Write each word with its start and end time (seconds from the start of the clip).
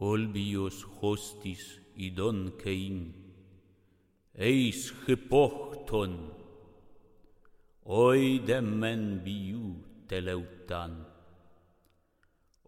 olbios 0.00 0.84
hostis 1.00 1.80
idon 1.96 2.52
kein, 2.62 3.10
eis 4.34 4.92
hypochton, 5.06 6.14
oiden 7.84 8.68
men 8.78 9.18
biu 9.24 9.74
teleutan, 10.08 11.02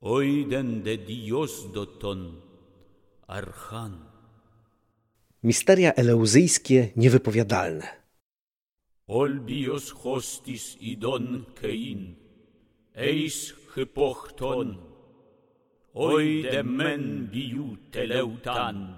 oiden 0.03 0.83
de 0.83 0.97
dios 1.07 1.71
doton 1.75 2.27
archan. 3.29 3.95
Misteria 5.43 5.95
eleuzyjskie 5.97 6.93
niewypowiadalne. 6.97 7.87
Olbios 9.09 9.95
hostis 10.03 10.75
idon 10.81 11.47
kein, 11.59 12.17
eis 12.95 13.55
hypochton, 13.77 14.90
oide 15.95 16.63
men 16.63 17.29
biu 17.33 17.77
teleutan, 17.93 18.95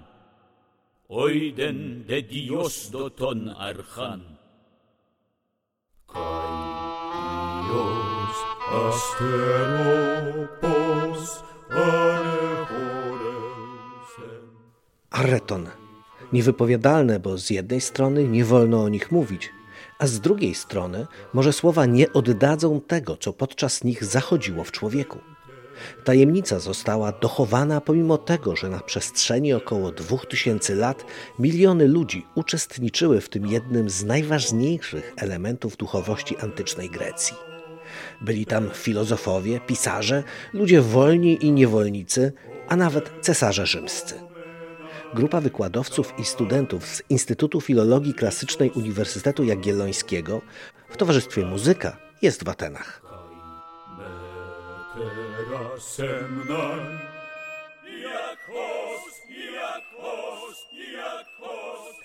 oiden 1.09 2.05
de 2.07 2.21
dios 2.21 2.89
doton 2.91 3.49
archan. 3.57 4.21
Kai 6.07 6.53
dios 7.67 8.37
asteropos. 8.83 10.33
Areton. 15.13 15.69
Niewypowiadalne, 16.33 17.19
bo 17.19 17.37
z 17.37 17.49
jednej 17.49 17.81
strony 17.81 18.27
nie 18.27 18.45
wolno 18.45 18.83
o 18.83 18.89
nich 18.89 19.11
mówić, 19.11 19.49
a 19.99 20.07
z 20.07 20.19
drugiej 20.19 20.55
strony 20.55 21.07
może 21.33 21.53
słowa 21.53 21.85
nie 21.85 22.13
oddadzą 22.13 22.81
tego, 22.81 23.17
co 23.17 23.33
podczas 23.33 23.83
nich 23.83 24.03
zachodziło 24.03 24.63
w 24.63 24.71
człowieku. 24.71 25.32
Tajemnica 26.03 26.59
została 26.59 27.11
dochowana 27.11 27.81
pomimo 27.81 28.17
tego, 28.17 28.55
że 28.55 28.69
na 28.69 28.79
przestrzeni 28.79 29.53
około 29.53 29.91
2000 29.91 30.75
lat 30.75 31.05
miliony 31.39 31.87
ludzi 31.87 32.25
uczestniczyły 32.35 33.21
w 33.21 33.29
tym 33.29 33.47
jednym 33.47 33.89
z 33.89 34.03
najważniejszych 34.03 35.13
elementów 35.17 35.77
duchowości 35.77 36.37
antycznej 36.37 36.89
Grecji. 36.89 37.35
Byli 38.21 38.45
tam 38.45 38.69
filozofowie, 38.73 39.59
pisarze, 39.59 40.23
ludzie 40.53 40.81
wolni 40.81 41.45
i 41.45 41.51
niewolnicy, 41.51 42.33
a 42.67 42.75
nawet 42.75 43.11
cesarze 43.21 43.65
rzymscy. 43.65 44.15
Grupa 45.13 45.41
wykładowców 45.41 46.13
i 46.17 46.25
studentów 46.25 46.85
z 46.85 47.03
Instytutu 47.09 47.61
Filologii 47.61 48.13
Klasycznej 48.13 48.71
Uniwersytetu 48.71 49.43
Jagiellońskiego 49.43 50.41
w 50.89 50.97
towarzystwie 50.97 51.45
muzyka 51.45 51.97
jest 52.21 52.43
w 52.43 52.49
Atenach. 52.49 53.02
Teraz 54.93 55.97
jak 58.03 58.39
host. 58.47 59.23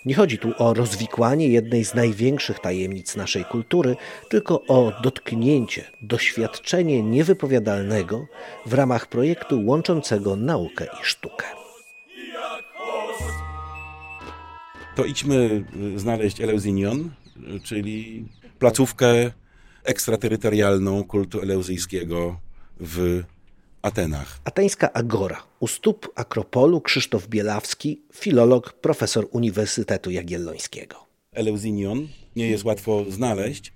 Nie 0.04 0.14
chodzi 0.14 0.38
tu 0.38 0.52
o 0.58 0.74
rozwikłanie 0.74 1.48
jednej 1.48 1.84
z 1.84 1.94
największych 1.94 2.58
tajemnic 2.58 3.16
naszej 3.16 3.44
kultury, 3.44 3.96
tylko 4.28 4.62
o 4.62 4.92
dotknięcie, 5.02 5.84
doświadczenie 6.02 7.02
niewypowiadalnego 7.02 8.26
w 8.66 8.74
ramach 8.74 9.06
projektu 9.06 9.66
łączącego 9.66 10.36
naukę 10.36 10.84
i 10.84 11.04
sztukę. 11.04 11.46
to 14.98 15.04
idźmy 15.04 15.64
y, 15.94 15.98
znaleźć 15.98 16.40
Eleusinion, 16.40 17.10
y, 17.56 17.60
czyli 17.60 18.24
placówkę 18.58 19.30
ekstraterytorialną 19.84 21.04
kultu 21.04 21.40
eleuzyjskiego 21.40 22.40
w 22.80 23.22
Atenach. 23.82 24.40
Ateńska 24.44 24.92
Agora. 24.92 25.42
U 25.60 25.66
stóp 25.66 26.08
Akropolu 26.14 26.80
Krzysztof 26.80 27.28
Bielawski, 27.28 28.02
filolog, 28.14 28.72
profesor 28.72 29.28
Uniwersytetu 29.30 30.10
Jagiellońskiego. 30.10 30.96
Eleusinion 31.32 32.08
nie 32.36 32.50
jest 32.50 32.64
łatwo 32.64 33.04
znaleźć. 33.08 33.72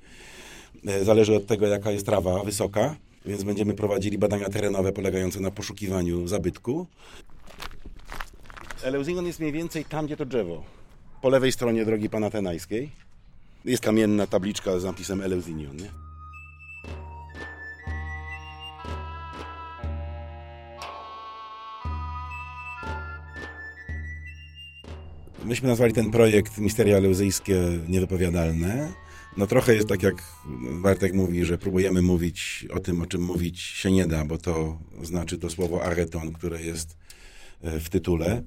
E, 0.86 1.04
Zależy 1.04 1.36
od 1.36 1.46
tego, 1.46 1.66
jaka 1.66 1.90
jest 1.90 2.06
trawa 2.06 2.44
wysoka, 2.44 2.96
więc 3.24 3.44
będziemy 3.44 3.74
prowadzili 3.74 4.18
badania 4.18 4.48
terenowe 4.48 4.92
polegające 4.92 5.40
na 5.40 5.50
poszukiwaniu 5.50 6.28
zabytku. 6.28 6.86
Eleusinion 8.82 9.26
jest 9.26 9.40
mniej 9.40 9.52
więcej 9.52 9.84
tam, 9.84 10.06
gdzie 10.06 10.16
to 10.16 10.26
drzewo. 10.26 10.64
Po 11.22 11.28
lewej 11.28 11.52
stronie 11.52 11.84
drogi 11.84 12.10
panatenajskiej 12.10 12.90
jest 13.64 13.82
kamienna 13.82 14.26
tabliczka 14.26 14.78
z 14.78 14.84
napisem 14.84 15.20
Eleusinion. 15.20 15.76
Nie? 15.76 15.90
Myśmy 25.44 25.68
nazwali 25.68 25.92
ten 25.92 26.10
projekt 26.10 26.58
Misteria 26.58 26.96
Eleuzyjskie 26.96 27.54
Niewypowiadalne. 27.88 28.92
No 29.36 29.46
trochę 29.46 29.74
jest 29.74 29.88
tak, 29.88 30.02
jak 30.02 30.14
Bartek 30.82 31.14
mówi, 31.14 31.44
że 31.44 31.58
próbujemy 31.58 32.02
mówić 32.02 32.66
o 32.70 32.80
tym, 32.80 33.02
o 33.02 33.06
czym 33.06 33.22
mówić 33.22 33.60
się 33.60 33.92
nie 33.92 34.06
da, 34.06 34.24
bo 34.24 34.38
to 34.38 34.78
znaczy 35.02 35.38
to 35.38 35.50
słowo 35.50 35.84
areton, 35.84 36.32
które 36.32 36.62
jest 36.62 36.96
e, 37.62 37.80
w 37.80 37.90
tytule 37.90 38.42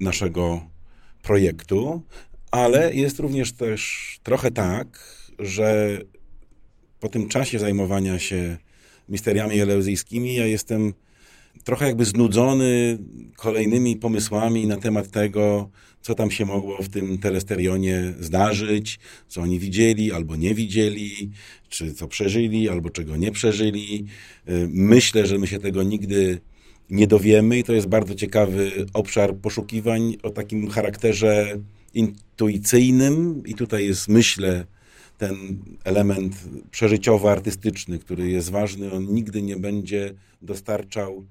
naszego 0.00 0.66
projektu, 1.22 2.02
ale 2.50 2.94
jest 2.94 3.18
również 3.18 3.52
też 3.52 4.10
trochę 4.22 4.50
tak, 4.50 4.86
że 5.38 5.98
po 7.00 7.08
tym 7.08 7.28
czasie 7.28 7.58
zajmowania 7.58 8.18
się 8.18 8.56
misteriami 9.08 9.60
eleuzyjskimi 9.60 10.34
ja 10.34 10.46
jestem 10.46 10.92
trochę 11.64 11.86
jakby 11.86 12.04
znudzony 12.04 12.98
kolejnymi 13.36 13.96
pomysłami 13.96 14.66
na 14.66 14.76
temat 14.76 15.10
tego, 15.10 15.70
co 16.04 16.14
tam 16.14 16.30
się 16.30 16.44
mogło 16.44 16.82
w 16.82 16.88
tym 16.88 17.18
telesterionie 17.18 18.14
zdarzyć, 18.20 18.98
co 19.28 19.40
oni 19.40 19.58
widzieli 19.58 20.12
albo 20.12 20.36
nie 20.36 20.54
widzieli, 20.54 21.30
czy 21.68 21.94
co 21.94 22.08
przeżyli 22.08 22.68
albo 22.68 22.90
czego 22.90 23.16
nie 23.16 23.32
przeżyli. 23.32 24.04
Y, 24.48 24.68
myślę, 24.70 25.26
że 25.26 25.38
my 25.38 25.46
się 25.46 25.58
tego 25.58 25.82
nigdy 25.82 26.38
nie 26.90 27.06
dowiemy 27.06 27.58
i 27.58 27.64
to 27.64 27.72
jest 27.72 27.86
bardzo 27.86 28.14
ciekawy 28.14 28.86
obszar 28.92 29.36
poszukiwań 29.36 30.16
o 30.22 30.30
takim 30.30 30.70
charakterze 30.70 31.58
intuicyjnym 31.94 33.42
i 33.46 33.54
tutaj 33.54 33.86
jest, 33.86 34.08
myślę, 34.08 34.64
ten 35.18 35.36
element 35.84 36.34
przeżyciowo-artystyczny, 36.70 37.98
który 37.98 38.30
jest 38.30 38.50
ważny, 38.50 38.92
on 38.92 39.14
nigdy 39.14 39.42
nie 39.42 39.56
będzie 39.56 40.14
dostarczał 40.42 41.24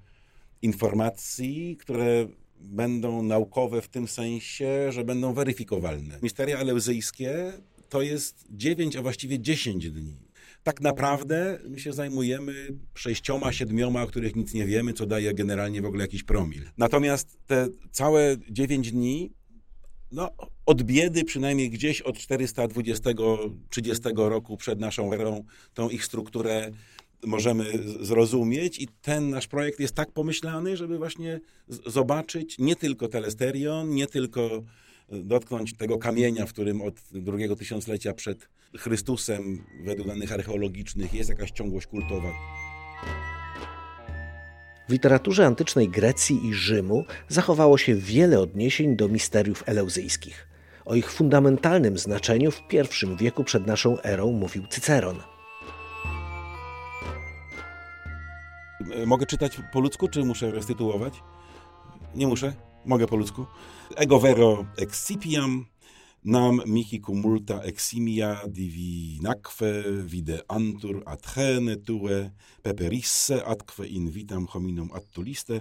informacji, 0.61 1.77
które 1.79 2.27
będą 2.63 3.23
naukowe 3.23 3.81
w 3.81 3.87
tym 3.87 4.07
sensie, 4.07 4.91
że 4.91 5.03
będą 5.03 5.33
weryfikowalne. 5.33 6.19
Misteria 6.21 6.57
eleuzyjskie 6.57 7.53
to 7.89 8.01
jest 8.01 8.45
9, 8.49 8.95
a 8.95 9.01
właściwie 9.01 9.39
10 9.39 9.91
dni. 9.91 10.15
Tak 10.63 10.81
naprawdę 10.81 11.59
my 11.69 11.79
się 11.79 11.93
zajmujemy 11.93 12.53
sześcioma, 12.95 13.51
siedmioma, 13.51 14.03
o 14.03 14.07
których 14.07 14.35
nic 14.35 14.53
nie 14.53 14.65
wiemy, 14.65 14.93
co 14.93 15.05
daje 15.05 15.33
generalnie 15.33 15.81
w 15.81 15.85
ogóle 15.85 16.03
jakiś 16.03 16.23
promil. 16.23 16.63
Natomiast 16.77 17.37
te 17.47 17.67
całe 17.91 18.35
9 18.49 18.91
dni 18.91 19.31
no, 20.11 20.29
od 20.65 20.83
biedy, 20.83 21.23
przynajmniej 21.23 21.69
gdzieś 21.69 22.01
od 22.01 22.17
420-30 22.17 24.29
roku 24.29 24.57
przed 24.57 24.79
naszą 24.79 25.13
erą, 25.13 25.43
tą 25.73 25.89
ich 25.89 26.05
strukturę 26.05 26.71
możemy 27.25 27.65
zrozumieć 28.01 28.79
i 28.79 28.87
ten 29.01 29.29
nasz 29.29 29.47
projekt 29.47 29.79
jest 29.79 29.95
tak 29.95 30.11
pomyślany, 30.11 30.77
żeby 30.77 30.97
właśnie 30.97 31.39
zobaczyć 31.67 32.59
nie 32.59 32.75
tylko 32.75 33.07
telesterion, 33.07 33.89
nie 33.89 34.07
tylko 34.07 34.41
e, 34.41 34.61
dotknąć 35.09 35.73
tego 35.73 35.97
kamienia, 35.97 36.45
w 36.45 36.53
którym 36.53 36.81
od 36.81 36.95
drugiego 37.11 37.55
tysiąclecia 37.55 38.13
przed 38.13 38.49
Chrystusem, 38.77 39.65
według 39.85 40.07
danych 40.07 40.31
archeologicznych, 40.31 41.13
jest 41.13 41.29
jakaś 41.29 41.51
ciągłość 41.51 41.87
kultowa. 41.87 42.31
W 44.89 44.91
literaturze 44.91 45.45
antycznej 45.45 45.89
Grecji 45.89 46.47
i 46.47 46.53
Rzymu 46.53 47.05
zachowało 47.27 47.77
się 47.77 47.95
wiele 47.95 48.39
odniesień 48.39 48.95
do 48.95 49.07
misteriów 49.07 49.63
eleuzyjskich. 49.65 50.47
O 50.85 50.95
ich 50.95 51.11
fundamentalnym 51.11 51.97
znaczeniu 51.97 52.51
w 52.51 52.61
I 52.73 53.17
wieku 53.17 53.43
przed 53.43 53.67
naszą 53.67 54.01
erą 54.01 54.31
mówił 54.31 54.67
Cyceron. 54.69 55.32
Mogę 59.05 59.25
czytać 59.25 59.57
po 59.73 59.79
ludzku, 59.79 60.07
czy 60.07 60.25
muszę 60.25 60.51
restytuować? 60.51 61.13
Nie 62.15 62.27
muszę. 62.27 62.53
Mogę 62.85 63.07
po 63.07 63.15
ludzku. 63.15 63.45
Ego 63.95 64.19
vero 64.19 64.65
excipiam, 64.77 65.65
nam 66.23 66.61
mihi 66.65 67.01
cumulta 67.01 67.61
eximia 67.63 68.47
divinacque 68.47 69.83
vide 70.03 70.39
antur 70.47 71.03
adhene 71.05 71.75
tue 71.77 72.31
peperisse 72.63 73.43
atque 73.45 73.83
invitam 73.87 74.47
hominum 74.47 74.89
attuliste 74.93 75.59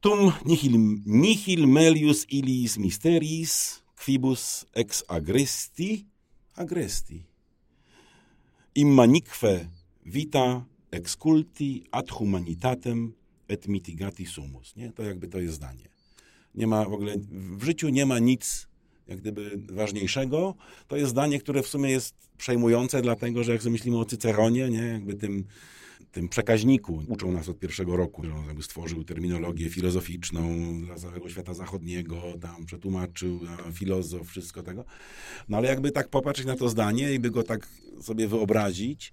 tum 0.00 0.32
nihil, 0.44 0.78
nihil 1.06 1.66
melius 1.66 2.26
illis 2.30 2.78
mysteris 2.78 3.82
quibus 3.98 4.66
ex 4.74 5.02
agresti 5.08 6.06
agresti 6.54 7.22
immanique 8.74 9.66
vita 10.06 10.62
exculti 10.94 11.84
ad 11.90 12.10
humanitatem 12.10 13.12
et 13.48 13.68
mitigati 13.68 14.26
sumus. 14.26 14.76
Nie? 14.76 14.92
To 14.92 15.02
jakby 15.02 15.28
to 15.28 15.38
jest 15.38 15.54
zdanie. 15.54 15.88
Nie 16.54 16.66
ma 16.66 16.84
w 16.84 16.92
ogóle, 16.92 17.14
w 17.30 17.64
życiu 17.64 17.88
nie 17.88 18.06
ma 18.06 18.18
nic 18.18 18.68
jak 19.08 19.20
gdyby 19.20 19.60
ważniejszego. 19.70 20.54
To 20.88 20.96
jest 20.96 21.10
zdanie, 21.10 21.40
które 21.40 21.62
w 21.62 21.66
sumie 21.66 21.90
jest 21.90 22.14
przejmujące, 22.38 23.02
dlatego 23.02 23.44
że 23.44 23.52
jak 23.52 23.64
myślimy 23.64 23.98
o 23.98 24.04
Cyceronie, 24.04 24.70
nie? 24.70 24.82
jakby 24.82 25.14
tym, 25.14 25.44
tym 26.12 26.28
przekaźniku, 26.28 27.02
uczą 27.08 27.32
nas 27.32 27.48
od 27.48 27.58
pierwszego 27.58 27.96
roku, 27.96 28.24
że 28.24 28.34
on 28.34 28.46
jakby 28.46 28.62
stworzył 28.62 29.04
terminologię 29.04 29.70
filozoficzną 29.70 30.42
dla 30.82 30.94
całego 30.94 31.28
świata 31.28 31.54
zachodniego, 31.54 32.22
tam 32.40 32.66
przetłumaczył, 32.66 33.40
a 33.68 33.72
filozof, 33.72 34.28
wszystko 34.28 34.62
tego. 34.62 34.84
No 35.48 35.56
ale 35.56 35.68
jakby 35.68 35.90
tak 35.90 36.08
popatrzeć 36.08 36.46
na 36.46 36.56
to 36.56 36.68
zdanie 36.68 37.14
i 37.14 37.18
by 37.18 37.30
go 37.30 37.42
tak 37.42 37.68
sobie 38.02 38.28
wyobrazić, 38.28 39.12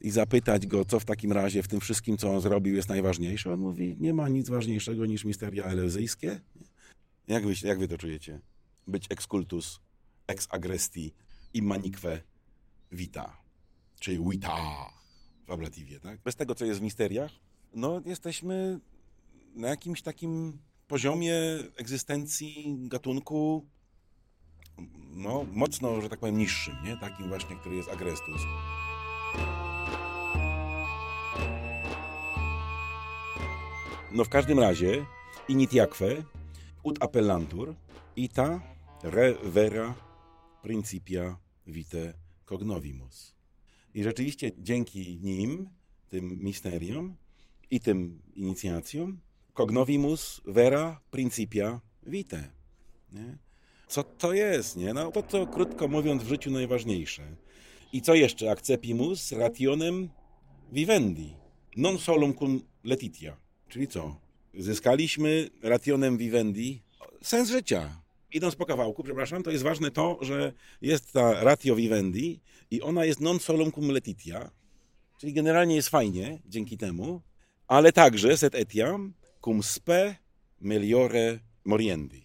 i 0.00 0.10
zapytać 0.10 0.66
go, 0.66 0.84
co 0.84 1.00
w 1.00 1.04
takim 1.04 1.32
razie 1.32 1.62
w 1.62 1.68
tym 1.68 1.80
wszystkim, 1.80 2.16
co 2.16 2.34
on 2.34 2.40
zrobił, 2.40 2.74
jest 2.74 2.88
najważniejsze. 2.88 3.52
On 3.52 3.60
mówi, 3.60 3.96
nie 4.00 4.14
ma 4.14 4.28
nic 4.28 4.48
ważniejszego 4.48 5.06
niż 5.06 5.24
misteria 5.24 5.64
eleuzyjskie. 5.64 6.40
Jak 7.28 7.46
wy, 7.46 7.54
jak 7.62 7.78
wy 7.78 7.88
to 7.88 7.98
czujecie? 7.98 8.40
Być 8.86 9.06
ex 9.10 9.26
cultus, 9.26 9.80
ex 10.26 10.48
agresti, 10.50 11.14
immanique 11.54 12.22
vita, 12.92 13.36
czyli 14.00 14.24
vita 14.30 14.56
w 15.46 15.50
ablatywie, 15.50 16.00
tak? 16.00 16.20
Bez 16.20 16.36
tego, 16.36 16.54
co 16.54 16.64
jest 16.64 16.80
w 16.80 16.82
misteriach, 16.82 17.30
no 17.74 18.02
jesteśmy 18.06 18.80
na 19.54 19.68
jakimś 19.68 20.02
takim 20.02 20.58
poziomie 20.88 21.34
egzystencji 21.76 22.76
gatunku 22.78 23.66
no, 25.10 25.46
mocno, 25.52 26.00
że 26.00 26.08
tak 26.08 26.20
powiem, 26.20 26.38
niższym, 26.38 26.74
nie? 26.84 26.96
Takim 26.96 27.28
właśnie, 27.28 27.56
który 27.56 27.76
jest 27.76 27.88
agrestus. 27.88 28.40
No 34.12 34.24
w 34.24 34.28
każdym 34.28 34.58
razie, 34.58 35.06
initiaque 35.48 36.24
ut 36.82 37.02
appellantur 37.02 37.74
ita 38.16 38.60
re 39.02 39.34
vera 39.42 39.94
principia 40.62 41.36
vitae 41.66 42.14
cognovimus. 42.44 43.34
I 43.94 44.02
rzeczywiście 44.02 44.50
dzięki 44.58 45.18
nim, 45.22 45.68
tym 46.08 46.38
misteriom 46.42 47.16
i 47.70 47.80
tym 47.80 48.22
inicjacjom, 48.34 49.20
cognovimus 49.54 50.40
vera 50.44 51.00
principia 51.10 51.80
vitae. 52.06 52.50
Nie? 53.12 53.38
Co 53.88 54.02
to 54.02 54.32
jest, 54.32 54.76
nie? 54.76 54.94
No 54.94 55.12
to, 55.12 55.22
to 55.22 55.46
krótko 55.46 55.88
mówiąc 55.88 56.22
w 56.22 56.28
życiu 56.28 56.50
najważniejsze. 56.50 57.22
I 57.92 58.02
co 58.02 58.14
jeszcze? 58.14 58.50
Accepimus 58.50 59.32
rationem 59.32 60.08
vivendi, 60.72 61.34
non 61.76 61.98
solum 61.98 62.34
cum 62.34 62.60
letitia. 62.84 63.49
Czyli 63.70 63.88
co? 63.88 64.16
Zyskaliśmy 64.54 65.50
rationem 65.62 66.18
vivendi 66.18 66.82
sens 67.22 67.48
życia. 67.50 68.00
Idąc 68.32 68.56
po 68.56 68.66
kawałku, 68.66 69.02
przepraszam, 69.02 69.42
to 69.42 69.50
jest 69.50 69.64
ważne 69.64 69.90
to, 69.90 70.18
że 70.20 70.52
jest 70.82 71.12
ta 71.12 71.44
ratio 71.44 71.76
vivendi 71.76 72.40
i 72.70 72.82
ona 72.82 73.04
jest 73.04 73.20
non 73.20 73.38
solum 73.38 73.72
cum 73.72 73.90
letitia, 73.90 74.50
czyli 75.18 75.32
generalnie 75.32 75.76
jest 75.76 75.88
fajnie 75.88 76.38
dzięki 76.46 76.78
temu, 76.78 77.20
ale 77.66 77.92
także 77.92 78.36
set 78.36 78.54
etiam 78.54 79.12
cum 79.44 79.62
spe 79.62 80.16
meliore 80.60 81.38
moriendi. 81.64 82.24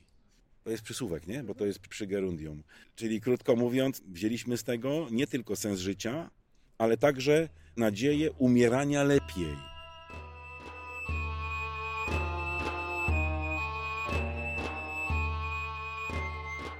To 0.64 0.70
jest 0.70 0.84
przysłówek, 0.84 1.28
nie? 1.28 1.44
Bo 1.44 1.56
to 1.56 1.66
jest 1.66 1.80
przy 1.80 2.08
gerundium. 2.08 2.64
Czyli 2.96 3.22
krótko 3.22 3.56
mówiąc, 3.56 4.02
wzięliśmy 4.08 4.58
z 4.58 4.64
tego 4.64 5.08
nie 5.12 5.28
tylko 5.28 5.56
sens 5.56 5.80
życia, 5.80 6.30
ale 6.78 6.98
także 6.98 7.50
nadzieję 7.78 8.32
umierania 8.32 9.04
lepiej. 9.04 9.75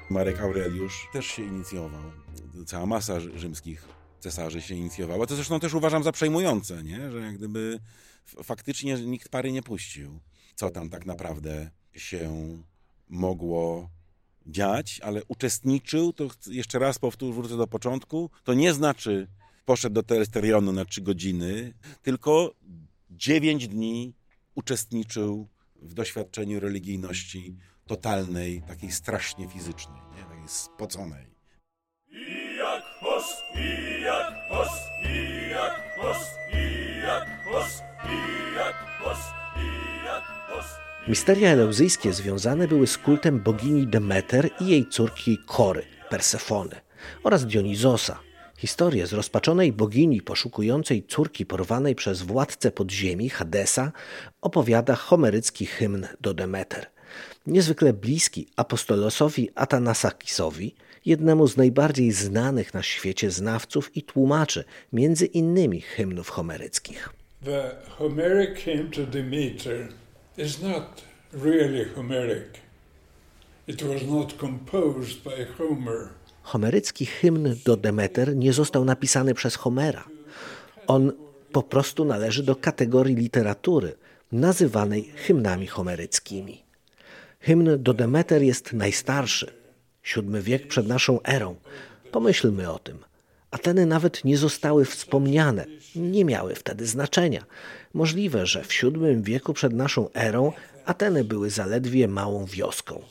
Marek 0.10 0.40
Aureliusz 0.40 1.08
też 1.14 1.26
się 1.26 1.44
inicjował. 1.44 2.12
Cała 2.66 2.86
masa 2.86 3.20
rzymskich 3.20 3.88
cesarzy 4.20 4.62
się 4.62 4.76
inicjowała. 4.76 5.28
To 5.28 5.36
zresztą 5.36 5.60
też 5.60 5.74
uważam 5.74 6.04
za 6.04 6.12
przejmujące, 6.12 6.84
nie? 6.84 7.12
że 7.12 7.20
jak 7.20 7.38
gdyby 7.38 7.80
faktycznie 8.44 8.94
nikt 8.94 9.30
pary 9.30 9.52
nie 9.52 9.64
puścił. 9.64 10.20
Co 10.56 10.70
tam 10.70 10.90
tak 10.90 11.06
naprawdę 11.06 11.70
się 11.94 12.30
mogło 13.10 13.90
dziać, 14.46 15.00
ale 15.04 15.24
uczestniczył, 15.28 16.14
to 16.14 16.28
jeszcze 16.48 16.80
raz 16.80 17.00
powtórzę, 17.00 17.34
wrócę 17.34 17.58
do 17.58 17.68
początku, 17.68 18.30
to 18.44 18.54
nie 18.54 18.74
znaczy 18.74 19.28
poszedł 19.66 19.94
do 19.94 20.04
telesterionu 20.04 20.72
na 20.72 20.86
trzy 20.86 21.02
godziny, 21.02 21.74
tylko 22.02 22.56
dziewięć 23.10 23.68
dni 23.68 24.14
uczestniczył 24.56 25.48
w 25.82 25.94
doświadczeniu 25.94 26.60
religijności 26.60 27.56
totalnej, 27.88 28.62
takiej 28.68 28.92
strasznie 28.92 29.48
fizycznej, 29.48 30.02
nie? 30.18 30.24
takiej 30.24 30.48
spoconej. 30.48 31.26
I 32.10 32.58
jak 32.58 32.84
hos, 33.00 33.26
i 33.56 34.02
jak 34.02 34.34
i 35.04 35.50
jak 35.50 35.74
i 35.94 36.58
jak 37.02 37.28
i 37.40 37.46
jak 38.56 38.76
i 39.58 40.06
jak. 40.06 40.26
Misteria 41.08 41.50
eleuzyjskie 41.50 42.14
związane 42.14 42.68
były 42.68 42.88
z 42.88 42.98
kultem 42.98 43.40
bogini 43.40 43.88
Demeter 43.88 44.50
i 44.60 44.68
jej 44.68 44.90
córki 44.90 45.38
Kory, 45.46 45.84
Persefony 46.10 46.76
oraz 47.24 47.46
Dionizosa. 47.46 48.20
Historię 48.58 49.08
zrozpaczonej 49.08 49.74
bogini 49.74 50.22
poszukującej 50.22 51.04
córki 51.04 51.46
porwanej 51.46 51.96
przez 51.96 52.22
władcę 52.22 52.72
podziemi 52.72 53.30
Hadesa 53.30 53.92
opowiada 54.42 54.96
homerycki 54.96 55.66
hymn 55.66 56.08
do 56.22 56.34
Demeter. 56.34 56.95
Niezwykle 57.48 57.94
bliski 57.94 58.48
apostolosowi 58.56 59.50
Atanasakisowi, 59.56 60.76
jednemu 61.06 61.48
z 61.48 61.58
najbardziej 61.58 62.12
znanych 62.12 62.74
na 62.74 62.84
świecie 62.84 63.32
znawców 63.32 63.98
i 63.98 64.04
tłumaczy 64.04 64.64
między 64.94 65.26
innymi 65.26 65.82
hymnów 65.82 66.30
homeryckich. 66.30 67.10
The 67.44 67.76
Homeric 67.90 68.60
hymn 68.60 68.92
to 68.92 69.06
Demeter 69.06 69.88
is 70.38 70.62
not 70.62 71.04
really 71.34 71.86
Homeric. 71.86 72.48
It 73.68 73.84
was 73.84 74.02
not 74.08 74.34
composed 74.34 75.24
by 75.24 75.46
Homer. 75.58 76.10
Homerycki 76.44 77.06
hymn 77.06 77.56
do 77.66 77.78
Demeter 77.78 78.36
nie 78.36 78.54
został 78.54 78.86
napisany 78.86 79.34
przez 79.34 79.56
Homera. 79.56 80.04
On 80.88 81.12
po 81.52 81.64
prostu 81.64 82.06
należy 82.06 82.44
do 82.44 82.56
kategorii 82.56 83.16
literatury 83.16 83.96
nazywanej 84.32 85.04
hymnami 85.04 85.68
homeryckimi. 85.68 86.65
Hymn 87.46 87.84
do 87.84 87.94
Demeter 87.94 88.42
jest 88.42 88.74
najstarszy, 88.74 89.54
VII 90.16 90.42
wiek 90.42 90.68
przed 90.68 90.88
naszą 90.88 91.22
erą. 91.24 91.56
Pomyślmy 92.12 92.72
o 92.72 92.80
tym. 92.80 92.98
Ateny 93.52 93.86
nawet 93.86 94.24
nie 94.24 94.38
zostały 94.38 94.86
wspomniane, 94.86 95.66
nie 95.96 96.26
miały 96.26 96.56
wtedy 96.56 96.88
znaczenia. 96.88 97.46
Możliwe, 97.94 98.46
że 98.46 98.64
w 98.64 98.68
VII 98.68 99.22
wieku 99.22 99.54
przed 99.54 99.74
naszą 99.74 100.10
erą 100.14 100.52
Ateny 100.86 101.24
były 101.24 101.50
zaledwie 101.50 102.08
małą 102.08 102.46
wioską. 102.46 103.02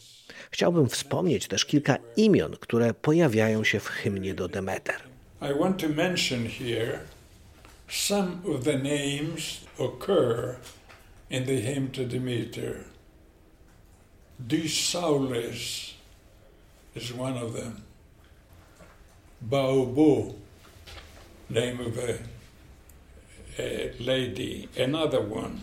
Chciałbym 0.50 0.88
wspomnieć 0.88 1.48
też 1.48 1.64
kilka 1.64 1.96
imion, 2.16 2.56
które 2.60 2.94
pojawiają 2.94 3.64
się 3.64 3.80
w 3.80 3.86
hymnie 3.86 4.34
do 4.34 4.48
Demeter. 4.48 5.00
Demeter. 12.06 12.93
Disaules 14.48 15.94
is 16.96 17.12
one 17.18 17.38
of 17.38 17.54
them. 17.54 17.82
Baobu, 19.40 20.34
name 21.50 21.80
of 21.80 21.98
a, 21.98 22.18
a 23.62 23.92
lady. 24.00 24.68
Another 24.84 25.20
one. 25.20 25.60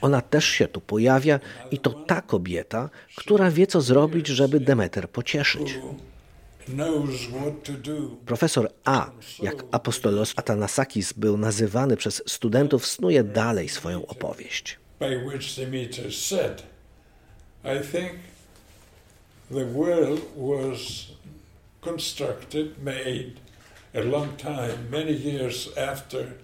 Ona 0.00 0.20
też 0.20 0.44
się 0.44 0.68
tu 0.68 0.80
pojawia 0.80 1.40
i 1.70 1.78
to 1.78 1.90
ta 1.90 2.20
kobieta, 2.22 2.90
która 3.16 3.50
wie 3.50 3.66
co 3.66 3.80
zrobić, 3.80 4.26
żeby 4.26 4.60
Demeter 4.60 5.10
pocieszyć. 5.10 5.78
Profesor 8.26 8.70
A, 8.84 9.10
jak 9.42 9.64
apostolos 9.70 10.32
Atanasakis 10.36 11.12
był 11.12 11.36
nazywany 11.38 11.96
przez 11.96 12.22
studentów, 12.26 12.86
snuje 12.86 13.24
dalej 13.24 13.68
swoją 13.68 14.06
opowieść. 14.06 14.78
by 14.98 15.18
which 15.18 15.56
Demeter 15.56 16.10
said, 16.10 16.62
I 17.66 17.80
think 17.80 18.18
the 19.50 19.66
world 19.66 20.22
was 20.36 21.10
constructed, 21.82 22.80
made 22.82 23.40
a 23.92 24.02
long 24.02 24.36
time, 24.36 24.88
many 24.88 25.12
years 25.12 25.68
after 25.76 26.34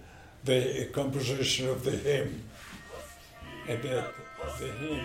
the 0.45 0.89
composition 0.93 1.69
of 1.69 1.85
the 1.85 1.93
hymn. 1.93 2.43
And 3.69 3.81
that 3.85 4.13
the 4.59 4.73
hymn 4.73 5.05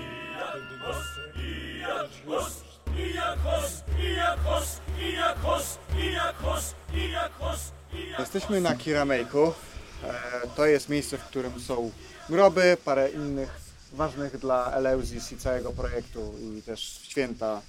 was 2.26 2.64
Jesteśmy 8.20 8.62
na 8.62 8.76
Kiramejku 8.76 9.54
To 10.56 10.66
jest 10.66 10.90
miejsce, 10.90 11.18
w 11.18 11.24
którym 11.24 11.60
są 11.60 11.92
groby, 12.30 12.78
parę 12.86 13.10
innych 13.10 13.67
ważnych 13.94 14.38
dla 14.38 14.74
Eleuzis 14.74 15.32
i 15.32 15.38
całego 15.38 15.72
projektu 15.72 16.34
i 16.42 16.62
też 16.62 17.00
święta 17.04 17.62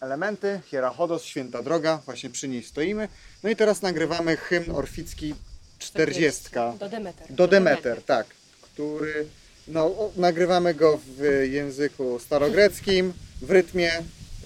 elementy. 0.00 0.60
Hierachodos, 0.66 1.22
święta 1.24 1.62
droga, 1.62 2.00
właśnie 2.04 2.30
przy 2.30 2.48
niej 2.48 2.62
stoimy. 2.62 3.08
No 3.42 3.50
i 3.50 3.56
teraz 3.56 3.82
nagrywamy 3.82 4.36
hymn 4.36 4.70
orficki 4.70 5.34
40. 5.78 6.44
Do 6.78 6.88
Demeter. 6.88 7.32
Do 7.32 7.48
Demeter, 7.48 8.02
tak, 8.02 8.26
który 8.62 9.26
no, 9.68 9.84
o- 9.84 10.12
nagrywamy 10.16 10.74
go 10.74 11.00
w 11.16 11.20
języku 11.50 12.18
starogreckim, 12.18 13.12
w 13.42 13.50
rytmie 13.50 13.92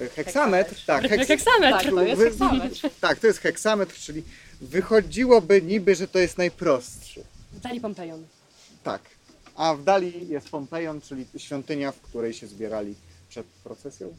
e, 0.01 0.09
heksametr. 0.17 0.85
Tak, 0.87 1.05
heks- 1.05 1.27
heksametr, 1.27 1.83
tak, 1.85 1.91
to 1.95 2.03
jest 2.03 2.23
heksametr. 2.23 2.91
Tak, 3.01 3.19
to 3.19 3.27
jest 3.27 3.39
heksametr, 3.39 3.95
czyli 3.95 4.23
wychodziłoby 4.61 5.63
niby, 5.63 5.95
że 5.95 6.09
to 6.09 6.19
jest 6.19 6.39
najprostszy. 6.39 7.23
Dali 7.53 7.81
Pompejon. 7.81 8.25
Tak. 8.85 9.03
A 9.61 9.75
w 9.75 9.85
dali 9.85 10.29
jest 10.29 10.49
Pompejon, 10.49 11.01
czyli 11.01 11.27
świątynia, 11.37 11.93
w 11.93 12.01
której 12.01 12.33
się 12.33 12.47
zbierali 12.47 12.95
przed 13.29 13.47
procesją. 13.47 14.15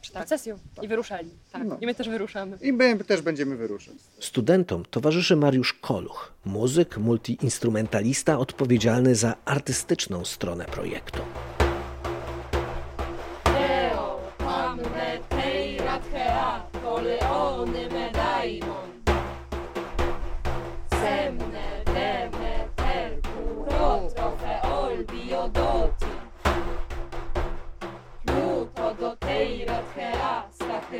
Przed 0.00 0.14
procesją. 0.14 0.58
I 0.82 0.88
wyruszali. 0.88 1.30
Tak. 1.52 1.62
No. 1.66 1.78
I 1.80 1.86
my 1.86 1.94
też 1.94 2.08
wyruszamy. 2.08 2.58
I 2.62 2.72
my 2.72 3.04
też 3.04 3.22
będziemy 3.22 3.56
wyruszać. 3.56 3.94
Studentom 4.20 4.84
towarzyszy 4.90 5.36
Mariusz 5.36 5.72
Koluch, 5.72 6.32
muzyk, 6.44 6.98
multiinstrumentalista 6.98 8.38
odpowiedzialny 8.38 9.14
za 9.14 9.36
artystyczną 9.44 10.24
stronę 10.24 10.64
projektu. 10.64 11.20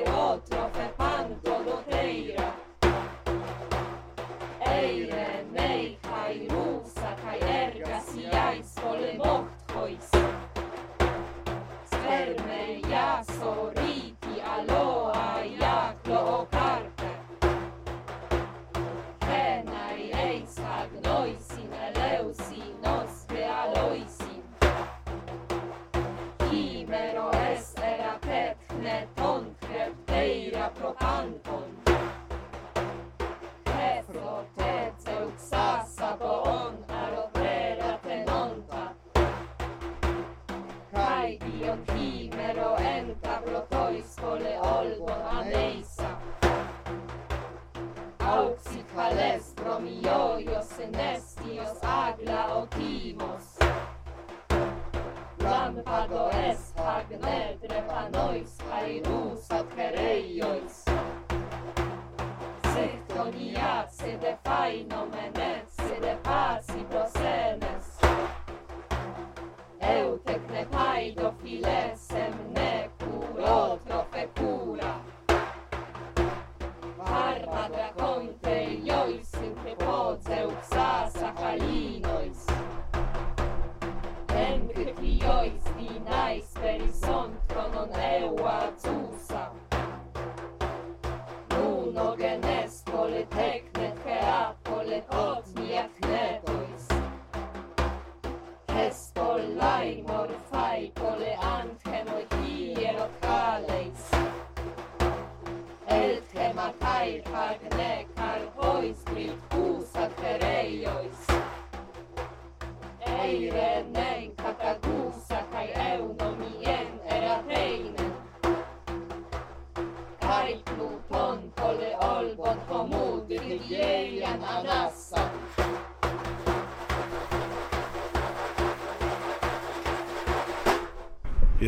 teatro 0.02 0.93
Кенетреханой, 57.14 58.46
с 58.46 58.58
Хайду, 58.68 59.36
с 59.36 59.50
Адхереей, 59.50 60.42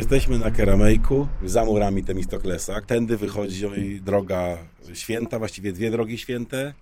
Jesteśmy 0.07 0.39
na 0.39 0.51
Keramejku, 0.51 1.27
za 1.45 1.65
murami 1.65 2.03
Temistoklesa. 2.03 2.81
Tędy 2.81 3.17
wychodzi 3.17 4.01
droga 4.01 4.57
święta, 4.93 5.39
właściwie 5.39 5.73
dwie 5.73 5.91
drogi 5.91 6.17
święte. 6.17 6.73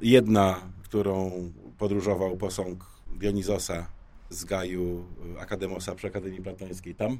Jedna, 0.00 0.60
którą 0.82 1.32
podróżował 1.78 2.36
posąg 2.36 2.86
Dionizosa 3.16 3.86
z 4.30 4.44
Gaju 4.44 5.04
Akademosa 5.38 5.94
przy 5.94 6.06
Akademii 6.06 6.42
Platońskiej 6.42 6.94
tam. 6.94 7.18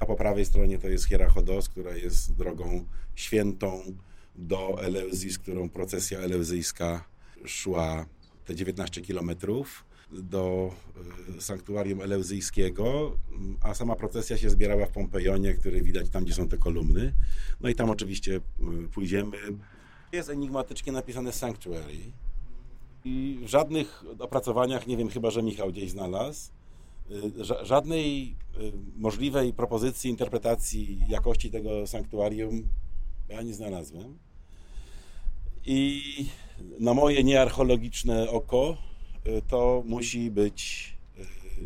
A 0.00 0.06
po 0.06 0.16
prawej 0.16 0.44
stronie 0.44 0.78
to 0.78 0.88
jest 0.88 1.04
Hierachodos, 1.04 1.68
która 1.68 1.96
jest 1.96 2.34
drogą 2.34 2.84
świętą 3.14 3.82
do 4.36 4.82
Eleuzji, 4.82 5.30
z 5.30 5.38
którą 5.38 5.68
procesja 5.68 6.18
eleuzyjska 6.18 7.04
szła 7.44 8.06
te 8.44 8.54
19 8.54 9.00
kilometrów 9.00 9.84
do 10.12 10.70
y, 11.38 11.40
sanktuarium 11.40 12.00
eleuzyjskiego, 12.00 13.16
a 13.62 13.74
sama 13.74 13.96
procesja 13.96 14.36
się 14.36 14.50
zbierała 14.50 14.86
w 14.86 14.90
Pompejonie, 14.90 15.54
który 15.54 15.82
widać 15.82 16.10
tam, 16.10 16.24
gdzie 16.24 16.34
są 16.34 16.48
te 16.48 16.56
kolumny. 16.58 17.12
No 17.60 17.68
i 17.68 17.74
tam 17.74 17.90
oczywiście 17.90 18.36
y, 18.36 18.88
pójdziemy. 18.88 19.36
Jest 20.12 20.30
enigmatycznie 20.30 20.92
napisane 20.92 21.32
Sanctuary 21.32 21.98
i 23.04 23.38
w 23.42 23.48
żadnych 23.48 24.04
opracowaniach, 24.18 24.86
nie 24.86 24.96
wiem, 24.96 25.08
chyba, 25.08 25.30
że 25.30 25.42
Michał 25.42 25.72
gdzieś 25.72 25.90
znalazł, 25.90 26.50
y, 27.10 27.44
ża- 27.44 27.64
żadnej 27.64 28.36
możliwej 28.96 29.52
propozycji 29.52 30.10
interpretacji 30.10 31.00
jakości 31.08 31.50
tego 31.50 31.86
sanktuarium 31.86 32.68
ja 33.28 33.42
nie 33.42 33.54
znalazłem. 33.54 34.18
I 35.66 36.02
na 36.80 36.94
moje 36.94 37.24
niearcheologiczne 37.24 38.30
oko 38.30 38.76
to 39.48 39.82
musi 39.86 40.30
być 40.30 40.92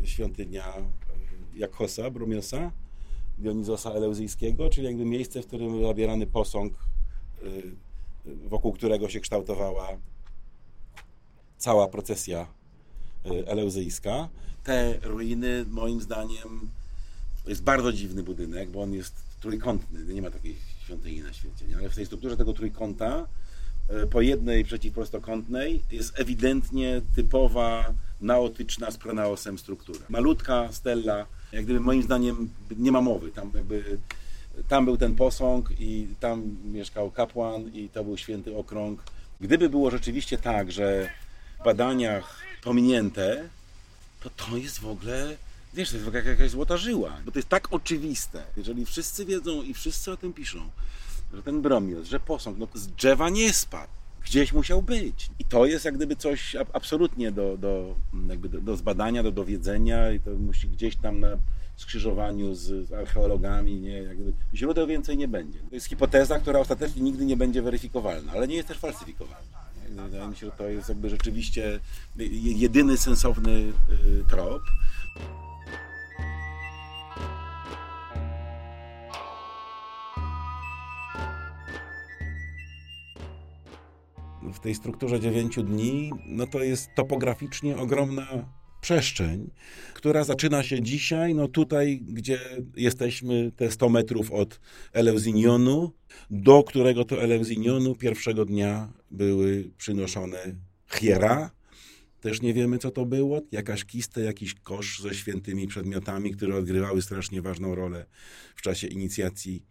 y, 0.03 0.07
świątynia 0.07 0.73
y, 0.77 1.59
Jakhosa, 1.59 2.09
Brumiosa, 2.09 2.71
Dionizosa 3.37 3.91
Eleuzyjskiego, 3.91 4.69
czyli 4.69 4.87
jakby 4.87 5.05
miejsce, 5.05 5.41
w 5.41 5.47
którym 5.47 5.71
był 5.71 5.87
zabierany 5.87 6.27
posąg, 6.27 6.73
y, 7.43 7.75
wokół 8.25 8.73
którego 8.73 9.09
się 9.09 9.19
kształtowała 9.19 9.87
cała 11.57 11.87
procesja 11.87 12.47
eleuzyjska. 13.45 14.29
Te 14.63 14.99
ruiny, 15.03 15.65
moim 15.69 16.01
zdaniem, 16.01 16.69
to 17.43 17.49
jest 17.49 17.63
bardzo 17.63 17.93
dziwny 17.93 18.23
budynek, 18.23 18.69
bo 18.69 18.81
on 18.81 18.93
jest 18.93 19.15
trójkątny. 19.39 20.13
Nie 20.13 20.21
ma 20.21 20.31
takiej 20.31 20.55
świątyni 20.85 21.19
na 21.21 21.33
świecie. 21.33 21.65
Nie? 21.67 21.77
Ale 21.77 21.89
w 21.89 21.95
tej 21.95 22.05
strukturze 22.05 22.37
tego 22.37 22.53
trójkąta, 22.53 23.27
po 24.11 24.21
jednej 24.21 24.63
przeciwprostokątnej, 24.63 25.83
jest 25.91 26.19
ewidentnie 26.19 27.01
typowa 27.15 27.93
naotyczna 28.21 28.91
z 28.91 28.97
pronaosem 28.97 29.57
struktura. 29.57 29.99
Malutka 30.09 30.69
stella, 30.71 31.25
jak 31.51 31.63
gdyby 31.63 31.79
moim 31.79 32.03
zdaniem 32.03 32.49
nie 32.77 32.91
ma 32.91 33.01
mowy. 33.01 33.31
Tam 33.31 33.51
jakby 33.55 33.97
tam 34.67 34.85
był 34.85 34.97
ten 34.97 35.15
posąg 35.15 35.69
i 35.79 36.07
tam 36.19 36.57
mieszkał 36.65 37.11
kapłan 37.11 37.71
i 37.73 37.89
to 37.89 38.03
był 38.03 38.17
święty 38.17 38.57
okrąg. 38.57 39.03
Gdyby 39.41 39.69
było 39.69 39.91
rzeczywiście 39.91 40.37
tak, 40.37 40.71
że 40.71 41.09
badaniach 41.65 42.39
pominięte, 42.63 43.49
to 44.23 44.29
to 44.29 44.57
jest 44.57 44.79
w 44.79 44.87
ogóle, 44.87 45.37
wiesz, 45.73 45.89
to 45.89 45.97
jest 45.97 46.09
w 46.09 46.13
jakaś 46.13 46.51
złota 46.51 46.77
żyła, 46.77 47.17
bo 47.25 47.31
to 47.31 47.39
jest 47.39 47.49
tak 47.49 47.73
oczywiste. 47.73 48.43
Jeżeli 48.57 48.85
wszyscy 48.85 49.25
wiedzą 49.25 49.61
i 49.61 49.73
wszyscy 49.73 50.11
o 50.11 50.17
tym 50.17 50.33
piszą, 50.33 50.69
że 51.33 51.43
ten 51.43 51.61
bromios, 51.61 52.07
że 52.07 52.19
posąg, 52.19 52.57
no 52.57 52.67
z 52.73 52.87
drzewa 52.87 53.29
nie 53.29 53.53
spadł. 53.53 53.91
Gdzieś 54.25 54.53
musiał 54.53 54.81
być. 54.81 55.29
I 55.39 55.45
to 55.45 55.65
jest 55.65 55.85
jak 55.85 55.95
gdyby 55.95 56.15
coś 56.15 56.55
ab- 56.55 56.69
absolutnie 56.73 57.31
do, 57.31 57.57
do, 57.57 57.95
jakby 58.29 58.49
do, 58.49 58.61
do 58.61 58.75
zbadania, 58.77 59.23
do 59.23 59.31
dowiedzenia 59.31 60.11
i 60.11 60.19
to 60.19 60.31
musi 60.31 60.67
gdzieś 60.67 60.95
tam 60.95 61.19
na 61.19 61.27
skrzyżowaniu 61.77 62.55
z, 62.55 62.87
z 62.87 62.91
archeologami, 62.93 63.75
nie? 63.79 63.97
Jakby 63.97 64.33
źródeł 64.55 64.87
więcej 64.87 65.17
nie 65.17 65.27
będzie. 65.27 65.59
To 65.59 65.75
jest 65.75 65.87
hipoteza, 65.87 66.39
która 66.39 66.59
ostatecznie 66.59 67.01
nigdy 67.01 67.25
nie 67.25 67.37
będzie 67.37 67.61
weryfikowalna, 67.61 68.31
ale 68.31 68.47
nie 68.47 68.55
jest 68.55 68.67
też 68.67 68.77
falsyfikowalna. 68.77 69.63
Wydaje 69.89 70.27
mi 70.27 70.35
się, 70.35 70.45
że 70.45 70.51
to 70.51 70.67
jest 70.69 70.89
jakby 70.89 71.09
rzeczywiście 71.09 71.79
je- 72.17 72.53
jedyny 72.53 72.97
sensowny 72.97 73.51
y, 73.51 73.73
trop. 74.29 74.61
W 84.53 84.59
tej 84.59 84.75
strukturze 84.75 85.19
9 85.19 85.55
dni, 85.55 86.11
no 86.25 86.47
to 86.47 86.63
jest 86.63 86.89
topograficznie 86.95 87.77
ogromna 87.77 88.27
przestrzeń, 88.81 89.49
która 89.93 90.23
zaczyna 90.23 90.63
się 90.63 90.81
dzisiaj, 90.81 91.35
no 91.35 91.47
tutaj, 91.47 92.01
gdzie 92.01 92.39
jesteśmy, 92.75 93.51
te 93.55 93.71
100 93.71 93.89
metrów 93.89 94.31
od 94.31 94.59
Eleusinionu, 94.93 95.91
do 96.29 96.63
którego 96.63 97.05
to 97.05 97.21
Eleusinionu 97.21 97.95
pierwszego 97.95 98.45
dnia 98.45 98.93
były 99.11 99.71
przynoszone 99.77 100.37
hiera. 100.93 101.51
Też 102.23 102.41
nie 102.41 102.53
wiemy, 102.53 102.77
co 102.77 102.91
to 102.91 103.05
było. 103.05 103.41
Jakaś 103.51 103.85
kistę, 103.85 104.21
jakiś 104.21 104.53
kosz 104.53 104.99
ze 104.99 105.15
świętymi 105.15 105.67
przedmiotami, 105.67 106.31
które 106.31 106.55
odgrywały 106.55 107.01
strasznie 107.01 107.41
ważną 107.41 107.75
rolę 107.75 108.05
w 108.55 108.61
czasie 108.61 108.87
inicjacji 108.87 109.63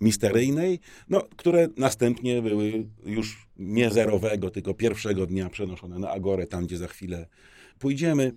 misteryjnej, 0.00 0.80
no, 1.08 1.28
które 1.36 1.68
następnie 1.76 2.42
były 2.42 2.86
już 3.06 3.48
nie 3.56 3.90
zerowego, 3.90 4.50
tylko 4.50 4.74
pierwszego 4.74 5.26
dnia 5.26 5.48
przenoszone 5.50 5.98
na 5.98 6.10
Agorę, 6.10 6.46
tam 6.46 6.66
gdzie 6.66 6.76
za 6.76 6.88
chwilę 6.88 7.26
pójdziemy 7.78 8.32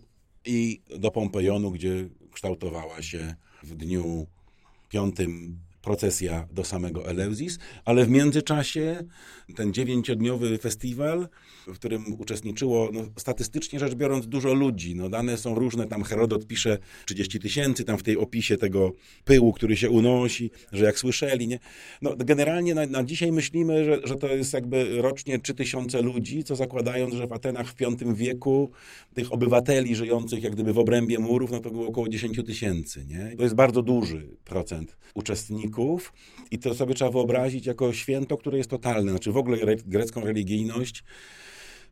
i 0.45 0.81
do 0.99 1.11
Pompejonu, 1.11 1.71
gdzie 1.71 2.09
kształtowała 2.31 3.01
się 3.01 3.35
w 3.63 3.75
dniu 3.75 4.27
piątym 4.89 5.59
procesja 5.83 6.47
do 6.51 6.63
samego 6.63 7.07
Eleusis, 7.07 7.59
ale 7.85 8.05
w 8.05 8.09
międzyczasie 8.09 9.03
ten 9.55 9.73
dziewięciodniowy 9.73 10.57
festiwal, 10.57 11.27
w 11.67 11.75
którym 11.75 12.19
uczestniczyło 12.19 12.89
no, 12.93 13.01
statystycznie 13.17 13.79
rzecz 13.79 13.95
biorąc 13.95 14.27
dużo 14.27 14.53
ludzi. 14.53 14.95
No, 14.95 15.09
dane 15.09 15.37
są 15.37 15.55
różne, 15.55 15.87
tam 15.87 16.03
Herodot 16.03 16.47
pisze 16.47 16.77
30 17.05 17.39
tysięcy, 17.39 17.83
tam 17.83 17.97
w 17.97 18.03
tej 18.03 18.17
opisie 18.17 18.57
tego 18.57 18.91
pyłu, 19.25 19.53
który 19.53 19.77
się 19.77 19.89
unosi, 19.89 20.51
że 20.71 20.85
jak 20.85 20.99
słyszeli, 20.99 21.47
nie? 21.47 21.59
No, 22.01 22.15
generalnie 22.17 22.75
na, 22.75 22.85
na 22.85 23.03
dzisiaj 23.03 23.31
myślimy, 23.31 23.85
że, 23.85 23.99
że 24.03 24.15
to 24.15 24.27
jest 24.27 24.53
jakby 24.53 25.01
rocznie 25.01 25.39
3000 25.39 26.01
ludzi, 26.01 26.43
co 26.43 26.55
zakładając, 26.55 27.13
że 27.13 27.27
w 27.27 27.33
Atenach 27.33 27.67
w 27.67 27.75
V 27.75 28.15
wieku 28.15 28.71
tych 29.13 29.33
obywateli 29.33 29.95
żyjących 29.95 30.43
jak 30.43 30.53
gdyby 30.53 30.73
w 30.73 30.79
obrębie 30.79 31.19
murów, 31.19 31.51
no 31.51 31.59
to 31.59 31.71
było 31.71 31.87
około 31.87 32.09
10 32.09 32.41
tysięcy? 32.45 33.05
To 33.37 33.43
jest 33.43 33.55
bardzo 33.55 33.81
duży 33.81 34.29
procent 34.45 34.97
uczestników 35.13 35.72
i 36.51 36.59
to 36.59 36.75
sobie 36.75 36.93
trzeba 36.93 37.11
wyobrazić 37.11 37.65
jako 37.65 37.93
święto, 37.93 38.37
które 38.37 38.57
jest 38.57 38.69
totalne. 38.69 39.11
Znaczy 39.11 39.31
w 39.31 39.37
ogóle 39.37 39.57
gre- 39.57 39.83
grecką 39.85 40.21
religijność 40.21 41.03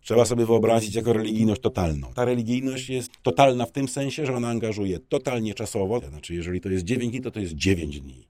trzeba 0.02 0.26
sobie 0.26 0.46
wyobrazić 0.46 0.96
jako 0.96 1.14
religijność 1.14 1.62
totalną. 1.62 2.14
Ta 2.14 2.26
religijność 2.26 2.90
jest 2.90 3.12
totalna 3.24 3.66
w 3.66 3.72
tym 3.72 3.88
sensie, 3.88 4.26
że 4.26 4.36
ona 4.36 4.50
angażuje 4.50 5.00
totalnie 5.00 5.54
czasowo. 5.54 6.00
Znaczy 6.10 6.36
jeżeli 6.36 6.62
to 6.62 6.70
jest 6.70 6.84
9 6.86 7.12
dni, 7.12 7.22
to 7.22 7.32
to 7.32 7.40
jest 7.40 7.54
9 7.54 8.00
dni. 8.00 8.28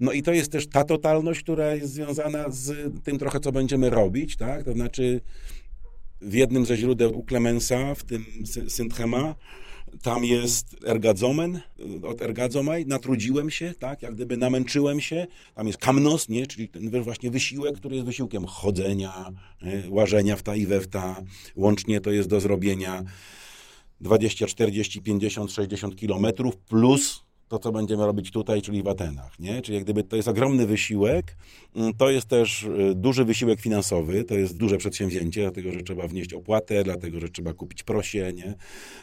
No 0.00 0.12
i 0.12 0.22
to 0.22 0.32
jest 0.32 0.52
też 0.52 0.66
ta 0.66 0.84
totalność, 0.84 1.40
która 1.42 1.74
jest 1.74 1.92
związana 1.92 2.44
z 2.50 2.94
tym 3.04 3.18
trochę, 3.18 3.40
co 3.40 3.52
będziemy 3.52 3.90
robić, 3.90 4.36
tak? 4.36 4.64
To 4.64 4.72
znaczy 4.72 5.20
w 6.20 6.34
jednym 6.34 6.66
ze 6.66 6.76
źródeł 6.76 7.18
u 7.18 7.24
Clemensa, 7.26 7.94
w 7.94 8.04
tym 8.04 8.24
Sy- 8.44 8.70
Synthema, 8.70 9.34
tam 10.02 10.24
jest 10.24 10.76
ergadzomen, 10.86 11.60
od 12.02 12.22
ergadzomaj, 12.22 12.86
natrudziłem 12.86 13.50
się, 13.50 13.74
tak, 13.78 14.02
jak 14.02 14.14
gdyby 14.14 14.36
namęczyłem 14.36 15.00
się, 15.00 15.26
tam 15.54 15.66
jest 15.66 15.78
kamnos, 15.78 16.28
nie, 16.28 16.46
czyli 16.46 16.68
ten 16.68 17.02
właśnie 17.02 17.30
wysiłek, 17.30 17.76
który 17.76 17.94
jest 17.94 18.06
wysiłkiem 18.06 18.46
chodzenia, 18.46 19.26
nie, 19.62 19.82
łażenia 19.88 20.36
w 20.36 20.42
ta 20.42 20.56
i 20.56 20.66
we 20.66 20.80
w 20.80 20.88
ta, 20.88 21.22
łącznie 21.56 22.00
to 22.00 22.10
jest 22.10 22.28
do 22.28 22.40
zrobienia 22.40 23.04
20, 24.00 24.46
40, 24.46 25.02
50, 25.02 25.52
60 25.52 25.96
kilometrów 25.96 26.56
plus 26.56 27.29
to, 27.50 27.58
co 27.58 27.72
będziemy 27.72 28.06
robić 28.06 28.30
tutaj, 28.30 28.62
czyli 28.62 28.82
w 28.82 28.88
Atenach. 28.88 29.38
Nie? 29.38 29.62
Czyli 29.62 29.74
jak 29.74 29.84
gdyby 29.84 30.04
to 30.04 30.16
jest 30.16 30.28
ogromny 30.28 30.66
wysiłek, 30.66 31.36
Mm, 31.76 31.94
to 31.94 32.10
jest 32.10 32.28
też 32.28 32.62
y, 32.62 32.94
duży 32.94 33.24
wysiłek 33.24 33.60
finansowy, 33.60 34.24
to 34.24 34.34
jest 34.34 34.56
duże 34.56 34.76
przedsięwzięcie, 34.76 35.40
dlatego 35.40 35.72
że 35.72 35.82
trzeba 35.82 36.08
wnieść 36.08 36.34
opłatę, 36.34 36.84
dlatego 36.84 37.20
że 37.20 37.28
trzeba 37.28 37.52
kupić 37.52 37.82
prosie, 37.82 38.32
nie? 38.36 38.54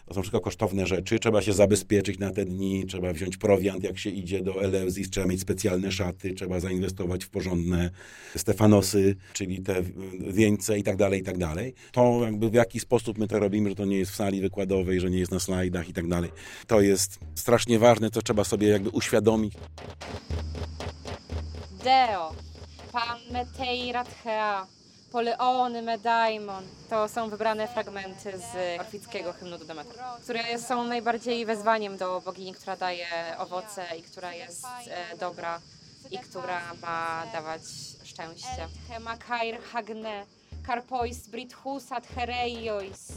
to 0.05 0.13
są 0.13 0.21
wszystko 0.21 0.39
kosztowne 0.39 0.88
rzeczy, 0.88 1.19
trzeba 1.19 1.41
się 1.41 1.53
zabezpieczyć 1.53 2.19
na 2.19 2.31
te 2.31 2.45
dni, 2.45 2.86
trzeba 2.88 3.13
wziąć 3.13 3.38
prowiant, 3.38 3.83
jak 3.83 3.97
się 3.97 4.10
idzie 4.10 4.41
do 4.41 4.62
Eleusis, 4.63 5.10
trzeba 5.10 5.27
mieć 5.27 5.41
specjalne 5.41 5.91
szaty, 5.91 6.33
trzeba 6.33 6.60
zainwestować 6.60 7.25
w 7.25 7.29
porządne 7.29 7.89
stefanosy, 8.36 9.15
czyli 9.33 9.62
te 9.62 9.79
y, 9.79 9.83
wieńce 10.19 10.79
i 10.79 10.83
tak 10.83 10.95
dalej, 10.95 11.21
i 11.21 11.23
tak 11.23 11.38
dalej. 11.38 11.73
To 11.91 12.19
jakby 12.23 12.49
w 12.49 12.53
jaki 12.53 12.79
sposób 12.79 13.17
my 13.17 13.27
to 13.27 13.39
robimy, 13.39 13.69
że 13.69 13.75
to 13.75 13.86
nie 13.86 13.97
jest 13.97 14.12
w 14.12 14.15
sali 14.15 14.41
wykładowej, 14.41 14.99
że 14.99 15.10
nie 15.10 15.19
jest 15.19 15.31
na 15.31 15.39
slajdach 15.39 15.89
i 15.89 15.93
tak 15.93 16.07
dalej. 16.07 16.31
To 16.67 16.81
jest 16.81 17.19
strasznie 17.36 17.79
ważne, 17.79 18.10
co 18.10 18.21
trzeba 18.21 18.37
sobie 18.43 18.67
jakby 18.69 18.89
uświadomić. 18.89 19.54
Deo, 21.84 22.34
Pan 22.91 23.19
Meteirat 23.32 24.08
Hea, 24.23 24.67
Poleony 25.12 25.82
Medaimon. 25.82 26.63
To 26.89 27.08
są 27.08 27.30
wybrane 27.30 27.67
fragmenty 27.67 28.38
z 28.38 28.80
orfickiego 28.80 29.34
hymnu 29.34 29.58
do 29.58 29.65
Demetry, 29.65 30.00
które 30.23 30.60
są 30.60 30.84
najbardziej 30.84 31.45
wezwaniem 31.45 31.97
do 31.97 32.21
bogini, 32.21 32.54
która 32.54 32.76
daje 32.76 33.08
owoce 33.38 33.86
i 34.00 34.02
która 34.02 34.34
jest 34.34 34.65
e, 34.88 35.17
dobra 35.17 35.62
i 36.12 36.17
która 36.19 36.62
ma 36.82 37.23
dawać 37.34 37.62
szczęście. 38.04 38.67
Hemakair 38.89 39.62
Hagne, 39.62 40.26
Karpois 40.63 41.28
Brithusat 41.28 42.08
Hereiois. 42.08 43.08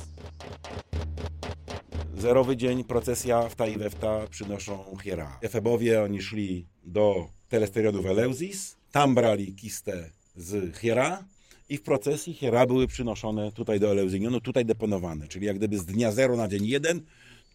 Zerowy 2.20 2.56
dzień, 2.56 2.84
procesja 2.84 3.48
w 3.48 3.68
i 3.68 3.78
Wefta 3.78 4.26
przynoszą 4.30 4.96
hiera. 5.04 5.38
Efebowie, 5.42 6.02
oni 6.02 6.22
szli 6.22 6.66
do 6.84 7.28
telesterionu 7.48 8.08
Eleusis, 8.08 8.76
tam 8.92 9.14
brali 9.14 9.54
kistę 9.54 10.10
z 10.36 10.76
hiera 10.76 11.24
i 11.68 11.76
w 11.76 11.82
procesji 11.82 12.34
hiera 12.34 12.66
były 12.66 12.86
przynoszone 12.86 13.52
tutaj 13.52 13.80
do 13.80 13.90
Eleusinionu, 13.90 14.40
tutaj 14.40 14.64
deponowane. 14.64 15.28
Czyli 15.28 15.46
jak 15.46 15.56
gdyby 15.56 15.78
z 15.78 15.86
dnia 15.86 16.12
zero 16.12 16.36
na 16.36 16.48
dzień 16.48 16.66
jeden, 16.66 17.00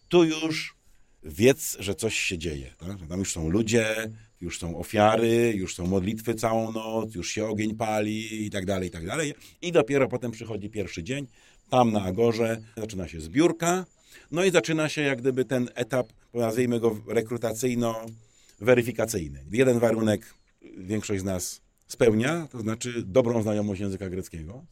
tu 0.08 0.24
już 0.24 0.76
wiedz, 1.22 1.76
że 1.80 1.94
coś 1.94 2.18
się 2.18 2.38
dzieje. 2.38 2.70
Tak? 2.78 3.08
Tam 3.08 3.18
już 3.18 3.32
są 3.32 3.48
ludzie, 3.48 4.10
już 4.40 4.58
są 4.58 4.78
ofiary, 4.78 5.52
już 5.56 5.74
są 5.74 5.86
modlitwy 5.86 6.34
całą 6.34 6.72
noc, 6.72 7.14
już 7.14 7.30
się 7.30 7.46
ogień 7.46 7.74
pali 7.74 8.46
i 8.46 8.50
tak 8.50 8.66
dalej, 8.66 8.88
i 8.88 8.92
tak 8.92 9.06
dalej. 9.06 9.34
I 9.62 9.72
dopiero 9.72 10.08
potem 10.08 10.30
przychodzi 10.30 10.70
pierwszy 10.70 11.02
dzień, 11.02 11.26
tam 11.70 11.92
na 11.92 12.02
Agorze 12.02 12.62
zaczyna 12.76 13.08
się 13.08 13.20
zbiórka, 13.20 13.84
no 14.30 14.44
i 14.44 14.50
zaczyna 14.50 14.88
się 14.88 15.02
jak 15.02 15.20
gdyby 15.20 15.44
ten 15.44 15.68
etap, 15.74 16.12
nazwijmy 16.34 16.80
go 16.80 16.96
rekrutacyjno-weryfikacyjny. 17.08 19.38
Jeden 19.52 19.78
warunek 19.78 20.34
większość 20.76 21.20
z 21.20 21.24
nas 21.24 21.60
spełnia, 21.88 22.48
to 22.52 22.60
znaczy 22.60 23.02
dobrą 23.06 23.42
znajomość 23.42 23.80
języka 23.80 24.08
greckiego. 24.08 24.64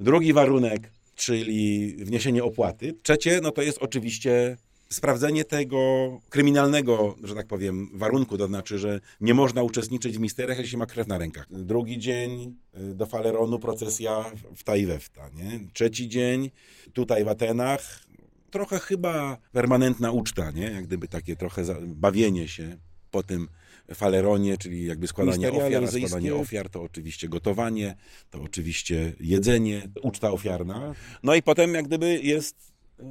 Drugi 0.00 0.32
warunek, 0.32 0.90
czyli 1.14 1.94
wniesienie 1.98 2.44
opłaty. 2.44 2.94
Trzecie, 3.02 3.40
no 3.42 3.50
to 3.50 3.62
jest 3.62 3.78
oczywiście 3.80 4.56
sprawdzenie 4.92 5.44
tego 5.44 6.20
kryminalnego, 6.30 7.14
że 7.24 7.34
tak 7.34 7.46
powiem, 7.46 7.88
warunku, 7.94 8.38
to 8.38 8.46
znaczy, 8.46 8.78
że 8.78 9.00
nie 9.20 9.34
można 9.34 9.62
uczestniczyć 9.62 10.18
w 10.18 10.20
misteriach, 10.20 10.58
jeśli 10.58 10.70
się 10.70 10.78
ma 10.78 10.86
krew 10.86 11.06
na 11.06 11.18
rękach. 11.18 11.46
Drugi 11.50 11.98
dzień 11.98 12.56
y, 12.80 12.94
do 12.94 13.06
Faleronu 13.06 13.58
procesja 13.58 14.24
w 14.56 14.64
Tajwefta, 14.64 15.28
nie? 15.28 15.60
Trzeci 15.72 16.08
dzień 16.08 16.50
tutaj 16.92 17.24
w 17.24 17.28
Atenach, 17.28 18.00
trochę 18.52 18.78
chyba 18.78 19.38
permanentna 19.52 20.10
uczta, 20.10 20.50
nie? 20.50 20.70
Jak 20.70 20.86
gdyby 20.86 21.08
takie 21.08 21.36
trochę 21.36 21.64
bawienie 21.86 22.48
się 22.48 22.76
po 23.10 23.22
tym 23.22 23.48
faleronie, 23.94 24.58
czyli 24.58 24.84
jakby 24.84 25.06
składanie 25.06 25.52
ofiar, 25.52 25.88
składanie 25.88 26.34
ofiar 26.34 26.70
to 26.70 26.82
oczywiście 26.82 27.28
gotowanie, 27.28 27.96
to 28.30 28.42
oczywiście 28.42 29.12
jedzenie, 29.20 29.88
uczta 30.02 30.30
ofiarna. 30.30 30.94
No 31.22 31.34
i 31.34 31.42
potem 31.42 31.74
jak 31.74 31.86
gdyby 31.86 32.20
jest 32.22 32.72
y, 33.00 33.04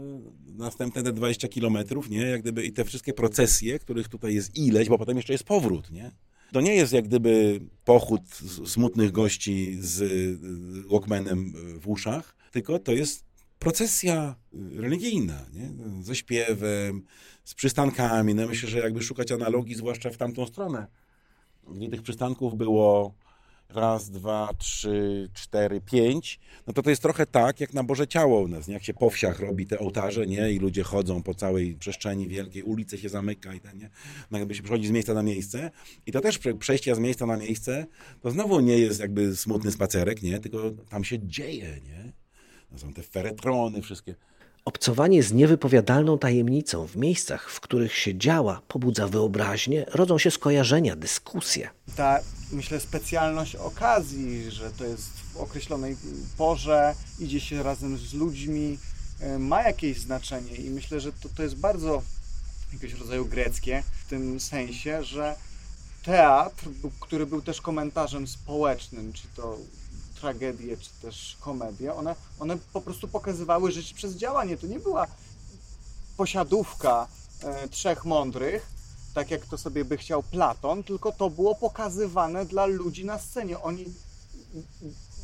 następne 0.46 1.04
te 1.04 1.14
20 1.14 1.48
kilometrów, 1.48 2.10
nie? 2.10 2.22
Jak 2.22 2.42
gdyby 2.42 2.66
i 2.66 2.74
te 2.74 2.86
wszystkie 2.86 3.14
procesje, 3.14 3.80
których 3.80 4.08
tutaj 4.08 4.36
jest 4.36 4.58
ileś, 4.58 4.90
bo 4.90 4.98
potem 4.98 5.18
jeszcze 5.18 5.34
jest 5.34 5.44
powrót, 5.44 5.92
nie? 5.92 6.12
To 6.52 6.62
nie 6.62 6.76
jest 6.76 6.94
jak 6.94 7.08
gdyby 7.08 7.60
pochód 7.86 8.22
smutnych 8.66 9.12
gości 9.12 9.78
z 9.80 10.02
y, 10.02 10.90
Walkmanem 10.90 11.54
w 11.80 11.88
uszach, 11.88 12.36
tylko 12.52 12.80
to 12.80 12.92
jest 12.92 13.31
procesja 13.62 14.36
y, 14.54 14.82
religijna, 14.82 15.46
nie? 15.54 15.70
ze 16.04 16.16
śpiewem, 16.16 17.04
z 17.44 17.54
przystankami. 17.54 18.36
No 18.36 18.48
myślę, 18.48 18.70
że 18.70 18.80
jakby 18.80 19.04
szukać 19.04 19.32
analogii, 19.32 19.76
zwłaszcza 19.76 20.10
w 20.10 20.18
tamtą 20.18 20.46
stronę, 20.46 20.88
gdzie 21.76 21.90
tych 21.90 22.02
przystanków 22.02 22.58
było 22.58 23.14
raz, 23.70 24.10
dwa, 24.10 24.50
trzy, 24.58 25.30
cztery, 25.34 25.82
pięć, 25.82 26.40
no 26.68 26.74
to 26.74 26.82
to 26.82 26.90
jest 26.90 27.02
trochę 27.02 27.26
tak, 27.26 27.60
jak 27.60 27.74
na 27.74 27.84
Boże 27.84 28.08
Ciało 28.08 28.42
u 28.42 28.48
nas, 28.48 28.68
nie? 28.68 28.74
jak 28.74 28.84
się 28.84 28.94
po 28.94 29.10
wsiach 29.10 29.40
robi 29.40 29.66
te 29.66 29.80
ołtarze, 29.80 30.28
nie? 30.28 30.52
I 30.52 30.60
ludzie 30.60 30.84
chodzą 30.84 31.24
po 31.24 31.34
całej 31.34 31.76
przestrzeni 31.76 32.28
wielkiej, 32.28 32.64
ulice 32.64 32.98
się 32.98 33.10
zamyka 33.10 33.54
i 33.54 33.60
ten, 33.60 33.78
nie? 33.78 33.90
No 34.32 34.38
jakby 34.40 34.56
się 34.56 34.64
przechodzi 34.64 34.88
z 34.88 34.92
miejsca 34.92 35.14
na 35.14 35.24
miejsce 35.24 35.72
i 36.06 36.12
to 36.12 36.22
też 36.22 36.38
prze- 36.40 36.58
przejście 36.58 36.96
z 36.96 37.00
miejsca 37.00 37.26
na 37.26 37.38
miejsce, 37.38 37.86
to 38.22 38.32
znowu 38.32 38.60
nie 38.60 38.78
jest 38.78 39.00
jakby 39.00 39.36
smutny 39.36 39.72
spacerek, 39.72 40.22
nie? 40.22 40.40
Tylko 40.40 40.72
tam 40.90 41.04
się 41.04 41.20
dzieje, 41.20 41.80
nie? 41.86 42.21
Są 42.78 42.94
te 42.94 43.04
feretrony, 43.04 43.82
wszystkie. 43.82 44.16
Obcowanie 44.66 45.24
z 45.24 45.34
niewypowiadalną 45.34 46.18
tajemnicą 46.18 46.88
w 46.88 46.96
miejscach, 46.96 47.50
w 47.50 47.60
których 47.60 47.96
się 47.98 48.18
działa, 48.18 48.62
pobudza 48.68 49.08
wyobraźnię, 49.08 49.86
rodzą 49.94 50.18
się 50.18 50.32
skojarzenia, 50.32 50.96
dyskusje. 50.96 51.70
ta, 51.96 52.20
myślę, 52.52 52.80
specjalność 52.80 53.56
okazji, 53.56 54.52
że 54.52 54.72
to 54.72 54.86
jest 54.86 55.10
w 55.20 55.38
określonej 55.38 55.98
porze, 56.38 56.96
idzie 57.20 57.40
się 57.40 57.64
razem 57.64 57.98
z 57.98 58.14
ludźmi, 58.14 58.78
e, 59.20 59.40
ma 59.40 59.64
jakieś 59.64 60.00
znaczenie 60.00 60.56
i 60.56 60.70
myślę, 60.70 61.00
że 61.00 61.14
to, 61.14 61.30
to 61.30 61.44
jest 61.44 61.56
bardzo 61.56 62.02
jakiegoś 62.74 63.00
rodzaju 63.00 63.26
greckie 63.26 63.84
w 64.06 64.10
tym 64.10 64.40
sensie, 64.40 65.04
że 65.04 65.36
teatr, 66.04 66.66
który 67.00 67.26
był 67.26 67.42
też 67.42 67.62
komentarzem 67.62 68.28
społecznym, 68.28 69.14
czy 69.14 69.24
to 69.36 69.58
tragedie, 70.22 70.78
czy 70.78 70.90
też 71.02 71.38
komedie, 71.40 71.94
one, 71.94 72.16
one 72.40 72.58
po 72.74 72.82
prostu 72.82 73.08
pokazywały 73.08 73.72
życie 73.72 73.96
przez 73.96 74.16
działanie. 74.16 74.58
To 74.58 74.68
nie 74.68 74.80
była 74.80 75.08
posiadówka 76.18 77.08
e, 77.44 77.68
trzech 77.68 78.06
mądrych, 78.06 78.68
tak 79.14 79.32
jak 79.32 79.46
to 79.46 79.58
sobie 79.58 79.86
by 79.86 79.98
chciał 79.98 80.24
Platon, 80.24 80.84
tylko 80.84 81.12
to 81.12 81.30
było 81.30 81.56
pokazywane 81.56 82.46
dla 82.46 82.66
ludzi 82.66 83.06
na 83.06 83.20
scenie. 83.20 83.60
Oni 83.60 83.86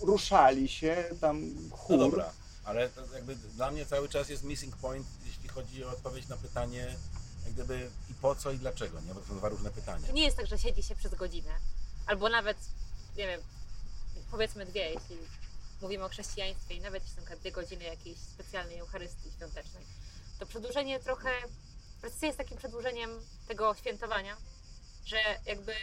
ruszali 0.02 0.70
się, 0.70 1.06
tam 1.22 1.42
chór. 1.72 1.98
No 1.98 2.04
dobra, 2.04 2.32
ale 2.64 2.90
to 2.90 3.02
jakby 3.14 3.36
dla 3.36 3.72
mnie 3.72 3.86
cały 3.86 4.10
czas 4.10 4.30
jest 4.30 4.44
missing 4.44 4.76
point, 4.76 5.08
jeśli 5.26 5.48
chodzi 5.50 5.84
o 5.84 5.90
odpowiedź 5.90 6.28
na 6.28 6.38
pytanie, 6.38 6.96
jak 7.46 7.54
gdyby 7.54 7.90
i 8.10 8.14
po 8.14 8.36
co 8.36 8.52
i 8.52 8.58
dlaczego, 8.58 9.02
nie? 9.02 9.14
Bo 9.14 9.20
to 9.20 9.28
są 9.28 9.38
dwa 9.38 9.50
różne 9.50 9.72
pytania. 9.72 10.08
To 10.08 10.14
nie 10.14 10.24
jest 10.24 10.38
tak, 10.38 10.48
że 10.48 10.58
siedzi 10.58 10.84
się 10.84 10.96
przez 10.96 11.16
godzinę. 11.16 11.52
Albo 12.08 12.30
nawet, 12.30 12.58
nie 13.18 13.28
wiem, 13.28 13.42
powiedzmy 14.32 14.66
dwie, 14.66 14.90
jeśli 14.90 15.18
mówimy 15.82 16.04
o 16.04 16.10
chrześcijaństwie 16.10 16.76
i 16.76 16.82
nawet 16.82 17.04
jeśli 17.04 17.26
są 17.26 17.36
dwie 17.36 17.52
godziny 17.52 17.84
jakiejś 17.84 18.18
specjalnej 18.18 18.80
Eucharystii 18.80 19.32
świątecznej. 19.32 19.84
To 20.40 20.46
przedłużenie 20.46 21.00
trochę, 21.00 21.30
procesja 22.02 22.28
jest 22.28 22.38
takim 22.38 22.58
przedłużeniem 22.58 23.10
tego 23.48 23.76
świętowania, 23.76 24.38
że 25.06 25.18
jakby 25.46 25.74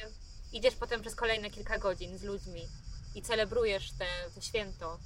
idziesz 0.53 0.75
potem 0.75 1.01
przez 1.01 1.15
kolejne 1.15 1.51
kilka 1.51 1.79
godzin 1.79 2.19
z 2.19 2.23
ludźmi 2.23 2.69
i 3.15 3.23
celebrujesz 3.23 3.91
te, 3.91 4.07
to 4.35 4.41
święto. 4.41 4.99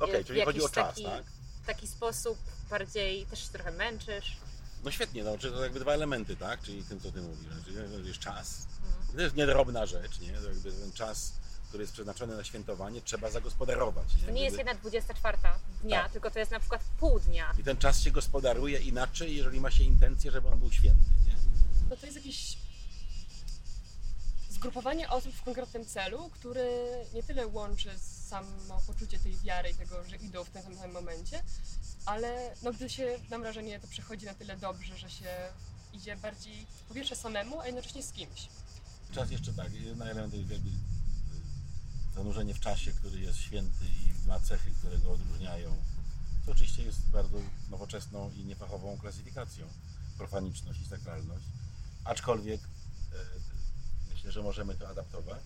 Okej, 0.00 0.24
w 0.24 0.26
czyli 0.26 0.44
chodzi 0.44 0.62
o 0.62 0.68
czas, 0.68 0.88
taki, 0.88 1.04
tak? 1.04 1.24
w 1.62 1.66
taki 1.66 1.88
sposób 1.88 2.38
bardziej 2.70 3.26
też 3.26 3.44
się 3.44 3.48
trochę 3.52 3.70
męczysz. 3.70 4.36
No 4.84 4.90
świetnie, 4.90 5.24
no, 5.24 5.38
czyli 5.38 5.54
to 5.54 5.62
jakby 5.62 5.80
dwa 5.80 5.92
elementy, 5.92 6.36
tak? 6.36 6.62
Czyli 6.62 6.84
tym, 6.84 7.00
co 7.00 7.12
ty 7.12 7.22
mówisz, 7.22 7.48
czyli 7.64 8.08
jest 8.08 8.18
czas. 8.18 8.66
Mhm. 8.86 9.16
To 9.16 9.22
jest 9.22 9.36
niedrobna 9.36 9.86
rzecz, 9.86 10.20
nie? 10.20 10.32
To 10.32 10.48
jakby 10.48 10.72
ten 10.72 10.92
czas, 10.92 11.32
który 11.68 11.82
jest 11.82 11.92
przeznaczony 11.92 12.36
na 12.36 12.44
świętowanie, 12.44 13.02
trzeba 13.02 13.30
zagospodarować, 13.30 14.16
nie? 14.16 14.22
To 14.24 14.30
nie 14.30 14.42
jest 14.42 14.56
Jakby- 14.58 14.70
jedna 14.70 14.80
24 14.80 15.38
dnia, 15.82 16.02
Tak. 16.02 16.12
tylko 16.12 16.30
to 16.30 16.38
jest 16.38 16.50
na 16.50 16.60
przykład 16.60 16.84
pół 17.00 17.20
dnia. 17.20 17.54
I 17.58 17.64
ten 17.64 17.76
czas 17.76 18.00
się 18.00 18.10
gospodaruje 18.10 18.78
inaczej, 18.78 19.36
jeżeli 19.36 19.60
ma 19.60 19.70
się 19.70 19.84
intencję, 19.84 20.30
żeby 20.30 20.48
on 20.48 20.58
był 20.58 20.72
święty, 20.72 21.10
nie? 21.26 21.36
No 21.90 21.96
to 21.96 22.06
jest 22.06 22.16
jakieś 22.18 22.56
zgrupowanie 24.50 25.08
osób 25.10 25.34
w 25.34 25.42
konkretnym 25.42 25.84
celu, 25.86 26.30
który 26.30 26.68
nie 27.14 27.22
tyle 27.22 27.46
łączy 27.46 27.90
samo 28.28 28.80
poczucie 28.86 29.18
tej 29.18 29.36
wiary 29.36 29.70
i 29.70 29.74
tego, 29.74 30.04
że 30.04 30.16
idą 30.16 30.44
w 30.44 30.50
tym 30.50 30.62
samym 30.62 30.90
momencie, 30.92 31.42
ale 32.06 32.54
no, 32.62 32.72
gdy 32.72 32.90
się, 32.90 33.18
mam 33.30 33.40
wrażenie, 33.42 33.80
to 33.80 33.88
przechodzi 33.88 34.26
na 34.26 34.34
tyle 34.34 34.56
dobrze, 34.56 34.98
że 34.98 35.10
się 35.10 35.28
idzie 35.92 36.16
bardziej 36.16 36.66
po 36.88 36.94
pierwsze 36.94 37.16
samemu, 37.16 37.60
a 37.60 37.66
jednocześnie 37.66 38.02
z 38.02 38.12
kimś. 38.12 38.48
Czas 39.12 39.30
jeszcze 39.30 39.52
tak, 39.52 39.72
jeden 39.72 40.02
element 40.02 40.34
jakby 40.34 40.54
y, 40.54 40.60
zanurzenie 42.18 42.54
w 42.54 42.60
czasie, 42.60 42.92
który 42.92 43.20
jest 43.20 43.38
święty 43.38 43.84
i 43.84 44.28
ma 44.28 44.40
cechy, 44.40 44.70
które 44.70 44.98
go 44.98 45.12
odróżniają. 45.12 45.76
To 46.46 46.52
oczywiście 46.52 46.82
jest 46.82 47.08
bardzo 47.08 47.38
nowoczesną 47.70 48.30
i 48.30 48.44
niefachową 48.44 48.98
klasyfikacją. 48.98 49.66
Profaniczność 50.16 50.80
i 50.80 50.86
sakralność. 50.86 51.44
Aczkolwiek 52.04 52.60
e, 52.60 53.16
myślę, 54.14 54.32
że 54.32 54.42
możemy 54.42 54.74
to 54.74 54.88
adaptować. 54.88 55.42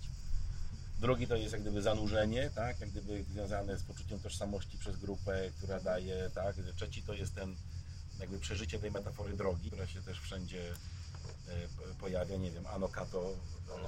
Drugi 1.00 1.26
to 1.26 1.36
jest 1.36 1.52
jak 1.52 1.62
gdyby 1.62 1.82
zanurzenie, 1.82 2.50
tak? 2.50 2.80
jak 2.80 2.90
gdyby 2.90 3.24
związane 3.24 3.78
z 3.78 3.82
poczuciem 3.82 4.20
tożsamości 4.20 4.78
przez 4.78 4.96
grupę, 4.96 5.50
która 5.56 5.80
daje, 5.80 6.30
tak? 6.34 6.56
Trzeci 6.76 7.02
to 7.02 7.14
jest 7.14 7.34
ten 7.34 7.56
jakby 8.20 8.38
przeżycie 8.38 8.78
tej 8.78 8.90
metafory 8.90 9.36
drogi, 9.36 9.68
która 9.70 9.86
się 9.86 10.02
też 10.02 10.20
wszędzie 10.20 10.74
pojawia, 12.00 12.36
nie 12.36 12.50
wiem, 12.50 12.66
Ano 12.66 12.88
Kato, 12.88 13.34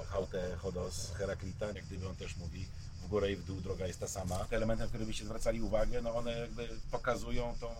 Haute 0.07 0.55
Chodos 0.57 1.11
Heraklita, 1.13 1.67
jak 1.67 1.85
gdyby 1.85 2.07
on 2.07 2.15
też 2.15 2.37
mówi 2.37 2.65
w 3.03 3.07
górę 3.07 3.31
i 3.31 3.35
w 3.35 3.43
dół 3.43 3.61
droga 3.61 3.87
jest 3.87 3.99
ta 3.99 4.07
sama. 4.07 4.45
Te 4.45 4.55
elementy, 4.55 4.83
na 4.83 4.89
które 4.89 5.05
byście 5.05 5.25
zwracali 5.25 5.61
uwagę, 5.61 6.01
no 6.01 6.15
one 6.15 6.39
jakby 6.39 6.69
pokazują 6.91 7.55
tą 7.59 7.75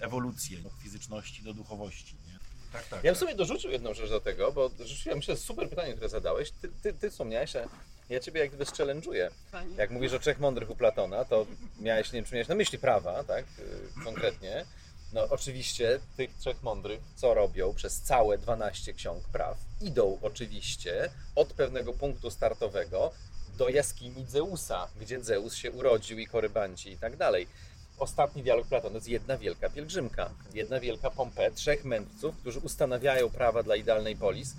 ewolucję 0.00 0.58
od 0.66 0.82
fizyczności 0.82 1.42
do 1.42 1.54
duchowości, 1.54 2.16
nie? 2.26 2.38
Tak, 2.72 2.82
tak. 2.82 3.04
Ja 3.04 3.10
bym 3.10 3.14
tak. 3.14 3.20
sobie 3.20 3.34
dorzucił 3.34 3.70
jedną 3.70 3.94
rzecz 3.94 4.10
do 4.10 4.20
tego, 4.20 4.52
bo 4.52 4.70
rzeczywiście 4.78 5.14
myślę, 5.14 5.36
że 5.36 5.42
super 5.42 5.70
pytanie, 5.70 5.92
które 5.92 6.08
zadałeś. 6.08 6.50
Ty, 6.50 6.68
ty, 6.82 6.92
ty 6.92 7.10
wspomniałeś, 7.10 7.56
a 7.56 7.68
ja 8.08 8.20
ciebie 8.20 8.40
jak 8.40 8.48
gdyby 8.48 8.64
zchallenge'uję. 8.64 9.30
Fajnie. 9.50 9.76
Jak 9.76 9.90
mówisz 9.90 10.12
o 10.12 10.18
trzech 10.18 10.38
mądrych 10.38 10.70
u 10.70 10.76
Platona, 10.76 11.24
to 11.24 11.46
miałeś, 11.80 12.12
nie 12.12 12.16
wiem, 12.18 12.24
czy 12.24 12.34
miałeś 12.34 12.48
na 12.48 12.54
myśli 12.54 12.78
prawa, 12.78 13.24
tak, 13.24 13.44
yy, 13.58 14.04
konkretnie. 14.04 14.64
No 15.12 15.28
oczywiście 15.30 16.00
tych 16.16 16.34
trzech 16.34 16.62
mądrych, 16.62 17.00
co 17.16 17.34
robią 17.34 17.74
przez 17.74 18.00
całe 18.00 18.38
12 18.38 18.94
ksiąg 18.94 19.28
praw, 19.28 19.58
idą 19.80 20.18
oczywiście 20.22 21.10
od 21.34 21.52
pewnego 21.52 21.92
punktu 21.92 22.30
startowego 22.30 23.10
do 23.58 23.68
jaskini 23.68 24.26
Zeusa, 24.26 24.88
gdzie 25.00 25.24
Zeus 25.24 25.54
się 25.54 25.70
urodził 25.70 26.18
i 26.18 26.26
korybanci 26.26 26.90
i 26.90 26.98
tak 26.98 27.16
dalej. 27.16 27.46
Ostatni 27.98 28.42
dialog 28.42 28.66
Platona 28.66 28.90
to 28.90 28.96
jest 28.96 29.08
jedna 29.08 29.38
wielka 29.38 29.70
pielgrzymka, 29.70 30.30
jedna 30.54 30.80
wielka 30.80 31.10
pompę, 31.10 31.50
trzech 31.50 31.84
mędrców, 31.84 32.36
którzy 32.36 32.58
ustanawiają 32.58 33.30
prawa 33.30 33.62
dla 33.62 33.76
idealnej 33.76 34.16
polis, 34.16 34.54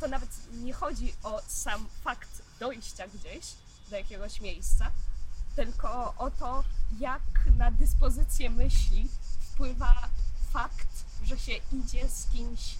to 0.00 0.08
nawet 0.08 0.28
nie 0.52 0.72
chodzi 0.72 1.14
o 1.22 1.42
sam 1.48 1.86
fakt 2.04 2.42
dojścia 2.60 3.08
gdzieś 3.08 3.46
do 3.90 3.96
jakiegoś 3.96 4.40
miejsca, 4.40 4.90
tylko 5.56 6.14
o 6.18 6.30
to, 6.30 6.64
jak 7.00 7.22
na 7.58 7.70
dyspozycję 7.70 8.50
myśli 8.50 9.08
wpływa 9.56 10.08
fakt, 10.52 11.04
że 11.24 11.38
się 11.38 11.52
idzie 11.72 12.08
z 12.08 12.26
kimś 12.26 12.74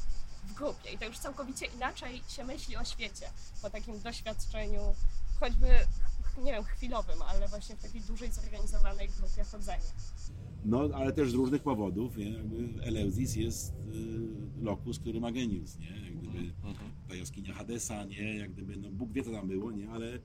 w 0.45 0.55
grupie. 0.55 0.93
I 0.95 0.99
to 0.99 1.05
już 1.05 1.19
całkowicie 1.19 1.67
inaczej 1.67 2.23
się 2.29 2.45
myśli 2.45 2.77
o 2.77 2.85
świecie 2.85 3.27
po 3.63 3.71
takim 3.71 4.01
doświadczeniu, 4.01 4.81
choćby, 5.41 5.67
nie 6.45 6.53
wiem, 6.53 6.65
chwilowym, 6.65 7.23
ale 7.23 7.49
właśnie 7.49 7.77
w 7.77 7.83
takiej 7.83 8.01
dużej, 8.01 8.33
zorganizowanej 8.33 9.09
grupie 9.09 9.45
chodzenia. 9.45 9.93
No, 10.65 10.89
ale 10.95 11.13
też 11.13 11.31
z 11.31 11.35
różnych 11.35 11.63
powodów, 11.63 12.17
nie? 12.17 12.31
Jakby 12.31 12.83
Eleuzis 12.83 13.37
jest 13.37 13.73
y, 13.73 14.65
lokus, 14.65 14.99
który 14.99 15.21
ma 15.21 15.33
genius, 15.33 15.79
nie? 15.79 16.05
Jak 16.05 16.17
gdyby 16.19 16.53
ta 17.09 17.15
jaskinia 17.15 17.55
Hadesa, 17.55 18.05
nie? 18.05 18.37
Jak 18.37 18.53
gdyby, 18.53 18.77
no 18.77 18.91
Bóg 18.91 19.13
wie 19.13 19.23
co 19.23 19.31
tam 19.31 19.49
było, 19.49 19.73
nie? 19.73 19.91
Ale 19.91 20.19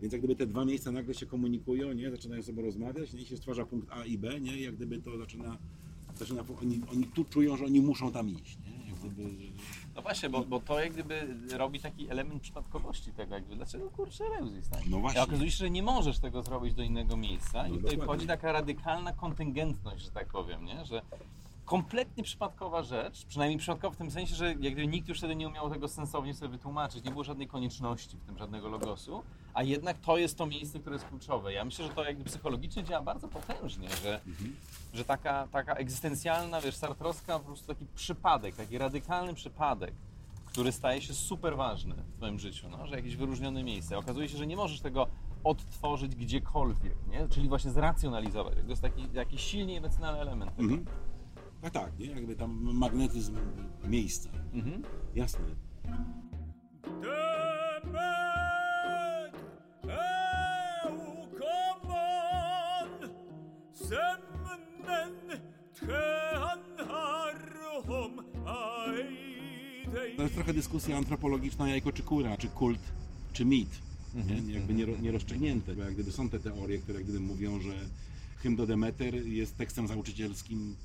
więc 0.00 0.12
jak 0.12 0.22
gdyby 0.22 0.36
te 0.36 0.46
dwa 0.46 0.64
miejsca 0.64 0.92
nagle 0.92 1.14
się 1.14 1.26
komunikują, 1.26 1.92
nie? 1.92 2.10
Zaczynają 2.10 2.42
sobie 2.42 2.62
rozmawiać, 2.62 3.12
nie? 3.12 3.20
I 3.20 3.26
się 3.26 3.36
stwarza 3.36 3.66
punkt 3.66 3.88
A 3.90 4.04
i 4.04 4.18
B, 4.18 4.40
nie? 4.40 4.56
I 4.56 4.62
jak 4.62 4.76
gdyby 4.76 5.02
to 5.02 5.18
zaczyna, 5.18 5.58
zaczyna 6.18 6.42
oni, 6.62 6.80
oni 6.92 7.04
tu 7.04 7.24
czują, 7.24 7.56
że 7.56 7.64
oni 7.64 7.80
muszą 7.80 8.12
tam 8.12 8.30
iść, 8.30 8.58
nie? 8.66 8.88
Jak 8.90 8.96
gdyby, 8.98 9.30
No 9.96 10.02
właśnie, 10.02 10.28
bo, 10.28 10.44
bo 10.44 10.60
to 10.60 10.80
jak 10.80 10.92
gdyby 10.92 11.36
robi 11.56 11.80
taki 11.80 12.10
element 12.10 12.42
przypadkowości 12.42 13.12
tego, 13.12 13.34
jakby 13.34 13.56
dlaczego 13.56 13.90
kurczę 13.90 14.24
Reuzis, 14.38 14.68
tak? 14.68 14.80
no 14.86 14.98
I 14.98 15.00
właśnie. 15.00 15.22
okazuje 15.22 15.50
się, 15.50 15.56
że 15.56 15.70
nie 15.70 15.82
możesz 15.82 16.18
tego 16.18 16.42
zrobić 16.42 16.74
do 16.74 16.82
innego 16.82 17.16
miejsca 17.16 17.66
i 17.68 17.70
No 17.70 17.76
tutaj 17.76 17.90
dokładnie. 17.90 18.04
wchodzi 18.04 18.26
taka 18.26 18.52
radykalna 18.52 19.12
kontyngentność, 19.12 20.04
że 20.04 20.10
tak 20.10 20.26
powiem, 20.28 20.64
nie? 20.64 20.84
Że 20.84 21.02
kompletnie 21.68 22.22
przypadkowa 22.22 22.82
rzecz, 22.82 23.26
przynajmniej 23.26 23.58
przypadkowa 23.58 23.94
w 23.94 23.98
tym 23.98 24.10
sensie, 24.10 24.34
że 24.34 24.46
jak 24.46 24.58
gdyby 24.58 24.86
nikt 24.86 25.08
już 25.08 25.18
wtedy 25.18 25.36
nie 25.36 25.48
umiał 25.48 25.70
tego 25.70 25.88
sensownie 25.88 26.34
sobie 26.34 26.48
wytłumaczyć, 26.48 27.04
nie 27.04 27.10
było 27.10 27.24
żadnej 27.24 27.48
konieczności 27.48 28.16
w 28.16 28.24
tym, 28.24 28.38
żadnego 28.38 28.68
logosu, 28.68 29.22
a 29.54 29.62
jednak 29.62 29.98
to 29.98 30.18
jest 30.18 30.38
to 30.38 30.46
miejsce, 30.46 30.78
które 30.78 30.96
jest 30.96 31.08
kluczowe. 31.08 31.52
Ja 31.52 31.64
myślę, 31.64 31.86
że 31.86 31.92
to 31.92 32.04
jakby 32.04 32.24
psychologicznie 32.24 32.84
działa 32.84 33.02
bardzo 33.02 33.28
potężnie, 33.28 33.88
że, 34.02 34.20
że 34.94 35.04
taka, 35.04 35.48
taka 35.52 35.74
egzystencjalna, 35.74 36.60
wiesz, 36.60 36.76
sartrowska 36.76 37.38
po 37.38 37.44
prostu 37.44 37.66
taki 37.66 37.86
przypadek, 37.94 38.56
taki 38.56 38.78
radykalny 38.78 39.34
przypadek, 39.34 39.94
który 40.46 40.72
staje 40.72 41.02
się 41.02 41.14
super 41.14 41.56
ważny 41.56 41.94
w 41.94 42.16
Twoim 42.16 42.38
życiu, 42.38 42.68
no? 42.68 42.86
że 42.86 42.96
jakieś 42.96 43.16
wyróżnione 43.16 43.62
miejsce. 43.64 43.98
Okazuje 43.98 44.28
się, 44.28 44.38
że 44.38 44.46
nie 44.46 44.56
możesz 44.56 44.80
tego 44.80 45.06
odtworzyć 45.44 46.14
gdziekolwiek, 46.14 46.96
nie? 47.10 47.28
Czyli 47.28 47.48
właśnie 47.48 47.70
zracjonalizować. 47.70 48.54
To 48.54 48.70
jest 48.70 48.82
taki 48.82 49.08
jakiś 49.12 49.40
silnie 49.40 49.78
emocjonalny 49.78 50.20
element 50.20 50.56
tego. 50.56 50.62
Mhm. 50.62 51.07
A 51.62 51.70
tak, 51.70 51.98
nie? 51.98 52.06
Jakby 52.06 52.36
tam 52.36 52.74
magnetyzm 52.74 53.36
miejsca. 53.84 54.30
Mhm. 54.52 54.82
Jasne. 55.14 55.44
To 70.16 70.22
jest 70.22 70.34
trochę 70.34 70.54
dyskusja 70.54 70.96
antropologiczna 70.96 71.68
jajko 71.68 71.92
czy 71.92 72.02
kura, 72.02 72.36
czy 72.36 72.48
kult, 72.48 72.80
czy 73.32 73.44
mit. 73.44 73.68
Nie? 74.14 74.54
Jakby 74.54 74.74
nie, 74.74 74.86
nierozstrzygnięte. 74.86 75.74
Bo 75.74 75.82
jak 75.82 75.94
gdyby 75.94 76.12
są 76.12 76.28
te 76.28 76.40
teorie, 76.40 76.78
które 76.78 76.98
jak 76.98 77.08
gdyby 77.08 77.20
mówią, 77.20 77.60
że 77.60 77.72
hymn 78.36 78.56
do 78.56 78.66
Demeter 78.66 79.14
jest 79.14 79.56
tekstem 79.56 79.86
nauczycielskim 79.86 80.76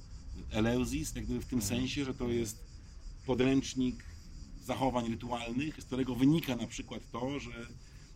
Eleuzis, 0.51 1.15
jak 1.15 1.25
gdyby 1.25 1.41
w 1.41 1.45
tym 1.45 1.61
sensie, 1.61 2.05
że 2.05 2.13
to 2.13 2.29
jest 2.29 2.63
podręcznik 3.25 4.03
zachowań 4.65 5.09
rytualnych, 5.09 5.81
z 5.81 5.85
którego 5.85 6.15
wynika 6.15 6.55
na 6.55 6.67
przykład 6.67 7.11
to, 7.11 7.39
że 7.39 7.67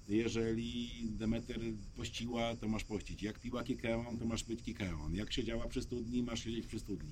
jeżeli 0.09 0.89
Demeter 1.03 1.59
pościła, 1.95 2.55
to 2.55 2.67
masz 2.67 2.83
pościć. 2.83 3.23
Jak 3.23 3.39
piła 3.39 3.63
kikeon, 3.63 4.17
to 4.17 4.25
masz 4.25 4.43
pić 4.43 4.63
kikeon. 4.63 5.15
Jak 5.15 5.33
siedziała 5.33 5.67
przy 5.67 5.81
studni, 5.81 6.23
masz 6.23 6.43
siedzieć 6.43 6.67
przy 6.67 6.79
studni. 6.79 7.11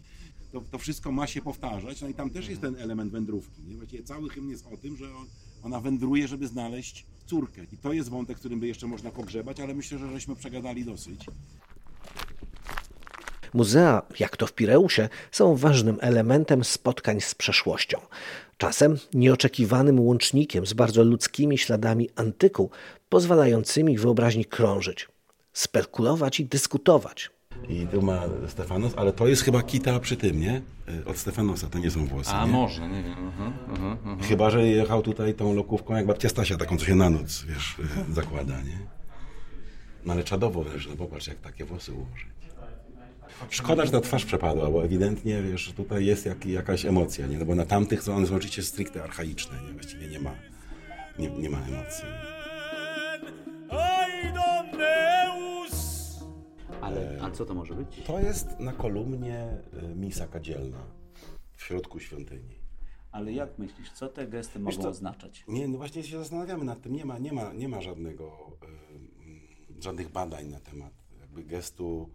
To, 0.52 0.62
to 0.62 0.78
wszystko 0.78 1.12
ma 1.12 1.28
się 1.28 1.42
powtarzać, 1.42 2.02
no 2.02 2.08
i 2.08 2.14
tam 2.14 2.30
też 2.30 2.48
jest 2.48 2.62
ten 2.62 2.76
element 2.76 3.12
wędrówki. 3.12 3.62
Nie? 3.62 3.76
Właściwie 3.76 4.04
cały 4.04 4.30
hymn 4.30 4.50
jest 4.50 4.66
o 4.68 4.78
tym, 4.78 4.98
że 4.98 5.16
on, 5.16 5.28
ona 5.64 5.80
wędruje, 5.80 6.28
żeby 6.28 6.48
znaleźć 6.48 7.06
córkę. 7.26 7.66
I 7.72 7.78
to 7.78 7.94
jest 7.94 8.10
wątek, 8.10 8.38
którym 8.38 8.60
by 8.60 8.68
jeszcze 8.68 8.88
można 8.88 9.12
pogrzebać, 9.12 9.60
ale 9.60 9.74
myślę, 9.74 9.98
że 9.98 10.12
żeśmy 10.12 10.36
przegadali 10.36 10.86
dosyć. 10.86 11.26
Muzea, 13.56 14.02
jak 14.20 14.38
to 14.38 14.48
w 14.48 14.54
Pireusie, 14.54 15.10
są 15.32 15.56
ważnym 15.56 15.98
elementem 16.02 16.64
spotkań 16.64 17.22
z 17.22 17.36
przeszłością. 17.36 17.98
Czasem 18.58 18.98
nieoczekiwanym 19.14 20.00
łącznikiem 20.00 20.66
z 20.66 20.74
bardzo 20.74 21.04
ludzkimi 21.04 21.58
śladami 21.58 22.10
antyku, 22.16 22.70
pozwalającymi 23.10 23.98
wyobraźni 23.98 24.46
krążyć, 24.46 25.08
spekulować 25.54 26.40
i 26.40 26.46
dyskutować. 26.46 27.30
I 27.70 27.88
tu 27.88 28.02
ma 28.02 28.22
Stefanos, 28.48 28.94
ale 28.98 29.12
to 29.14 29.28
jest 29.28 29.44
chyba 29.44 29.64
kita 29.64 30.00
przy 30.00 30.18
tym, 30.18 30.40
nie? 30.40 30.62
Y, 30.90 31.06
Od 31.06 31.18
Stefanosa, 31.18 31.68
to 31.70 31.80
nie 31.80 31.92
są 31.92 32.06
włosy. 32.06 32.32
A 32.32 32.46
nie? 32.46 32.52
może, 32.52 32.88
nie 32.90 33.04
wiem. 33.04 33.28
Mhm, 33.28 33.54
mhm, 33.70 33.92
mhm. 33.92 34.20
Chyba, 34.20 34.50
że 34.50 34.68
jechał 34.68 35.02
tutaj 35.02 35.34
tą 35.34 35.56
lokówką 35.56 35.96
jak 35.96 36.06
babcia 36.06 36.30
Stasia, 36.30 36.58
taką, 36.58 36.78
co 36.78 36.86
się 36.86 36.96
na 36.96 37.10
noc, 37.10 37.44
wiesz, 37.44 37.76
y, 38.10 38.14
zakłada, 38.14 38.62
nie? 38.62 38.80
No 40.06 40.14
ale 40.14 40.24
czadowo 40.24 40.64
wręcz, 40.64 40.88
no 40.88 40.96
popatrz, 40.96 41.28
jak 41.28 41.38
takie 41.38 41.66
włosy 41.66 41.94
ułożyć. 41.94 42.36
Szkoda, 43.50 43.86
że 43.86 43.92
ta 43.92 44.02
twarz 44.02 44.26
przepadła, 44.26 44.72
bo 44.72 44.84
ewidentnie, 44.86 45.42
wiesz, 45.42 45.74
tutaj 45.74 46.06
jest 46.06 46.26
jak, 46.26 46.46
jakaś 46.46 46.86
emocja, 46.86 47.28
nie? 47.28 47.38
No 47.38 47.46
bo 47.46 47.56
na 47.56 47.66
tamtych 47.66 48.04
są 48.04 48.16
one 48.16 48.28
są 48.28 48.36
oczywiście 48.36 48.64
stricte 48.64 49.04
archaiczne, 49.04 49.58
nie? 49.68 49.74
Właściwie 49.74 50.08
nie 50.08 50.20
ma, 50.20 50.36
nie, 51.20 51.30
nie 51.30 51.50
ma 51.50 51.58
emocji. 51.58 52.06
Ale, 56.82 57.20
a 57.22 57.32
co 57.32 57.46
to 57.46 57.54
może 57.54 57.74
być? 57.76 58.04
To 58.08 58.20
jest 58.20 58.60
na 58.60 58.74
kolumnie 58.74 59.58
y, 59.92 59.96
misa 59.96 60.28
kadzielna 60.28 60.78
w 61.56 61.64
środku 61.64 62.00
świątyni. 62.00 62.56
Ale 63.12 63.34
jak 63.34 63.60
myślisz, 63.60 63.92
co 63.92 64.08
te 64.08 64.28
gesty 64.28 64.60
Wiesz 64.60 64.66
mogą 64.66 64.84
co, 64.84 64.90
oznaczać? 64.90 65.44
Nie, 65.48 65.68
no 65.68 65.78
właśnie 65.78 66.04
się 66.04 66.18
zastanawiamy 66.20 66.66
nad 66.66 66.82
tym. 66.82 66.94
Nie 66.94 67.06
ma, 67.06 67.18
nie 67.18 67.34
ma, 67.34 67.54
nie 67.54 67.70
ma 67.70 67.82
żadnego, 67.82 68.52
y, 69.80 69.82
żadnych 69.84 70.12
badań 70.12 70.48
na 70.48 70.60
temat 70.60 70.94
jakby 71.22 71.44
gestu 71.44 72.10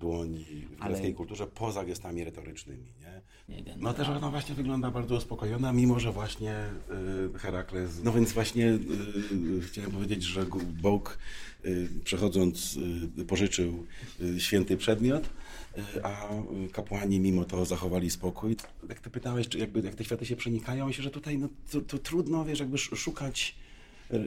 dłoni 0.00 0.44
w 0.44 0.82
Ale- 0.82 0.90
greckiej 0.90 1.14
kulturze 1.14 1.46
poza 1.46 1.84
gestami 1.84 2.24
retorycznymi, 2.24 2.84
nie? 3.00 3.16
Nie 3.56 3.62
wiem. 3.62 3.78
No 3.80 3.94
też 3.94 4.08
ona 4.08 4.30
właśnie 4.30 4.54
wygląda 4.54 4.90
bardzo 4.90 5.16
uspokojona, 5.16 5.72
mimo 5.72 6.00
że 6.00 6.12
właśnie 6.12 6.56
y, 7.34 7.38
Herakles... 7.38 8.02
No 8.04 8.12
więc 8.12 8.32
właśnie 8.32 8.66
y, 8.66 8.78
y, 9.58 9.60
chciałem 9.60 9.90
powiedzieć, 9.90 10.22
że 10.22 10.46
Bóg 10.82 11.18
y, 11.64 11.88
przechodząc 12.04 12.76
y, 13.18 13.24
pożyczył 13.24 13.86
y, 14.20 14.40
święty 14.40 14.76
przedmiot, 14.76 15.28
a 16.02 16.28
kapłani 16.72 17.20
mimo 17.20 17.44
to 17.44 17.64
zachowali 17.64 18.10
spokój. 18.10 18.56
Jak 18.88 19.00
ty 19.00 19.10
pytałeś, 19.10 19.48
czy 19.48 19.58
jakby, 19.58 19.80
jak 19.80 19.94
te 19.94 20.04
światy 20.04 20.26
się 20.26 20.36
przenikają, 20.36 20.86
myślę, 20.86 21.04
że 21.04 21.10
tutaj 21.10 21.38
no, 21.38 21.48
to, 21.72 21.80
to 21.80 21.98
trudno, 21.98 22.44
wiesz, 22.44 22.60
jakby 22.60 22.74
sz- 22.74 22.98
szukać 22.98 23.54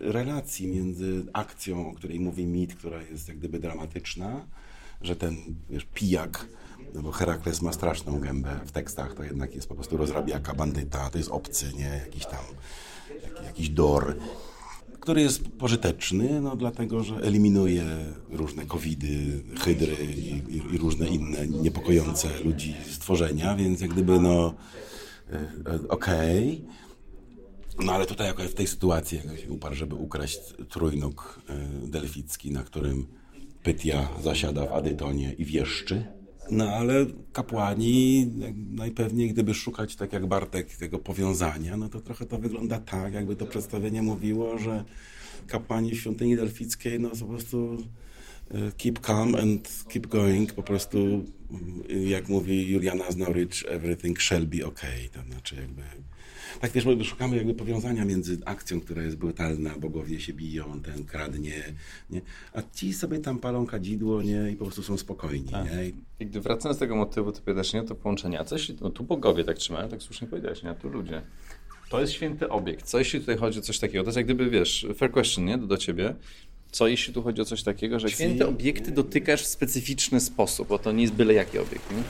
relacji 0.01 0.67
między 0.67 1.25
akcją, 1.33 1.89
o 1.89 1.93
której 1.93 2.19
mówi 2.19 2.45
mit, 2.45 2.75
która 2.75 3.01
jest 3.01 3.27
jak 3.27 3.37
gdyby 3.37 3.59
dramatyczna, 3.59 4.45
że 5.01 5.15
ten 5.15 5.37
wiesz, 5.69 5.87
pijak, 5.93 6.45
no 6.93 7.01
bo 7.01 7.11
Herakles 7.11 7.61
ma 7.61 7.73
straszną 7.73 8.19
gębę 8.19 8.59
w 8.65 8.71
tekstach, 8.71 9.13
to 9.13 9.23
jednak 9.23 9.55
jest 9.55 9.67
po 9.67 9.75
prostu 9.75 9.97
rozrabiaka, 9.97 10.53
bandyta, 10.53 11.09
to 11.09 11.17
jest 11.17 11.29
obcy, 11.29 11.71
nie, 11.77 12.01
jakiś 12.05 12.25
tam, 12.25 12.43
jak, 13.23 13.45
jakiś 13.45 13.69
dor, 13.69 14.15
który 14.99 15.21
jest 15.21 15.47
pożyteczny, 15.47 16.41
no 16.41 16.55
dlatego, 16.55 17.03
że 17.03 17.15
eliminuje 17.15 17.85
różne 18.29 18.65
covidy, 18.65 19.43
hydry 19.59 19.95
i, 20.05 20.29
i, 20.29 20.75
i 20.75 20.77
różne 20.77 21.07
inne 21.07 21.47
niepokojące 21.47 22.39
ludzi 22.43 22.75
stworzenia, 22.91 23.55
więc 23.55 23.81
jak 23.81 23.91
gdyby 23.91 24.19
no 24.19 24.53
e, 25.31 25.35
e, 25.35 25.87
okej, 25.89 26.65
no 27.79 27.93
ale 27.93 28.05
tutaj 28.05 28.29
akurat 28.29 28.51
w 28.51 28.55
tej 28.55 28.67
sytuacji 28.67 29.21
jak 29.25 29.39
się 29.39 29.49
uparł, 29.49 29.75
żeby 29.75 29.95
ukraść 29.95 30.39
trójnóg 30.69 31.39
e, 31.49 31.87
delficki, 31.87 32.51
na 32.51 32.63
którym 32.63 33.07
Pytia 33.63 34.09
zasiada 34.23 34.65
w 34.65 34.73
Adytonie 34.73 35.33
i 35.37 35.45
wieszczy. 35.45 36.05
No 36.51 36.69
ale 36.69 37.05
kapłani 37.33 38.27
najpewniej, 38.71 39.29
gdyby 39.29 39.53
szukać 39.53 39.95
tak 39.95 40.13
jak 40.13 40.27
Bartek 40.27 40.75
tego 40.75 40.99
powiązania, 40.99 41.77
no 41.77 41.89
to 41.89 41.99
trochę 41.99 42.25
to 42.25 42.37
wygląda 42.37 42.79
tak, 42.79 43.13
jakby 43.13 43.35
to 43.35 43.45
przedstawienie 43.45 44.01
mówiło, 44.01 44.57
że 44.57 44.83
kapłani 45.47 45.95
świątyni 45.95 46.35
delfickiej 46.35 46.99
no 46.99 47.09
po 47.09 47.25
prostu 47.25 47.77
e, 48.51 48.71
keep 48.77 48.99
calm 48.99 49.35
and 49.35 49.85
keep 49.87 50.07
going, 50.07 50.53
po 50.53 50.63
prostu 50.63 50.97
mm, 50.97 51.27
jak 52.07 52.29
mówi 52.29 52.71
Juliana 52.71 53.11
Znorich, 53.11 53.51
everything 53.67 54.21
shall 54.21 54.45
be 54.45 54.65
okay, 54.65 55.09
to 55.13 55.31
znaczy 55.31 55.55
jakby 55.55 55.81
tak 56.61 56.71
wiesz, 56.71 56.85
bo 56.85 57.03
szukamy 57.03 57.37
jakby 57.37 57.53
powiązania 57.53 58.05
między 58.05 58.37
akcją, 58.45 58.81
która 58.81 59.03
jest 59.03 59.17
brutalna, 59.17 59.69
bogowie 59.79 60.19
się 60.19 60.33
biją, 60.33 60.81
ten 60.81 61.05
kradnie, 61.05 61.63
nie? 62.09 62.21
a 62.53 62.61
ci 62.75 62.93
sobie 62.93 63.19
tam 63.19 63.39
palą 63.39 63.65
kadzidło, 63.65 64.21
nie? 64.21 64.51
I 64.51 64.55
po 64.55 64.65
prostu 64.65 64.83
są 64.83 64.97
spokojni, 64.97 65.51
Tak. 65.51 65.65
nie? 65.65 65.85
I 65.85 65.93
I 66.19 66.25
gdy 66.25 66.41
wracając 66.41 66.77
do 66.77 66.79
tego 66.79 66.95
motywu, 66.95 67.31
to 67.31 67.41
pytasz, 67.41 67.73
nie, 67.73 67.83
to 67.83 67.95
połączenia. 67.95 68.43
Co 68.43 68.55
jeśli, 68.55 68.75
no 68.81 68.89
tu 68.89 69.03
bogowie 69.03 69.43
tak 69.43 69.57
trzymają, 69.57 69.89
tak 69.89 70.01
słusznie 70.01 70.27
powiedziałeś, 70.27 70.63
nie, 70.63 70.69
a 70.69 70.75
tu 70.75 70.89
ludzie. 70.89 71.21
To 71.89 72.01
jest 72.01 72.13
święty 72.13 72.49
obiekt. 72.49 72.85
Co 72.85 72.99
jeśli 72.99 73.19
tutaj 73.19 73.37
chodzi 73.37 73.59
o 73.59 73.61
coś 73.61 73.79
takiego? 73.79 74.03
To 74.03 74.07
jest 74.07 74.17
jak 74.17 74.25
gdyby, 74.25 74.49
wiesz, 74.49 74.87
fair 74.97 75.11
question, 75.11 75.45
nie, 75.45 75.57
do, 75.57 75.67
do 75.67 75.77
ciebie. 75.77 76.15
Co 76.71 76.87
jeśli 76.87 77.13
tu 77.13 77.23
chodzi 77.23 77.41
o 77.41 77.45
coś 77.45 77.63
takiego, 77.63 77.99
że 77.99 78.09
święte 78.09 78.47
obiekty 78.47 78.91
dotykasz 78.91 79.43
w 79.43 79.47
specyficzny 79.47 80.19
sposób, 80.19 80.67
bo 80.67 80.79
to 80.79 80.91
nie 80.91 81.01
jest 81.01 81.13
byle 81.13 81.33
jaki 81.33 81.59
obiekt, 81.59 81.91
nie? 81.91 82.03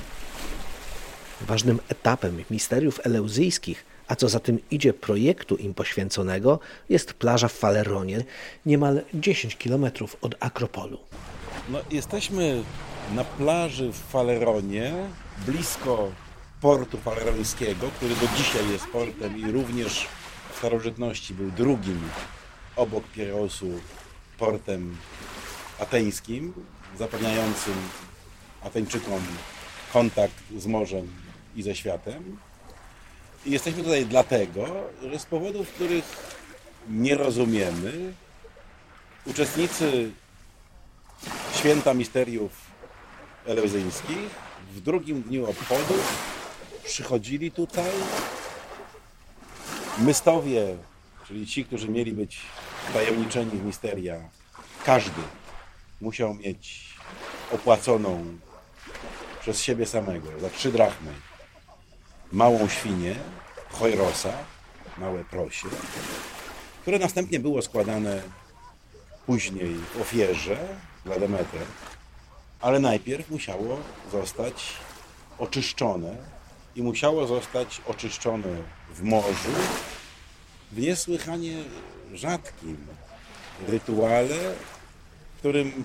Ważnym 1.48 1.80
etapem 1.90 2.44
misteriów 2.52 3.00
eleuzyjskich, 3.04 3.86
a 4.10 4.16
co 4.16 4.30
za 4.30 4.40
tym 4.40 4.60
idzie 4.72 4.94
projektu 4.94 5.56
im 5.56 5.74
poświęconego, 5.74 6.60
jest 6.90 7.14
plaża 7.14 7.48
w 7.48 7.54
Faleronie, 7.54 8.24
niemal 8.66 9.02
10 9.14 9.56
kilometrów 9.56 10.18
od 10.22 10.36
Akropolu. 10.40 11.00
No, 11.70 11.80
jesteśmy 11.92 12.64
na 13.16 13.24
plaży 13.24 13.92
w 13.92 13.98
Faleronie, 13.98 14.94
blisko 15.46 16.12
portu 16.62 16.98
falerońskiego, 16.98 17.88
który 17.98 18.16
do 18.16 18.28
dzisiaj 18.38 18.72
jest 18.72 18.88
portem 18.88 19.38
i 19.38 19.52
również 19.52 20.08
w 20.54 20.58
starożytności 20.58 21.34
był 21.34 21.52
drugim 21.52 22.02
obok 22.76 23.04
Pireosu 23.04 23.68
portem 24.38 24.98
ateńskim, 25.80 26.54
zapewniającym 26.98 27.76
Ateńczykom 28.62 29.22
kontakt 29.94 30.44
z 30.58 30.68
morzem 30.68 31.08
i 31.56 31.64
ze 31.64 31.76
światem. 31.76 32.38
Jesteśmy 33.46 33.84
tutaj 33.84 34.06
dlatego, 34.06 34.66
że 35.12 35.20
z 35.20 35.26
powodów, 35.26 35.70
których 35.70 36.06
nie 36.90 37.16
rozumiemy, 37.16 38.14
uczestnicy 39.26 40.12
święta 41.54 41.94
misteriów 41.94 42.52
eleuzyńskich 43.46 44.30
w 44.74 44.82
drugim 44.82 45.22
dniu 45.22 45.50
obchodów 45.50 46.30
przychodzili 46.84 47.52
tutaj. 47.52 47.92
Mystowie, 49.98 50.78
czyli 51.28 51.48
ci, 51.48 51.66
którzy 51.66 51.90
mieli 51.90 52.12
być 52.12 52.42
tajemniczeni 52.94 53.52
w 53.52 53.66
misteria, 53.66 54.30
każdy 54.86 55.22
musiał 56.02 56.34
mieć 56.34 56.94
opłaconą 57.52 58.38
przez 59.42 59.62
siebie 59.62 59.86
samego 59.86 60.40
za 60.40 60.50
trzy 60.50 60.72
drachmy 60.72 61.29
małą 62.32 62.70
świnię, 62.70 63.16
chojrosa, 63.72 64.34
małe 64.98 65.24
prosie, 65.24 65.68
które 66.82 67.00
następnie 67.00 67.40
było 67.40 67.62
składane 67.62 68.22
później 69.26 69.76
w 69.76 70.02
ofierze 70.02 70.58
dla 71.06 71.20
Demeter, 71.20 71.62
ale 72.62 72.80
najpierw 72.80 73.30
musiało 73.30 73.80
zostać 74.12 74.74
oczyszczone 75.40 76.16
i 76.76 76.84
musiało 76.84 77.28
zostać 77.28 77.82
oczyszczone 77.86 78.58
w 78.96 79.04
morzu 79.04 79.52
w 80.72 80.80
niesłychanie 80.80 81.58
rzadkim 82.14 82.78
rytuale, 83.68 84.36
w 85.36 85.40
którym 85.40 85.84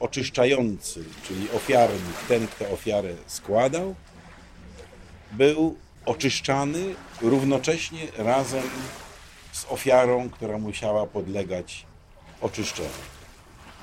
oczyszczający, 0.00 1.04
czyli 1.28 1.50
ofiarnik, 1.50 2.16
ten, 2.28 2.46
kto 2.48 2.70
ofiarę 2.70 3.14
składał, 3.26 3.94
był 5.32 5.76
oczyszczany 6.06 6.94
równocześnie 7.22 8.06
razem 8.18 8.62
z 9.52 9.64
ofiarą, 9.68 10.30
która 10.30 10.58
musiała 10.58 11.06
podlegać 11.06 11.86
oczyszczeniu. 12.40 12.88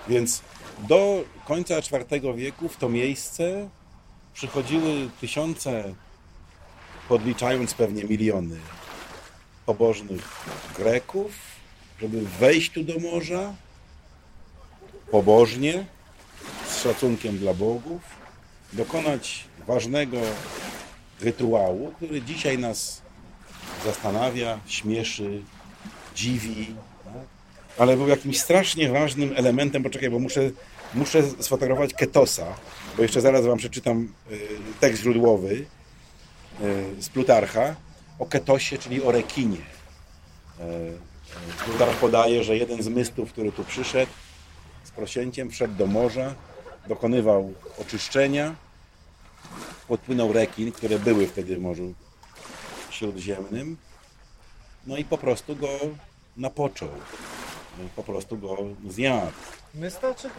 Więc 0.07 0.41
do 0.79 1.23
końca 1.45 1.77
IV 1.77 2.33
wieku 2.35 2.69
w 2.69 2.77
to 2.77 2.89
miejsce 2.89 3.69
przychodziły 4.33 5.09
tysiące, 5.21 5.93
podliczając 7.09 7.73
pewnie 7.73 8.03
miliony 8.03 8.59
pobożnych 9.65 10.45
Greków, 10.77 11.31
żeby 12.01 12.21
wejść 12.21 12.71
tu 12.71 12.83
do 12.83 12.99
morza 12.99 13.53
pobożnie, 15.11 15.85
z 16.67 16.83
szacunkiem 16.83 17.37
dla 17.37 17.53
bogów, 17.53 18.01
dokonać 18.73 19.43
ważnego 19.67 20.17
rytuału, 21.23 21.91
który 21.95 22.21
dzisiaj 22.21 22.57
nas 22.57 23.01
zastanawia, 23.85 24.59
śmieszy, 24.65 25.41
dziwi, 26.15 26.75
tak? 27.03 27.13
ale 27.77 27.97
był 27.97 28.07
jakimś 28.07 28.39
strasznie 28.39 28.89
ważnym 28.89 29.33
elementem. 29.35 29.83
Poczekaj, 29.83 30.09
bo 30.09 30.19
muszę, 30.19 30.41
muszę 30.93 31.23
sfotografować 31.39 31.93
Ketosa, 31.93 32.45
bo 32.97 33.03
jeszcze 33.03 33.21
zaraz 33.21 33.45
wam 33.45 33.57
przeczytam 33.57 34.13
y, 34.31 34.39
tekst 34.79 35.01
źródłowy 35.01 35.65
y, 36.61 37.01
z 37.03 37.09
Plutarcha 37.09 37.75
o 38.19 38.25
Ketosie, 38.25 38.77
czyli 38.77 39.03
o 39.03 39.11
rekinie. 39.11 39.57
Y, 39.57 41.13
Plutarch 41.65 41.95
podaje, 41.95 42.43
że 42.43 42.57
jeden 42.57 42.83
z 42.83 42.87
mystów, 42.87 43.31
który 43.31 43.51
tu 43.51 43.63
przyszedł 43.63 44.11
z 44.83 44.91
prosięciem, 44.91 45.49
wszedł 45.49 45.73
do 45.73 45.87
morza, 45.87 46.35
dokonywał 46.87 47.53
oczyszczenia, 47.77 48.55
podpłynął 49.83 50.33
rekin, 50.33 50.71
które 50.71 50.99
były 50.99 51.27
wtedy 51.27 51.55
w 51.55 51.61
Morzu 51.61 51.93
Śródziemnym, 52.89 53.77
no 54.87 54.97
i 54.97 55.05
po 55.05 55.17
prostu 55.17 55.55
go 55.55 55.67
napoczął. 56.37 56.89
Po 57.95 58.03
prostu 58.03 58.37
go 58.37 58.57
zjadł. 58.89 59.31
Mysta 59.75 60.13
czy, 60.13 60.29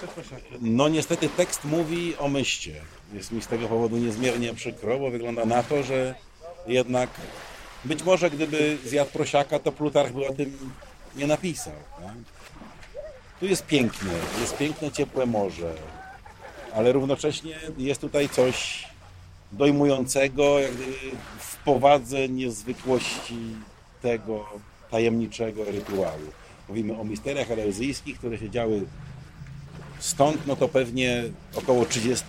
czy 0.00 0.06
prosiaki? 0.06 0.54
No 0.60 0.88
niestety 0.88 1.28
tekst 1.28 1.64
mówi 1.64 2.16
o 2.16 2.28
myście. 2.28 2.74
Jest 3.12 3.32
mi 3.32 3.42
z 3.42 3.46
tego 3.46 3.68
powodu 3.68 3.96
niezmiernie 3.96 4.54
przykro, 4.54 4.98
bo 4.98 5.10
wygląda 5.10 5.44
na 5.44 5.62
to, 5.62 5.82
że 5.82 6.14
jednak 6.66 7.10
być 7.84 8.02
może 8.02 8.30
gdyby 8.30 8.78
zjadł 8.84 9.10
prosiaka, 9.10 9.58
to 9.58 9.72
Plutarch 9.72 10.12
by 10.12 10.26
o 10.26 10.32
tym 10.32 10.58
nie 11.16 11.26
napisał. 11.26 11.74
Tak? 11.96 12.14
Tu 13.40 13.46
jest 13.46 13.66
pięknie, 13.66 14.12
jest 14.40 14.56
piękne, 14.56 14.90
ciepłe 14.90 15.26
morze, 15.26 15.74
ale 16.74 16.92
równocześnie 16.92 17.58
jest 17.78 18.00
tutaj 18.00 18.28
coś 18.28 18.86
dojmującego, 19.52 20.56
w 21.38 21.56
powadze 21.56 22.28
niezwykłości 22.28 23.38
tego 24.02 24.46
tajemniczego 24.90 25.64
rytuału. 25.64 26.26
Mówimy 26.68 27.00
o 27.00 27.04
misteriach 27.04 27.50
eleuzyjskich, 27.50 28.18
które 28.18 28.38
się 28.38 28.50
działy 28.50 28.86
stąd, 29.98 30.46
no 30.46 30.56
to 30.56 30.68
pewnie 30.68 31.24
około 31.54 31.86
30 31.86 32.24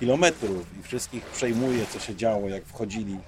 kilometrów 0.00 0.66
i 0.80 0.82
wszystkich 0.82 1.24
przejmuje, 1.24 1.86
co 1.86 1.98
się 1.98 2.16
działo, 2.16 2.48
jak 2.48 2.64
wchodzili 2.64 3.18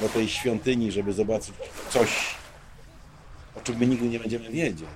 do 0.00 0.08
tej 0.08 0.28
świątyni, 0.28 0.92
żeby 0.92 1.12
zobaczyć 1.12 1.54
coś, 1.90 2.08
o 3.56 3.60
czym 3.60 3.76
my 3.76 3.86
nigdy 3.86 4.08
nie 4.08 4.20
będziemy 4.20 4.50
wiedzieć. 4.50 4.88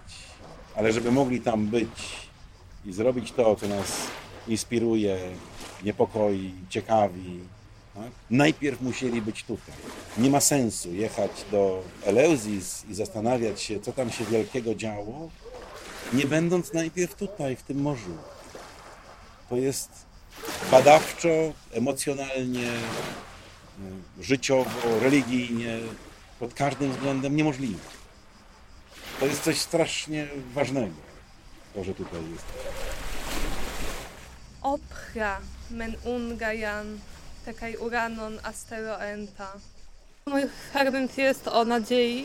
Ale 0.77 0.92
żeby 0.92 1.12
mogli 1.12 1.40
tam 1.40 1.66
być 1.66 2.29
i 2.87 2.92
zrobić 2.92 3.33
to, 3.33 3.57
co 3.57 3.69
nas 3.69 4.07
inspiruje, 4.49 5.19
niepokoi, 5.83 6.55
ciekawi, 6.69 7.41
tak? 7.95 8.11
najpierw 8.31 8.81
musieli 8.81 9.23
być 9.23 9.45
tutaj. 9.45 9.75
Nie 10.19 10.31
ma 10.31 10.41
sensu 10.41 10.95
jechać 10.95 11.31
do 11.51 11.83
Eleuzis 12.05 12.85
i 12.91 12.95
zastanawiać 12.95 13.62
się, 13.62 13.81
co 13.81 13.93
tam 13.93 14.11
się 14.11 14.25
wielkiego 14.25 14.75
działo, 14.75 15.31
nie 16.12 16.27
będąc 16.27 16.73
najpierw 16.73 17.15
tutaj, 17.15 17.57
w 17.57 17.62
tym 17.62 17.81
morzu. 17.81 18.17
To 19.49 19.57
jest 19.57 19.91
badawczo, 20.71 21.29
emocjonalnie, 21.73 22.69
y, 24.21 24.25
życiowo, 24.25 25.01
religijnie, 25.01 25.79
pod 26.41 26.55
każdym 26.55 26.93
względem 26.93 27.37
niemożliwe. 27.37 27.79
To 29.21 29.27
jest 29.27 29.43
coś 29.43 29.59
strasznie 29.59 30.29
ważnego, 30.55 30.95
to, 31.75 31.85
że 31.85 31.95
tutaj 31.95 32.21
jest. 32.33 32.66
Opra 34.67 35.39
men 35.71 35.95
ungajan 36.05 36.99
tekaj 37.45 37.77
uranon 37.77 38.39
asteroenta. 38.43 39.49
Mój 40.27 40.43
fragment 40.73 41.19
jest 41.19 41.49
o 41.49 41.65
nadziei, 41.65 42.25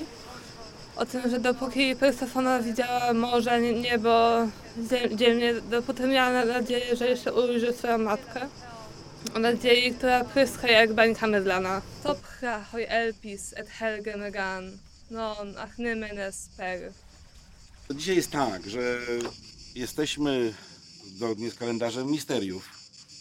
o 0.95 1.05
tym, 1.05 1.29
że 1.29 1.39
dopóki 1.39 1.95
Persefona 1.95 2.59
widziała 2.59 3.13
morze, 3.13 3.61
nie- 3.61 3.73
niebo, 3.73 4.47
ziem- 4.89 5.17
ziemię, 5.19 5.53
dopóty 5.61 6.07
miała 6.07 6.45
nadzieję, 6.45 6.95
że 6.95 7.07
jeszcze 7.07 7.33
ujrzy 7.33 7.73
swoją 7.73 7.97
matkę. 7.97 8.47
O 9.35 9.39
nadziei, 9.39 9.93
która 9.93 10.23
pryska 10.23 10.67
jak 10.67 10.93
bańka 10.93 11.27
mydlana. 11.27 11.81
Topra 12.03 12.63
hoj 12.71 12.85
elpis 12.89 13.53
et 13.57 13.69
helgen 13.69 14.33
ran, 14.33 14.71
non 15.11 15.57
ach 15.57 15.77
nymenes 15.77 16.49
per. 16.57 16.79
Dzisiaj 17.91 18.15
jest 18.15 18.31
tak, 18.31 18.69
że 18.69 18.79
jesteśmy 19.75 20.53
zgodnie 21.15 21.51
z 21.51 21.55
kalendarzem 21.55 22.11
misteriów. 22.11 22.69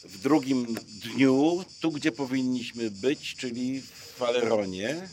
W 0.05 0.19
drugim 0.19 0.66
dniu, 1.03 1.64
tu 1.81 1.90
gdzie 1.90 2.12
powinniśmy 2.12 2.90
być, 2.90 3.35
czyli 3.37 3.81
w 3.81 4.19
Valeronie, 4.19 5.09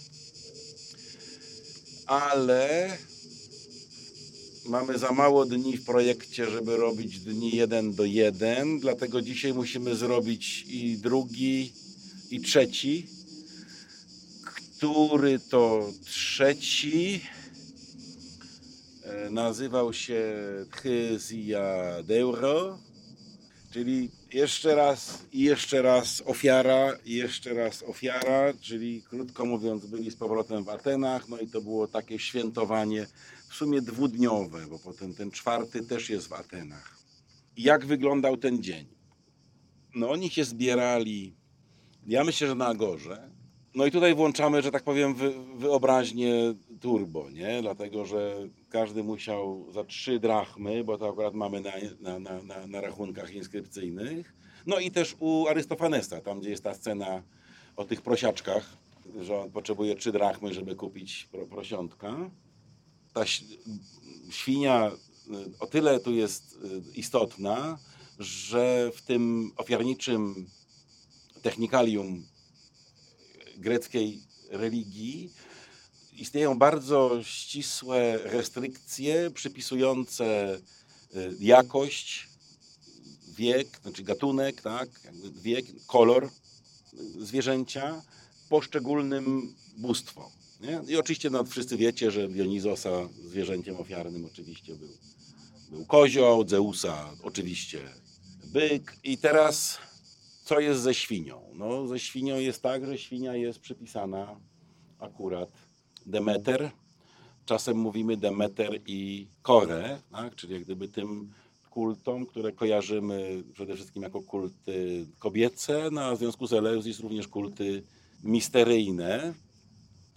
ale 2.05 2.97
mamy 4.65 4.97
za 4.97 5.11
mało 5.11 5.45
dni 5.45 5.77
w 5.77 5.85
projekcie, 5.85 6.49
żeby 6.51 6.77
robić 6.77 7.19
dni 7.19 7.55
jeden 7.55 7.93
do 7.93 8.05
jeden, 8.05 8.79
dlatego 8.79 9.21
dzisiaj 9.21 9.53
musimy 9.53 9.95
zrobić 9.95 10.65
i 10.67 10.97
drugi, 10.97 11.73
i 12.31 12.41
trzeci. 12.41 13.07
Który 14.45 15.39
to 15.39 15.91
trzeci? 16.05 17.21
E, 19.07 19.29
nazywał 19.29 19.93
się 19.93 20.23
Tchezja 20.71 22.03
Deuro, 22.03 22.79
czyli 23.71 24.11
jeszcze 24.33 24.75
raz 24.75 25.25
i 25.33 25.41
jeszcze 25.41 25.81
raz 25.81 26.23
ofiara 26.25 26.93
i 27.05 27.13
jeszcze 27.13 27.53
raz 27.53 27.83
ofiara, 27.83 28.53
czyli 28.61 29.03
krótko 29.09 29.45
mówiąc 29.45 29.85
byli 29.85 30.11
z 30.11 30.15
powrotem 30.15 30.63
w 30.63 30.69
Atenach, 30.69 31.29
no 31.29 31.39
i 31.39 31.47
to 31.47 31.61
było 31.61 31.87
takie 31.87 32.19
świętowanie 32.19 33.07
w 33.49 33.53
sumie 33.53 33.81
dwudniowe, 33.81 34.67
bo 34.69 34.79
potem 34.79 35.13
ten 35.13 35.31
czwarty 35.31 35.85
też 35.85 36.09
jest 36.09 36.27
w 36.27 36.33
Atenach. 36.33 36.97
Jak 37.57 37.85
wyglądał 37.85 38.37
ten 38.37 38.63
dzień? 38.63 38.87
No 39.95 40.09
oni 40.09 40.29
się 40.29 40.45
zbierali, 40.45 41.35
ja 42.07 42.23
myślę, 42.23 42.47
że 42.47 42.55
na 42.55 42.67
Agorze, 42.67 43.36
no 43.77 43.85
i 43.85 43.91
tutaj 43.91 44.15
włączamy, 44.15 44.61
że 44.61 44.71
tak 44.71 44.83
powiem, 44.83 45.15
wy, 45.15 45.33
wyobraźnię 45.55 46.33
turbo, 46.81 47.29
nie? 47.29 47.61
Dlatego, 47.61 48.05
że 48.05 48.35
każdy 48.69 49.03
musiał 49.03 49.65
za 49.71 49.83
trzy 49.83 50.19
drachmy, 50.19 50.83
bo 50.83 50.97
to 50.97 51.09
akurat 51.09 51.33
mamy 51.33 51.61
na, 51.61 51.71
na, 52.19 52.41
na, 52.43 52.67
na, 52.67 52.81
rachunkach 52.81 53.33
inskrypcyjnych. 53.33 54.35
No 54.65 54.79
i 54.79 54.91
też 54.91 55.15
u 55.19 55.47
Arystofanesa, 55.47 56.21
tam 56.21 56.39
gdzie 56.39 56.49
jest 56.49 56.63
ta 56.63 56.73
scena 56.73 57.23
o 57.75 57.85
tych 57.85 58.01
prosiaczkach, 58.01 58.77
że 59.21 59.39
on 59.39 59.51
potrzebuje 59.51 59.95
trzy 59.95 60.11
drachmy, 60.11 60.53
żeby 60.53 60.75
kupić 60.75 61.27
pro, 61.31 61.45
prosiątka. 61.45 62.29
Ta 63.13 63.25
świnia 64.29 64.91
y, 64.91 65.59
o 65.59 65.67
tyle 65.67 65.99
tu 65.99 66.13
jest 66.13 66.53
y, 66.53 66.91
istotna, 66.95 67.77
że 68.19 68.91
w 68.93 69.01
tym 69.01 69.51
ofiarniczym 69.57 70.47
technikalium 71.41 72.23
greckiej 73.57 74.19
religii 74.49 75.29
istnieją 76.13 76.57
bardzo 76.57 77.23
ścisłe 77.23 78.17
restrykcje 78.17 79.31
przypisujące 79.31 80.57
y, 81.15 81.35
jakość, 81.39 82.27
wiek, 83.35 83.79
znaczy 83.81 84.03
gatunek, 84.03 84.61
tak, 84.61 84.89
wiek, 85.41 85.65
kolor 85.87 86.25
y, 86.25 87.25
zwierzęcia 87.25 88.01
poszczególnym 88.49 89.55
bóstwom. 89.77 90.31
Nie? 90.61 90.81
I 90.87 90.97
oczywiście 90.97 91.29
no, 91.29 91.43
wszyscy 91.43 91.77
wiecie, 91.77 92.11
że 92.11 92.27
Dionizosa 92.27 93.09
zwierzęciem 93.25 93.77
ofiarnym 93.77 94.25
oczywiście 94.25 94.75
był 94.75 94.89
był 95.69 95.85
kozioł, 95.85 96.47
Zeusa 96.47 97.13
oczywiście 97.23 97.79
byk. 98.45 98.95
I 99.03 99.17
teraz 99.17 99.77
co 100.47 100.59
jest 100.59 100.81
ze 100.81 100.93
świnią? 100.93 101.41
No, 101.53 101.87
ze 101.87 101.99
świnią 101.99 102.35
jest 102.35 102.61
tak, 102.61 102.85
że 102.85 102.97
świnia 102.97 103.35
jest 103.35 103.59
przypisana 103.59 104.39
akurat 104.99 105.49
Demeter. 106.05 106.71
Czasem 107.45 107.77
mówimy 107.77 108.17
Demeter 108.17 108.79
i 108.85 109.27
Kore, 109.41 110.01
tak? 110.11 110.35
czyli 110.35 110.53
jak 110.53 110.63
gdyby 110.63 110.87
tym 110.87 111.33
kultom, 111.69 112.25
które 112.25 112.51
kojarzymy 112.51 113.43
przede 113.53 113.75
wszystkim 113.75 114.03
jako 114.03 114.21
kulty 114.21 115.07
kobiece, 115.19 115.89
no 115.91 116.01
a 116.01 116.15
w 116.15 116.19
związku 116.19 116.47
z 116.47 116.53
Eleuzis 116.53 116.99
również 116.99 117.27
kulty 117.27 117.83
misteryjne. 118.23 119.33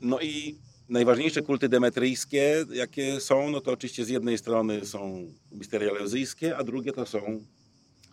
No 0.00 0.20
i 0.20 0.58
najważniejsze 0.88 1.42
kulty 1.42 1.68
demetryjskie, 1.68 2.66
jakie 2.72 3.20
są, 3.20 3.50
no 3.50 3.60
to 3.60 3.72
oczywiście 3.72 4.04
z 4.04 4.08
jednej 4.08 4.38
strony 4.38 4.86
są 4.86 5.26
misteria 5.52 5.90
eleuzyjskie, 5.90 6.56
a 6.56 6.64
drugie 6.64 6.92
to 6.92 7.06
są 7.06 7.44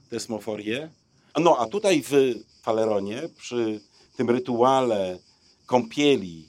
tesmoforie. 0.09 0.89
No 1.39 1.57
a 1.57 1.65
tutaj 1.65 2.03
w 2.03 2.11
Faleronie, 2.61 3.21
przy 3.37 3.79
tym 4.15 4.29
rytuale 4.29 5.19
kąpieli 5.65 6.45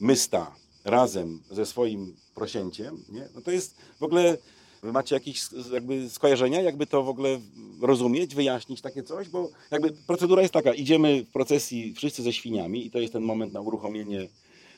Mysta 0.00 0.54
razem 0.84 1.42
ze 1.50 1.66
swoim 1.66 2.16
prosięciem, 2.34 3.04
nie? 3.08 3.28
No 3.34 3.40
to 3.40 3.50
jest 3.50 3.74
w 3.98 4.02
ogóle, 4.02 4.38
wy 4.82 4.92
macie 4.92 5.14
jakieś 5.14 5.42
jakby 5.72 6.10
skojarzenia, 6.10 6.60
jakby 6.60 6.86
to 6.86 7.02
w 7.02 7.08
ogóle 7.08 7.40
rozumieć, 7.80 8.34
wyjaśnić 8.34 8.80
takie 8.80 9.02
coś, 9.02 9.28
bo 9.28 9.50
jakby 9.70 9.92
procedura 10.06 10.42
jest 10.42 10.54
taka, 10.54 10.74
idziemy 10.74 11.24
w 11.24 11.32
procesji 11.32 11.94
wszyscy 11.94 12.22
ze 12.22 12.32
świniami 12.32 12.86
i 12.86 12.90
to 12.90 12.98
jest 12.98 13.12
ten 13.12 13.22
moment 13.22 13.52
na 13.52 13.60
uruchomienie 13.60 14.28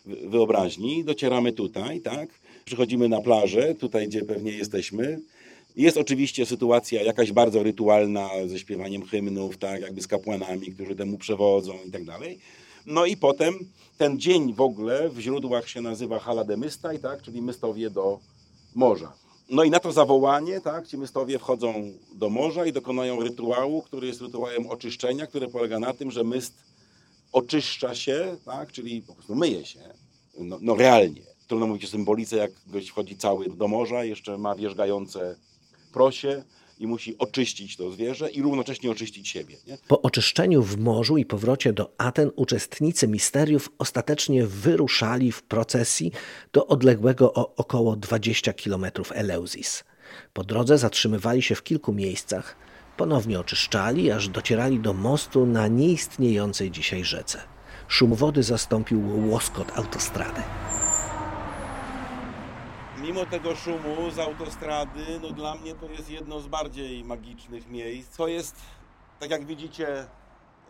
wyobraźni, 0.07 1.05
docieramy 1.05 1.53
tutaj, 1.53 2.01
tak, 2.01 2.29
przychodzimy 2.65 3.09
na 3.09 3.21
plażę, 3.21 3.75
tutaj 3.75 4.09
gdzie 4.09 4.25
pewnie 4.25 4.53
jesteśmy, 4.53 5.21
jest 5.77 5.97
oczywiście 5.97 6.47
sytuacja 6.47 7.03
jakaś 7.03 7.33
bardzo 7.33 7.63
rytualna 7.63 8.29
ze 8.47 8.59
śpiewaniem 8.59 9.03
hymnów, 9.07 9.59
tak, 9.59 9.81
jakby 9.81 10.03
z 10.03 10.07
kapłanami, 10.07 10.73
którzy 10.73 10.97
temu 10.97 11.19
przewodzą 11.19 11.73
i 11.87 11.91
tak 11.91 12.05
dalej. 12.05 12.39
No 12.87 13.07
i 13.07 13.17
potem 13.17 13.55
ten 13.99 14.21
dzień 14.21 14.55
w 14.55 14.61
ogóle 14.61 15.09
w 15.09 15.21
źródłach 15.21 15.69
się 15.69 15.81
nazywa 15.81 16.19
Halademystaj, 16.19 16.99
tak, 16.99 17.23
czyli 17.23 17.43
mystowie 17.43 17.91
do 17.91 18.19
morza. 18.75 19.13
No 19.51 19.65
i 19.65 19.71
na 19.71 19.81
to 19.81 19.93
zawołanie, 19.93 20.61
tak, 20.61 20.87
ci 20.87 20.99
mystowie 20.99 21.39
wchodzą 21.39 21.93
do 22.15 22.31
morza 22.31 22.67
i 22.67 22.73
dokonają 22.73 23.21
rytuału, 23.21 23.83
który 23.83 24.07
jest 24.07 24.21
rytuałem 24.21 24.67
oczyszczenia, 24.67 25.27
który 25.27 25.49
polega 25.49 25.79
na 25.79 25.95
tym, 25.95 26.11
że 26.11 26.25
myst 26.25 26.55
oczyszcza 27.33 27.95
się, 27.95 28.37
tak, 28.45 28.73
czyli 28.73 29.03
po 29.03 29.15
prostu 29.15 29.35
myje 29.35 29.67
się, 29.67 29.81
no, 30.39 30.59
no 30.61 30.75
realnie. 30.75 31.23
Trudno 31.49 31.67
mówić 31.67 31.85
o 31.85 31.89
symbolice, 31.89 32.37
jak 32.37 32.51
gość 32.67 32.89
wchodzi 32.89 33.17
cały 33.17 33.49
do 33.49 33.69
morza, 33.69 34.05
jeszcze 34.05 34.39
ma 34.39 34.55
wierzgające 34.55 35.37
prosie 35.91 36.45
i 36.81 36.87
musi 36.87 37.19
oczyścić 37.19 37.77
to 37.77 37.91
zwierzę 37.91 38.31
i 38.31 38.43
równocześnie 38.43 38.91
oczyścić 38.91 39.29
siebie. 39.29 39.57
Nie? 39.67 39.79
Po 39.89 40.03
oczyszczeniu 40.03 40.63
w 40.63 40.79
morzu 40.79 41.17
i 41.17 41.25
powrocie 41.25 41.73
do 41.73 41.93
Aten 41.99 42.31
uczestnicy 42.37 43.09
misteriów 43.09 43.73
ostatecznie 43.79 44.47
wyruszali 44.47 45.33
w 45.33 45.43
procesji 45.43 46.13
do 46.53 46.67
odległego 46.67 47.35
o 47.35 47.55
około 47.57 47.97
20 47.97 48.53
km 48.53 48.87
Eleuzis. 49.15 49.85
Po 50.33 50.45
drodze 50.45 50.79
zatrzymywali 50.79 51.43
się 51.43 51.55
w 51.55 51.63
kilku 51.63 51.93
miejscach, 51.93 52.57
ponownie 52.97 53.41
oczyszczali, 53.41 54.11
aż 54.11 54.29
docierali 54.29 54.79
do 54.79 54.93
mostu 54.93 55.47
na 55.47 55.69
nieistniejącej 55.69 56.71
dzisiaj 56.71 57.05
rzece. 57.05 57.39
Szum 57.89 58.15
wody 58.15 58.43
zastąpił 58.43 59.29
łoskot 59.31 59.79
autostrady 59.79 60.41
mimo 63.03 63.27
tego 63.27 63.57
szumu 63.57 64.11
z 64.11 64.19
autostrady, 64.19 65.21
no 65.23 65.31
dla 65.31 65.55
mnie 65.55 65.75
to 65.75 65.91
jest 65.91 66.11
jedno 66.11 66.41
z 66.41 66.47
bardziej 66.47 67.05
magicznych 67.05 67.69
miejsc. 67.69 68.17
To 68.17 68.29
jest, 68.29 68.57
tak 69.21 69.31
jak 69.31 69.47
widzicie, 69.47 70.07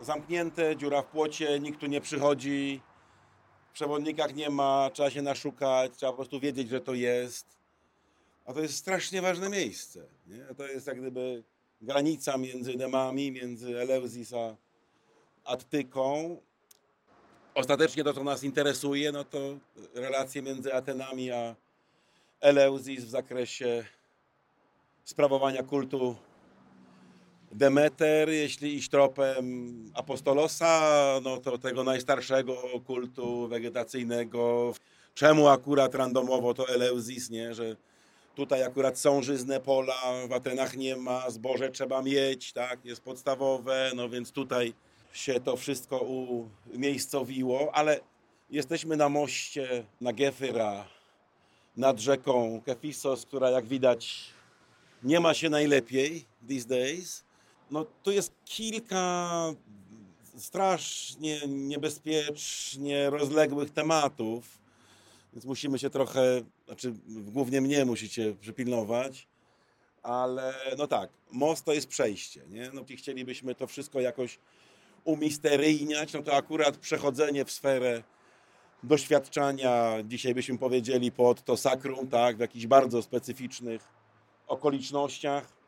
zamknięte, 0.01 0.77
dziura 0.77 1.03
w 1.03 1.07
płocie, 1.07 1.61
nikt 1.61 1.81
tu 1.81 1.87
nie 1.87 2.01
przychodzi, 2.01 2.81
w 3.71 3.73
przewodnikach 3.73 4.35
nie 4.35 4.51
ma, 4.51 4.91
trzeba 4.93 5.11
się 5.11 5.23
naszukać, 5.23 5.93
trzeba 5.97 6.13
po 6.13 6.17
prostu 6.17 6.41
wiedzieć, 6.41 6.69
że 6.69 6.81
to 6.81 6.95
jest. 6.95 7.47
A 8.47 8.53
to 8.53 8.61
jest 8.61 8.77
strasznie 8.77 9.23
ważne 9.23 9.49
miejsce. 9.49 10.07
Nie? 10.27 10.55
To 10.57 10.67
jest 10.67 10.87
jak 10.87 11.01
gdyby 11.01 11.45
granica 11.83 12.37
między 12.37 12.75
Demami, 12.75 13.33
między 13.33 13.81
Eleuzis 13.81 14.33
a 14.33 14.57
Attyką. 15.45 16.37
Ostatecznie 17.55 18.05
to, 18.05 18.15
co 18.15 18.25
nas 18.25 18.45
interesuje, 18.45 19.13
no 19.13 19.25
to 19.25 19.39
relacje 19.95 20.43
między 20.43 20.75
Atenami 20.75 21.31
a 21.31 21.55
Eleuzis 22.41 23.05
w 23.05 23.09
zakresie 23.11 23.85
sprawowania 25.05 25.63
kultu 25.63 26.17
Demeter, 27.53 28.29
jeśli 28.31 28.75
iść 28.75 28.91
tropem 28.91 29.45
apostolosa, 29.95 30.81
no 31.23 31.37
to 31.37 31.59
tego 31.59 31.85
najstarszego 31.85 32.57
kultu 32.87 33.49
wegetacyjnego. 33.49 34.75
Czemu 35.15 35.49
akurat 35.49 35.95
randomowo 35.95 36.55
to 36.55 36.69
Eleuzis, 36.69 37.31
nie? 37.31 37.55
Że 37.55 37.77
tutaj 38.35 38.63
akurat 38.63 38.99
są 38.99 39.23
żyzne 39.23 39.61
pola, 39.61 39.95
w 40.29 40.33
Atenach 40.33 40.77
nie 40.77 40.97
ma, 40.97 41.31
zboże 41.31 41.71
trzeba 41.71 42.03
mieć, 42.03 42.53
tak? 42.53 42.85
Jest 42.85 43.03
podstawowe, 43.03 43.93
no 43.97 44.09
więc 44.09 44.33
tutaj 44.33 44.75
się 45.13 45.41
to 45.41 45.57
wszystko 45.57 46.07
umiejscowiło, 46.75 47.75
ale 47.75 48.01
jesteśmy 48.51 48.97
na 48.97 49.09
moście 49.09 49.85
na 50.01 50.13
Gefyra, 50.13 51.00
nad 51.77 51.99
rzeką 51.99 52.61
Kefisos, 52.67 53.27
która 53.27 53.51
jak 53.51 53.67
widać 53.67 54.31
nie 55.03 55.21
ma 55.21 55.35
się 55.35 55.51
najlepiej 55.51 56.25
these 56.49 56.69
days. 56.69 57.25
No 57.71 57.87
tu 58.03 58.11
jest 58.13 58.33
kilka 58.45 59.45
strasznie 60.39 61.41
niebezpiecznie 61.49 63.11
rozległych 63.11 63.71
tematów, 63.71 64.59
więc 65.33 65.45
musimy 65.45 65.79
się 65.79 65.91
trochę, 65.91 66.43
znaczy 66.67 66.95
głównie 67.07 67.61
mnie 67.61 67.85
musicie 67.85 68.35
przypilnować, 68.41 69.27
ale 70.03 70.55
no 70.79 70.87
tak, 70.87 71.11
most 71.33 71.65
to 71.65 71.73
jest 71.73 71.87
przejście, 71.87 72.43
nie? 72.49 72.71
No 72.73 72.85
chcielibyśmy 72.97 73.55
to 73.55 73.67
wszystko 73.67 74.01
jakoś 74.01 74.39
umisteryjniać, 75.05 76.13
no 76.13 76.23
to 76.23 76.35
akurat 76.35 76.77
przechodzenie 76.77 77.45
w 77.45 77.51
sferę 77.51 78.03
doświadczania, 78.83 79.97
dzisiaj 80.05 80.35
byśmy 80.35 80.59
powiedzieli 80.59 81.13
pod 81.13 81.45
to 81.45 81.57
sakrum, 81.57 82.09
tak, 82.09 82.37
w 82.37 82.41
jakichś 82.41 82.67
bardzo 82.67 83.03
specyficznych 83.03 83.83
okolicznościach. 84.47 85.61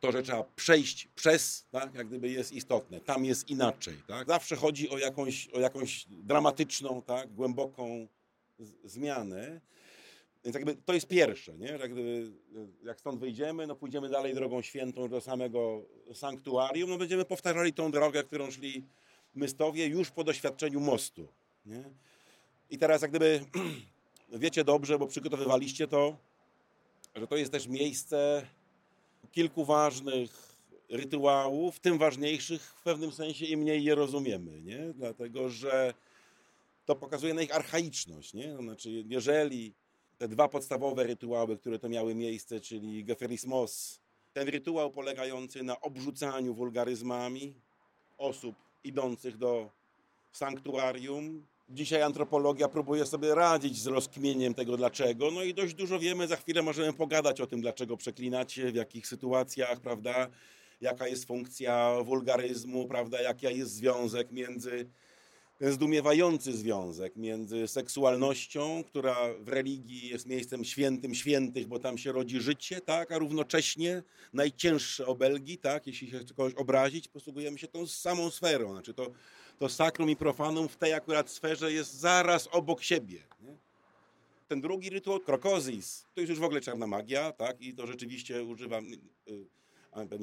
To, 0.00 0.12
że 0.12 0.22
trzeba 0.22 0.44
przejść 0.56 1.08
przez, 1.14 1.66
tak, 1.70 1.94
jak 1.94 2.08
gdyby 2.08 2.28
jest 2.28 2.52
istotne. 2.52 3.00
Tam 3.00 3.24
jest 3.24 3.50
inaczej. 3.50 3.94
Tak? 4.08 4.28
Zawsze 4.28 4.56
chodzi 4.56 4.90
o 4.90 4.98
jakąś, 4.98 5.48
o 5.48 5.60
jakąś 5.60 6.06
dramatyczną, 6.08 7.02
tak, 7.02 7.34
głęboką 7.34 8.06
zmianę. 8.84 9.60
Więc 10.44 10.54
jakby 10.54 10.74
to 10.74 10.92
jest 10.92 11.06
pierwsze, 11.06 11.58
nie? 11.58 11.66
Jak, 11.66 11.92
gdyby, 11.92 12.32
jak 12.82 13.00
stąd 13.00 13.20
wyjdziemy, 13.20 13.66
no 13.66 13.76
pójdziemy 13.76 14.08
dalej 14.08 14.34
drogą 14.34 14.62
świętą 14.62 15.08
do 15.08 15.20
samego 15.20 15.82
sanktuarium, 16.14 16.90
no 16.90 16.98
będziemy 16.98 17.24
powtarzali 17.24 17.72
tą 17.72 17.90
drogę, 17.90 18.24
którą 18.24 18.50
szli 18.50 18.84
Mystowie 19.34 19.86
już 19.86 20.10
po 20.10 20.24
doświadczeniu 20.24 20.80
mostu. 20.80 21.28
Nie? 21.66 21.84
I 22.70 22.78
teraz 22.78 23.02
jak 23.02 23.10
gdyby 23.10 23.44
wiecie 24.32 24.64
dobrze, 24.64 24.98
bo 24.98 25.06
przygotowywaliście 25.06 25.88
to, 25.88 26.16
że 27.14 27.26
to 27.26 27.36
jest 27.36 27.52
też 27.52 27.66
miejsce 27.66 28.46
kilku 29.32 29.64
ważnych 29.64 30.56
rytuałów, 30.88 31.80
tym 31.80 31.98
ważniejszych 31.98 32.62
w 32.62 32.82
pewnym 32.82 33.12
sensie 33.12 33.46
im 33.46 33.60
mniej 33.60 33.84
je 33.84 33.94
rozumiemy, 33.94 34.62
nie? 34.62 34.92
Dlatego, 34.94 35.48
że 35.48 35.94
to 36.86 36.96
pokazuje 36.96 37.34
na 37.34 37.42
ich 37.42 37.54
archaiczność, 37.54 38.34
nie? 38.34 38.56
Znaczy, 38.56 38.90
jeżeli 39.06 39.72
te 40.18 40.28
dwa 40.28 40.48
podstawowe 40.48 41.04
rytuały, 41.04 41.56
które 41.58 41.78
to 41.78 41.88
miały 41.88 42.14
miejsce, 42.14 42.60
czyli 42.60 43.04
Geferismos, 43.04 44.00
ten 44.32 44.48
rytuał 44.48 44.90
polegający 44.90 45.62
na 45.62 45.80
obrzucaniu 45.80 46.54
wulgaryzmami 46.54 47.54
osób 48.18 48.56
idących 48.84 49.36
do 49.36 49.70
sanktuarium. 50.32 51.46
Dzisiaj 51.68 52.02
antropologia 52.02 52.68
próbuje 52.68 53.06
sobie 53.06 53.34
radzić 53.34 53.82
z 53.82 53.86
rozkmieniem 53.86 54.54
tego 54.54 54.76
dlaczego, 54.76 55.30
no 55.30 55.42
i 55.42 55.54
dość 55.54 55.74
dużo 55.74 55.98
wiemy, 55.98 56.28
za 56.28 56.36
chwilę 56.36 56.62
możemy 56.62 56.92
pogadać 56.92 57.40
o 57.40 57.46
tym, 57.46 57.60
dlaczego 57.60 57.96
przeklinacie, 57.96 58.72
w 58.72 58.74
jakich 58.74 59.06
sytuacjach, 59.06 59.80
prawda, 59.80 60.28
jaka 60.80 61.08
jest 61.08 61.24
funkcja 61.24 61.96
wulgaryzmu, 62.04 62.88
prawda, 62.88 63.22
jaki 63.22 63.46
jest 63.46 63.72
związek 63.72 64.32
między, 64.32 64.90
zdumiewający 65.60 66.52
związek 66.52 67.16
między 67.16 67.68
seksualnością, 67.68 68.84
która 68.86 69.16
w 69.40 69.48
religii 69.48 70.08
jest 70.08 70.26
miejscem 70.26 70.64
świętym 70.64 71.14
świętych, 71.14 71.66
bo 71.66 71.78
tam 71.78 71.98
się 71.98 72.12
rodzi 72.12 72.40
życie, 72.40 72.80
tak, 72.80 73.12
a 73.12 73.18
równocześnie 73.18 74.02
najcięższe 74.32 75.06
obelgi, 75.06 75.58
tak, 75.58 75.86
jeśli 75.86 76.10
się 76.10 76.20
kogoś 76.36 76.54
obrazić, 76.54 77.08
posługujemy 77.08 77.58
się 77.58 77.68
tą 77.68 77.86
samą 77.86 78.30
sferą, 78.30 78.72
znaczy 78.72 78.94
to 78.94 79.10
to 79.60 79.68
sakrum 79.68 80.10
i 80.10 80.16
profanum 80.16 80.68
w 80.68 80.76
tej 80.76 80.94
akurat 80.94 81.30
sferze 81.30 81.72
jest 81.72 81.94
zaraz 81.94 82.48
obok 82.52 82.82
siebie. 82.82 83.22
Nie? 83.42 83.56
ten 84.48 84.60
drugi 84.60 84.90
rytuał, 84.90 85.20
krokozis, 85.20 86.06
to 86.14 86.20
jest 86.20 86.30
już 86.30 86.38
w 86.38 86.44
ogóle 86.44 86.60
czarna 86.60 86.86
magia, 86.86 87.32
tak? 87.32 87.60
I 87.60 87.74
to 87.74 87.86
rzeczywiście 87.86 88.44
używam 88.44 88.86
y, 88.86 89.32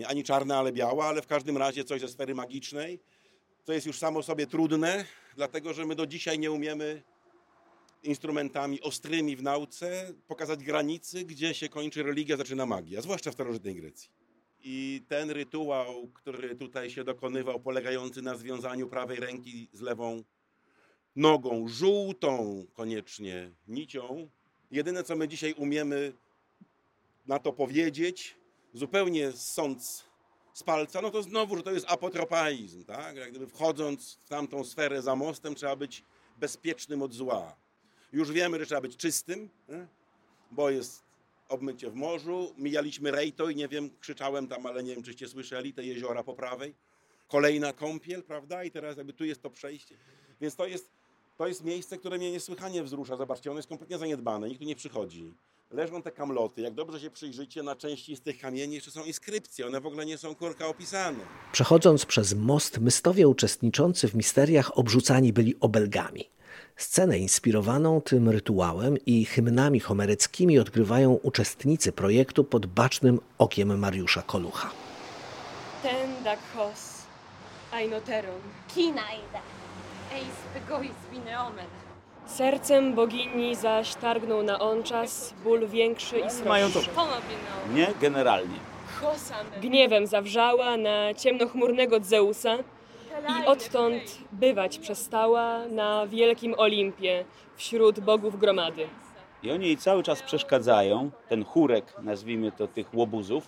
y, 0.02 0.08
ani 0.08 0.24
czarna, 0.24 0.58
ale 0.58 0.72
biała, 0.72 1.06
ale 1.06 1.22
w 1.22 1.28
każdym 1.28 1.58
razie 1.58 1.84
coś 1.84 2.02
ze 2.02 2.08
sfery 2.08 2.36
magicznej. 2.36 3.00
To 3.66 3.74
jest 3.74 3.88
już 3.88 3.98
samo 3.98 4.24
sobie 4.24 4.48
trudne, 4.48 5.06
dlatego 5.36 5.74
że 5.74 5.86
my 5.86 5.96
do 5.96 6.08
dzisiaj 6.08 6.40
nie 6.40 6.52
umiemy 6.52 7.04
instrumentami 8.04 8.82
ostrymi 8.82 9.36
w 9.36 9.44
nauce 9.44 10.14
pokazać 10.28 10.64
granicy, 10.64 11.26
gdzie 11.26 11.54
się 11.54 11.70
kończy 11.70 12.04
religia, 12.04 12.38
zaczyna 12.38 12.66
magia, 12.66 13.02
zwłaszcza 13.02 13.32
w 13.32 13.34
starożytnej 13.34 13.76
Grecji. 13.76 14.10
I 14.64 15.04
ten 15.08 15.32
rytuał, 15.32 16.08
który 16.14 16.56
tutaj 16.56 16.90
się 16.90 17.04
dokonywał, 17.04 17.60
polegający 17.60 18.22
na 18.22 18.36
związaniu 18.36 18.88
prawej 18.88 19.20
ręki 19.20 19.68
z 19.74 19.82
lewą 19.82 20.24
nogą, 21.16 21.68
żółtą 21.68 22.66
koniecznie 22.74 23.52
nicią, 23.68 24.30
jedyne 24.72 25.04
co 25.04 25.16
my 25.16 25.28
dzisiaj 25.28 25.54
umiemy 25.54 26.14
na 27.28 27.40
to 27.40 27.54
powiedzieć, 27.54 28.36
zupełnie 28.74 29.32
sąc 29.32 30.08
z 30.54 30.64
palca, 30.64 31.02
no 31.02 31.12
to 31.12 31.24
znowu, 31.24 31.58
że 31.58 31.64
to 31.64 31.72
jest 31.72 31.86
apotropaizm, 31.90 32.84
tak? 32.84 33.16
Jak 33.16 33.30
gdyby 33.30 33.48
wchodząc 33.48 34.20
w 34.26 34.30
tamtą 34.30 34.64
sferę 34.64 35.02
za 35.02 35.16
mostem, 35.16 35.56
trzeba 35.56 35.76
być 35.76 36.04
bezpiecznym 36.38 37.02
od 37.02 37.14
zła. 37.14 37.56
Już 38.14 38.32
wiemy, 38.32 38.60
że 38.60 38.66
trzeba 38.66 38.82
być 38.82 38.98
czystym, 38.98 39.50
bo 40.52 40.70
jest 40.70 41.07
obmycie 41.50 41.90
w 41.90 41.96
morzu. 41.96 42.54
Mijaliśmy 42.58 43.12
Rejto 43.12 43.50
i 43.50 43.56
nie 43.56 43.68
wiem, 43.68 43.90
krzyczałem 44.00 44.48
tam, 44.48 44.66
ale 44.66 44.84
nie 44.84 44.96
wiem, 44.96 45.04
czyście 45.04 45.28
słyszeli, 45.28 45.74
te 45.74 45.84
jeziora 45.86 46.24
po 46.24 46.34
prawej. 46.34 46.74
Kolejna 47.28 47.74
kąpiel, 47.74 48.24
prawda? 48.24 48.64
I 48.64 48.72
teraz 48.72 48.98
jakby 48.98 49.14
tu 49.14 49.26
jest 49.26 49.42
to 49.42 49.50
przejście. 49.50 49.96
Więc 50.42 50.56
to 50.56 50.68
jest, 50.68 50.90
to 51.38 51.48
jest 51.48 51.64
miejsce, 51.64 51.98
które 51.98 52.18
mnie 52.18 52.32
niesłychanie 52.32 52.84
wzrusza. 52.84 53.18
Zobaczcie, 53.18 53.50
ono 53.50 53.60
jest 53.60 53.70
kompletnie 53.70 53.98
zaniedbane, 53.98 54.48
nikt 54.50 54.62
tu 54.62 54.68
nie 54.68 54.76
przychodzi. 54.76 55.34
Leżą 55.72 56.02
te 56.02 56.12
kamloty, 56.12 56.62
jak 56.62 56.74
dobrze 56.74 57.00
się 57.00 57.12
przyjrzycie, 57.12 57.64
na 57.64 57.76
części 57.76 58.16
z 58.16 58.22
tych 58.22 58.40
kamieni 58.40 58.76
jeszcze 58.76 58.92
są 58.92 59.04
inskrypcje, 59.04 59.68
one 59.68 59.82
w 59.82 59.86
ogóle 59.86 60.06
nie 60.06 60.18
są 60.18 60.36
kurka 60.36 60.68
opisane. 60.68 61.20
Przechodząc 61.52 62.06
przez 62.06 62.34
most, 62.34 62.80
mystowie 62.80 63.28
uczestniczący 63.28 64.08
w 64.08 64.16
misteriach 64.16 64.78
obrzucani 64.78 65.34
byli 65.34 65.56
obelgami. 65.60 66.30
Scenę 66.78 67.18
inspirowaną 67.18 68.02
tym 68.02 68.30
rytuałem 68.30 68.98
i 69.06 69.26
hymnami 69.26 69.80
homeryckimi 69.80 70.60
odgrywają 70.60 71.14
uczestnicy 71.24 71.92
projektu 71.92 72.44
pod 72.44 72.66
bacznym 72.66 73.20
okiem 73.38 73.80
Mariusza 73.80 74.22
Kolucha. 74.22 74.70
Ten 75.84 76.24
dakhos, 76.24 77.02
ainoteron. 77.72 78.40
Kinaida. 78.76 79.42
Eis 80.14 80.36
bygois 80.54 80.92
vineomen. 81.12 81.66
Sercem 82.28 82.94
bogini 82.96 83.56
zaś 83.56 83.96
targnął 83.96 84.44
na 84.44 84.60
on 84.60 84.84
czas 84.84 85.34
ból 85.44 85.68
większy 85.68 86.18
i 86.20 86.22
sroższy. 86.30 86.46
Mają 86.46 86.72
to- 86.72 86.82
Nie, 87.74 87.88
generalnie. 88.02 88.56
Gniewem 89.62 90.08
zawrzała 90.08 90.78
na 90.78 91.14
ciemnochmurnego 91.14 92.00
Zeusa 92.00 92.58
i 93.42 93.46
odtąd 93.46 94.18
bywać 94.32 94.80
przestała 94.80 95.66
na 95.68 96.08
wielkim 96.08 96.56
Olimpie 96.58 97.26
wśród 97.56 98.00
bogów 98.00 98.40
gromady. 98.40 98.88
I 99.44 99.52
oni 99.52 99.66
jej 99.66 99.78
cały 99.78 100.04
czas 100.04 100.22
przeszkadzają, 100.22 101.12
ten 101.30 101.46
chórek, 101.46 101.94
nazwijmy 102.02 102.52
to 102.52 102.68
tych 102.68 102.94
łobuzów, 102.94 103.48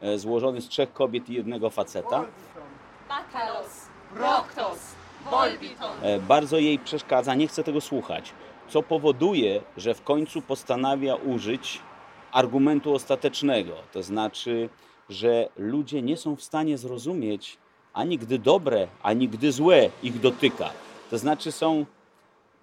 e, 0.00 0.18
złożony 0.18 0.60
z 0.60 0.68
trzech 0.68 0.92
kobiet 0.92 1.28
i 1.28 1.34
jednego 1.34 1.70
faceta. 1.70 2.24
Bakalos, 3.08 3.86
Roktos, 4.16 4.94
Volbiton. 5.30 5.90
E, 6.02 6.18
Bardzo 6.18 6.58
jej 6.58 6.78
przeszkadza, 6.78 7.34
nie 7.34 7.48
chce 7.48 7.64
tego 7.64 7.80
słuchać, 7.80 8.32
co 8.68 8.82
powoduje, 8.82 9.62
że 9.76 9.94
w 9.94 10.02
końcu 10.02 10.42
postanawia 10.42 11.14
użyć 11.14 11.80
argumentu 12.32 12.94
ostatecznego. 12.94 13.72
To 13.92 14.02
znaczy, 14.02 14.68
że 15.08 15.48
ludzie 15.56 16.02
nie 16.02 16.16
są 16.16 16.36
w 16.36 16.42
stanie 16.42 16.78
zrozumieć 16.78 17.58
ani 17.94 18.18
gdy 18.18 18.38
dobre, 18.38 18.88
ani 19.02 19.28
gdy 19.28 19.52
złe 19.52 19.90
ich 20.02 20.20
dotyka. 20.20 20.70
To 21.10 21.18
znaczy 21.18 21.52
są 21.52 21.86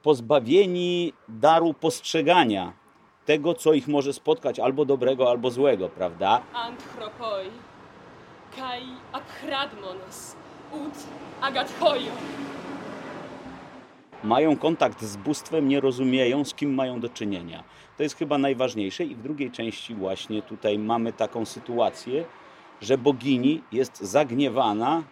pozbawieni 0.03 1.13
daru 1.28 1.73
postrzegania 1.73 2.73
tego, 3.25 3.53
co 3.53 3.73
ich 3.73 3.88
może 3.88 4.13
spotkać 4.13 4.59
albo 4.59 4.86
dobrego, 4.86 5.30
albo 5.30 5.51
złego, 5.51 5.89
prawda? 5.89 6.41
Anthropoi, 6.53 7.49
kai 8.55 8.84
akhradmonos, 9.11 10.36
ut 10.73 10.93
agathoio. 11.41 12.11
mają 14.23 14.57
kontakt 14.57 15.01
z 15.03 15.17
bóstwem, 15.17 15.67
nie 15.67 15.80
rozumieją, 15.80 16.45
z 16.45 16.53
kim 16.53 16.73
mają 16.73 16.99
do 16.99 17.09
czynienia. 17.09 17.63
To 17.97 18.03
jest 18.03 18.15
chyba 18.15 18.38
najważniejsze 18.38 19.03
i 19.05 19.15
w 19.15 19.21
drugiej 19.21 19.51
części 19.51 19.95
właśnie 19.95 20.41
tutaj 20.41 20.80
mamy 20.80 21.13
taką 21.13 21.45
sytuację, 21.45 22.25
że 22.82 22.97
bogini 22.97 23.61
jest 23.71 24.01
zagniewana, 24.01 25.03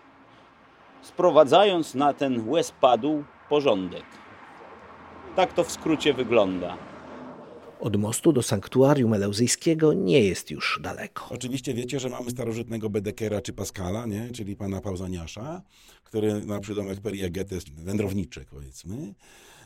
sprowadzając 1.05 1.95
na 1.95 2.13
ten 2.13 2.49
łez 2.49 2.71
padł 2.71 3.23
porządek. 3.49 4.03
Tak 5.35 5.53
to 5.53 5.63
w 5.63 5.71
skrócie 5.71 6.13
wygląda. 6.13 6.77
Od 7.79 7.95
mostu 7.95 8.33
do 8.33 8.43
sanktuarium 8.43 9.13
eleuzyjskiego 9.13 9.93
nie 9.93 10.21
jest 10.21 10.51
już 10.51 10.79
daleko. 10.83 11.25
Oczywiście 11.29 11.73
wiecie, 11.73 11.99
że 11.99 12.09
mamy 12.09 12.31
starożytnego 12.31 12.89
Bedekera 12.89 13.41
czy 13.41 13.53
Pascala, 13.53 14.05
nie? 14.05 14.29
czyli 14.29 14.55
pana 14.55 14.81
Pauzaniasza, 14.81 15.61
który 16.03 16.45
na 16.45 16.59
przydomek 16.59 17.01
Periegetes, 17.01 17.63
wędrowniczy 17.63 18.45
powiedzmy. 18.49 19.13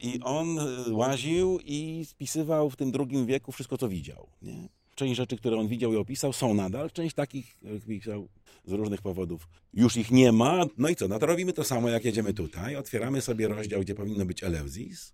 I 0.02 0.20
on 0.24 0.60
e, 0.60 0.64
łaził 0.92 1.60
i 1.64 2.06
spisywał 2.06 2.70
w 2.70 2.76
tym 2.76 2.92
drugim 2.92 3.26
wieku 3.26 3.52
wszystko, 3.52 3.78
co 3.78 3.90
widział. 3.90 4.28
Nie? 4.42 4.70
Część 5.00 5.16
rzeczy, 5.16 5.38
które 5.38 5.58
on 5.58 5.68
widział 5.68 5.94
i 5.94 5.96
opisał, 5.96 6.34
są 6.34 6.54
nadal. 6.54 6.92
Część 6.92 7.16
takich, 7.16 7.58
jak 7.62 7.82
pisał 7.82 8.28
z 8.66 8.72
różnych 8.72 9.02
powodów, 9.02 9.48
już 9.74 9.98
ich 9.98 10.12
nie 10.12 10.32
ma. 10.32 10.66
No 10.78 10.90
i 10.90 10.96
co? 10.96 11.08
No 11.08 11.20
to 11.20 11.26
robimy 11.26 11.54
to 11.54 11.64
samo, 11.64 11.90
jak 11.90 12.06
jedziemy 12.06 12.34
tutaj. 12.34 12.76
Otwieramy 12.76 13.22
sobie 13.22 13.48
rozdział, 13.48 13.82
gdzie 13.82 13.96
powinno 13.96 14.26
być 14.26 14.44
Eleuzis. 14.44 15.14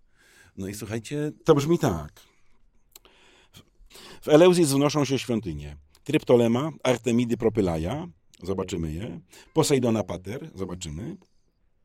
No 0.58 0.68
i 0.68 0.74
słuchajcie, 0.74 1.32
to 1.44 1.56
brzmi 1.56 1.80
tak. 1.80 2.22
W 4.22 4.28
Eleuzis 4.28 4.68
wznoszą 4.68 5.06
się 5.06 5.20
świątynie. 5.20 5.78
Tryptolema, 6.04 6.72
Artemidy 6.84 7.38
Propylaja, 7.38 8.08
zobaczymy 8.44 8.94
je. 8.94 9.20
Posejdona 9.54 10.04
Pater, 10.04 10.50
zobaczymy. 10.56 11.18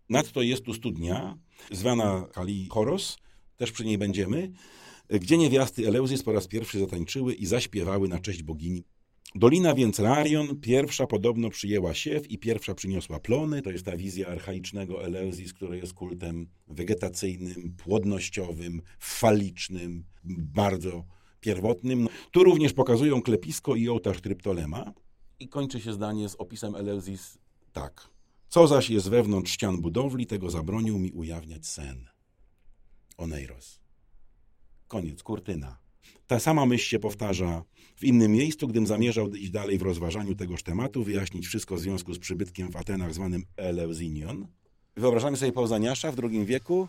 Nadto 0.09 0.43
jest 0.43 0.65
tu 0.65 0.75
studnia, 0.75 1.39
zwana 1.71 2.27
Kali 2.33 2.69
Choros, 2.71 3.19
też 3.57 3.73
przy 3.73 3.85
niej 3.85 3.99
będziemy, 3.99 4.53
gdzie 5.11 5.39
niewiasty 5.39 5.89
Eleuzis 5.89 6.23
po 6.23 6.33
raz 6.33 6.47
pierwszy 6.47 6.79
zatańczyły 6.79 7.35
i 7.35 7.47
zaśpiewały 7.47 8.09
na 8.09 8.19
cześć 8.19 8.43
bogini. 8.43 8.85
Dolina 9.35 9.75
więc 9.75 9.99
Rarion 9.99 10.61
pierwsza 10.61 11.07
podobno 11.07 11.51
przyjęła 11.51 11.95
siew 11.95 12.31
i 12.31 12.39
pierwsza 12.39 12.75
przyniosła 12.75 13.21
plony. 13.21 13.63
To 13.63 13.71
jest 13.71 13.85
ta 13.85 13.97
wizja 13.97 14.27
archaicznego 14.27 15.05
Eleuzis, 15.05 15.53
który 15.53 15.77
jest 15.77 15.95
kultem 15.95 16.47
wegetacyjnym, 16.69 17.77
płodnościowym, 17.77 18.83
falicznym, 18.99 20.05
bardzo 20.55 21.05
pierwotnym. 21.41 22.09
Tu 22.31 22.45
również 22.45 22.73
pokazują 22.73 23.23
klepisko 23.23 23.75
i 23.77 23.89
ołtarz 23.89 24.21
Tryptolema. 24.21 24.93
I 25.41 25.49
kończy 25.49 25.81
się 25.81 25.93
zdanie 25.93 26.29
z 26.29 26.35
opisem 26.35 26.75
Eleuzis 26.75 27.39
tak. 27.73 28.11
Co 28.49 28.67
zaś 28.67 28.91
jest 28.91 29.09
wewnątrz 29.09 29.53
ścian 29.53 29.81
budowli, 29.81 30.27
tego 30.27 30.51
zabronił 30.51 30.99
mi 30.99 31.13
ujawniać 31.13 31.67
sen. 31.67 32.09
Oneiros. 33.17 33.80
Koniec, 34.91 35.23
kurtyna. 35.23 35.79
Ta 36.27 36.41
sama 36.41 36.67
myśl 36.67 36.85
się 36.85 36.99
powtarza 36.99 37.63
w 37.97 38.05
innym 38.05 38.33
miejscu, 38.33 38.69
gdym 38.69 38.87
zamierzał 38.87 39.29
iść 39.35 39.51
dalej 39.51 39.79
w 39.79 39.83
rozważaniu 39.83 40.35
tegoż 40.35 40.63
tematu, 40.63 41.05
wyjaśnić 41.05 41.47
wszystko 41.47 41.75
w 41.77 41.81
związku 41.81 42.15
z 42.15 42.19
przybytkiem 42.19 42.73
w 42.73 42.77
Atenach 42.77 43.15
zwanym 43.15 43.45
Eleusinion. 43.57 44.47
Wyobrażamy 44.97 45.37
sobie 45.37 45.53
Pauzaniasza 45.53 46.13
w 46.13 46.21
II 46.25 46.47
wieku, 46.47 46.89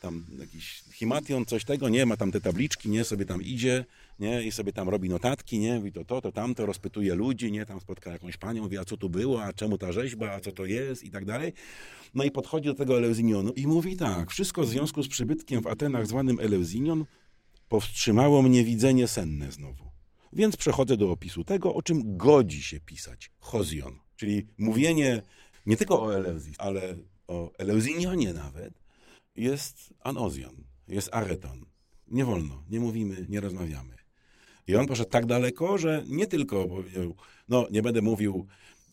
tam 0.00 0.26
jakiś 0.38 0.82
Himation, 0.92 1.44
coś 1.44 1.64
tego, 1.64 1.88
nie, 1.88 2.06
ma 2.06 2.16
tam 2.16 2.32
te 2.32 2.40
tabliczki, 2.40 2.88
nie, 2.88 3.04
sobie 3.04 3.24
tam 3.24 3.42
idzie, 3.42 3.84
nie, 4.18 4.42
i 4.42 4.52
sobie 4.52 4.72
tam 4.72 4.88
robi 4.88 5.08
notatki, 5.08 5.58
nie, 5.58 5.74
mówi 5.74 5.92
to 5.92 6.04
to, 6.04 6.20
to 6.20 6.32
tamto, 6.32 6.66
rozpytuje 6.66 7.14
ludzi, 7.14 7.52
nie, 7.52 7.66
tam 7.66 7.80
spotka 7.80 8.12
jakąś 8.12 8.36
panią, 8.36 8.62
mówi, 8.62 8.78
a 8.78 8.84
co 8.84 8.96
tu 8.96 9.08
było, 9.08 9.44
a 9.44 9.52
czemu 9.52 9.78
ta 9.78 9.92
rzeźba, 9.92 10.32
a 10.32 10.40
co 10.40 10.52
to 10.52 10.66
jest 10.66 11.04
i 11.04 11.10
tak 11.10 11.24
dalej. 11.24 11.52
No 12.14 12.24
i 12.24 12.30
podchodzi 12.30 12.68
do 12.68 12.74
tego 12.74 12.98
Eleusinionu 12.98 13.52
i 13.52 13.66
mówi 13.66 13.96
tak, 13.96 14.30
wszystko 14.30 14.62
w 14.62 14.68
związku 14.68 15.02
z 15.02 15.08
przybytkiem 15.08 15.62
w 15.62 15.66
Atenach 15.66 16.06
zwanym 16.06 16.40
Eleusinion 16.40 17.04
powstrzymało 17.70 18.42
mnie 18.42 18.64
widzenie 18.64 19.08
senne 19.08 19.52
znowu. 19.52 19.90
Więc 20.32 20.56
przechodzę 20.56 20.96
do 20.96 21.10
opisu 21.10 21.44
tego, 21.44 21.74
o 21.74 21.82
czym 21.82 22.16
godzi 22.16 22.62
się 22.62 22.80
pisać. 22.80 23.30
Chozion, 23.38 23.98
czyli 24.16 24.46
mówienie 24.58 25.22
nie 25.66 25.76
tylko 25.76 26.02
o 26.02 26.14
Eleuzji, 26.16 26.54
ale 26.58 26.96
o 27.28 27.52
Eleusinionie 27.58 28.32
nawet, 28.32 28.74
jest 29.36 29.94
anozion, 30.00 30.64
jest 30.88 31.08
areton. 31.14 31.66
Nie 32.08 32.24
wolno, 32.24 32.64
nie 32.70 32.80
mówimy, 32.80 33.26
nie 33.28 33.40
rozmawiamy. 33.40 33.94
I 34.66 34.76
on 34.76 34.86
poszedł 34.86 35.10
tak 35.10 35.26
daleko, 35.26 35.78
że 35.78 36.04
nie 36.06 36.26
tylko 36.26 36.68
powiedział, 36.68 37.14
no 37.48 37.66
nie 37.70 37.82
będę 37.82 38.02
mówił 38.02 38.46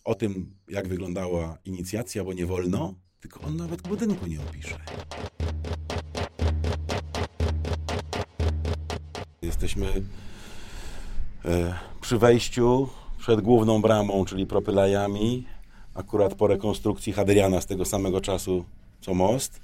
o 0.03 0.15
tym, 0.15 0.55
jak 0.69 0.87
wyglądała 0.87 1.57
inicjacja, 1.65 2.23
bo 2.23 2.33
nie 2.33 2.45
wolno, 2.45 2.95
tylko 3.19 3.41
on 3.41 3.57
nawet 3.57 3.81
budynku 3.81 4.27
nie 4.27 4.41
opisze. 4.41 4.77
Jesteśmy 9.61 9.87
e, 11.45 11.73
przy 12.01 12.17
wejściu 12.17 12.89
przed 13.17 13.41
główną 13.41 13.81
bramą, 13.81 14.25
czyli 14.25 14.45
propylajami, 14.45 15.47
akurat 15.93 16.35
po 16.35 16.47
rekonstrukcji 16.47 17.13
Hadriana 17.13 17.61
z 17.61 17.65
tego 17.65 17.85
samego 17.85 18.21
czasu 18.21 18.65
co 19.01 19.13
most, 19.13 19.59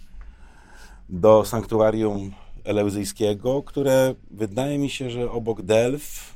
do 1.10 1.46
sanktuarium 1.46 2.32
eleuzyjskiego, 2.64 3.64
które 3.64 4.16
wydaje 4.32 4.78
mi 4.78 4.90
się, 4.90 5.10
że 5.10 5.32
obok 5.32 5.62
Delf 5.62 6.34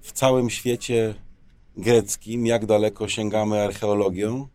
w 0.00 0.12
całym 0.12 0.50
świecie 0.50 1.14
greckim, 1.76 2.46
jak 2.46 2.66
daleko 2.66 3.08
sięgamy 3.08 3.62
archeologią, 3.62 4.48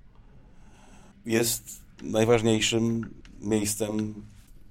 jest 1.26 1.82
najważniejszym 2.04 3.14
miejscem 3.42 4.14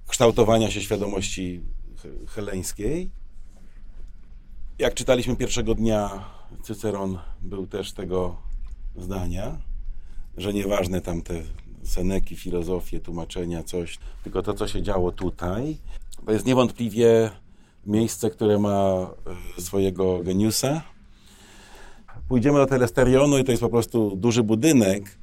kształtowania 0.07 0.71
się 0.71 0.81
świadomości 0.81 1.72
heleńskiej. 2.27 3.09
Jak 4.79 4.93
czytaliśmy 4.93 5.35
pierwszego 5.35 5.75
dnia, 5.75 6.25
Cyceron 6.63 7.19
był 7.41 7.67
też 7.67 7.93
tego 7.93 8.35
zdania, 8.95 9.57
że 10.37 10.53
nieważne 10.53 11.01
tam 11.01 11.21
te 11.21 11.33
seneki, 11.83 12.35
filozofie, 12.35 12.99
tłumaczenia, 12.99 13.63
coś, 13.63 13.99
tylko 14.23 14.41
to, 14.41 14.53
co 14.53 14.67
się 14.67 14.81
działo 14.81 15.11
tutaj, 15.11 15.77
to 16.25 16.31
jest 16.31 16.45
niewątpliwie 16.45 17.31
miejsce, 17.85 18.29
które 18.29 18.59
ma 18.59 19.07
e, 19.57 19.61
swojego 19.61 20.23
geniusa. 20.23 20.81
Pójdziemy 22.27 22.57
do 22.57 22.65
Telesterionu 22.65 23.37
i 23.37 23.43
to 23.43 23.51
jest 23.51 23.61
po 23.61 23.69
prostu 23.69 24.15
duży 24.15 24.43
budynek, 24.43 25.17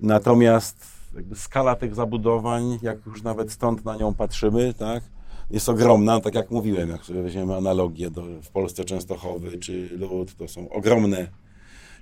natomiast 0.00 0.86
skala 1.34 1.76
tych 1.76 1.94
zabudowań, 1.94 2.78
jak 2.82 3.06
już 3.06 3.22
nawet 3.22 3.52
stąd 3.52 3.84
na 3.84 3.96
nią 3.96 4.14
patrzymy, 4.14 4.74
tak, 4.74 5.04
jest 5.50 5.68
ogromna, 5.68 6.20
tak 6.20 6.34
jak 6.34 6.50
mówiłem, 6.50 6.90
jak 6.90 7.04
sobie 7.04 7.22
weźmiemy 7.22 7.56
analogię 7.56 8.10
do, 8.10 8.22
w 8.42 8.50
Polsce 8.50 8.84
Częstochowy 8.84 9.58
czy 9.58 9.88
Lud, 9.98 10.36
to 10.36 10.48
są 10.48 10.68
ogromne 10.68 11.26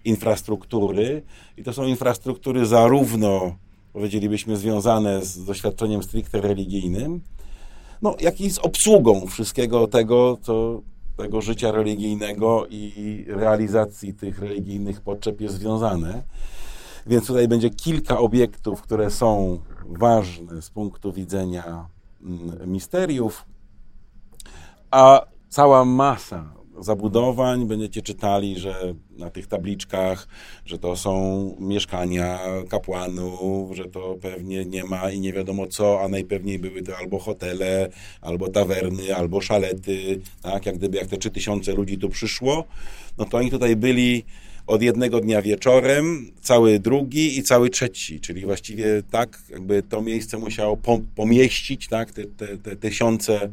infrastruktury 0.05 1.23
i 1.57 1.65
to 1.65 1.73
są 1.73 1.85
infrastruktury 1.85 2.67
zarówno, 2.67 3.57
powiedzielibyśmy, 3.93 4.57
związane 4.57 5.25
z 5.25 5.45
doświadczeniem 5.45 6.03
stricte 6.03 6.41
religijnym, 6.41 7.21
no, 8.03 8.17
jak 8.21 8.41
i 8.41 8.51
z 8.51 8.59
obsługą 8.59 9.27
wszystkiego 9.27 9.87
tego, 9.87 10.39
co 10.43 10.83
tego 11.17 11.41
życia 11.41 11.73
religijnego 11.73 12.67
i 12.71 13.25
realizacji 13.29 14.15
tych 14.15 14.39
religijnych 14.39 15.01
potrzeb 15.01 15.41
jest 15.41 15.55
związane. 15.55 16.23
Więc 17.07 17.27
tutaj 17.27 17.49
będzie 17.49 17.71
kilka 17.71 18.19
obiektów, 18.19 18.83
które 18.83 19.11
są 19.11 19.59
ważne 19.87 20.63
z 20.63 20.71
punktu 20.71 21.13
widzenia 21.13 21.89
misteriów, 22.67 23.45
a 24.91 25.27
cała 25.49 25.85
masa 25.85 26.59
zabudowań 26.81 27.67
będziecie 27.67 28.03
czytali, 28.03 28.59
że 28.59 28.95
na 29.11 29.31
tych 29.31 29.47
tabliczkach, 29.47 30.29
że 30.65 30.79
to 30.79 30.97
są 30.97 31.57
mieszkania 31.61 32.39
kapłanów, 32.69 33.77
że 33.77 33.85
to 33.85 34.17
pewnie 34.23 34.65
nie 34.65 34.85
ma 34.85 35.11
i 35.11 35.21
nie 35.21 35.33
wiadomo 35.33 35.67
co, 35.67 36.01
a 36.01 36.09
najpewniej 36.09 36.59
były 36.59 36.83
to 36.83 36.97
albo 36.97 37.19
hotele, 37.19 37.89
albo 38.21 38.49
tawerny, 38.49 39.17
albo 39.17 39.41
szalety, 39.41 40.21
tak, 40.43 40.67
jak 40.67 40.79
gdyby 40.79 40.99
jak 40.99 41.07
te 41.07 41.17
3000 41.17 41.73
ludzi 41.73 41.99
tu 41.99 42.09
przyszło, 42.09 42.65
no 43.19 43.25
to 43.25 43.39
oni 43.39 43.51
tutaj 43.51 43.77
byli 43.77 44.25
od 44.69 44.83
jednego 44.83 45.21
dnia 45.21 45.43
wieczorem, 45.43 46.31
cały 46.41 46.79
drugi 46.81 47.39
i 47.39 47.43
cały 47.43 47.71
trzeci, 47.71 48.21
czyli 48.21 48.45
właściwie 48.45 49.03
tak, 49.11 49.39
jakby 49.51 49.83
to 49.83 50.03
miejsce 50.03 50.39
musiało 50.39 50.77
pom- 50.77 51.03
pomieścić, 51.17 51.89
tak, 51.89 52.13
te, 52.13 52.25
te, 52.25 52.59
te 52.59 52.77
tysiące 52.77 53.51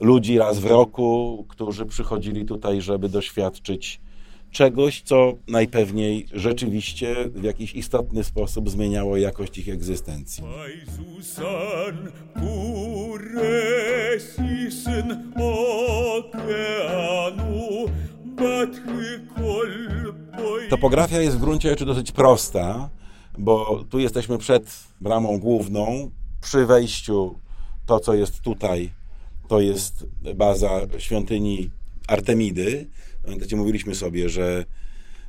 ludzi 0.00 0.38
raz 0.38 0.58
w 0.58 0.64
roku, 0.64 1.44
którzy 1.48 1.86
przychodzili 1.86 2.44
tutaj, 2.44 2.80
żeby 2.80 3.08
doświadczyć 3.08 4.00
czegoś, 4.50 5.02
co 5.02 5.32
najpewniej 5.48 6.26
rzeczywiście 6.32 7.14
w 7.34 7.44
jakiś 7.44 7.74
istotny 7.74 8.24
sposób 8.24 8.70
zmieniało 8.70 9.16
jakość 9.16 9.58
ich 9.58 9.68
egzystencji. 9.68 10.44
Kolpoj 18.36 20.15
Topografia 20.70 21.20
jest 21.20 21.36
w 21.36 21.40
gruncie 21.40 21.68
rzeczy 21.68 21.84
dosyć 21.86 22.12
prosta, 22.12 22.90
bo 23.38 23.84
tu 23.90 23.98
jesteśmy 23.98 24.38
przed 24.38 24.84
bramą 25.00 25.38
główną. 25.38 26.10
Przy 26.40 26.66
wejściu 26.66 27.38
to, 27.86 28.00
co 28.00 28.14
jest 28.14 28.40
tutaj, 28.40 28.90
to 29.48 29.60
jest 29.60 30.06
baza 30.34 30.80
świątyni 30.98 31.70
Artemidy. 32.08 32.86
Pamiętacie, 33.24 33.56
mówiliśmy 33.56 33.94
sobie, 33.94 34.28
że 34.28 34.64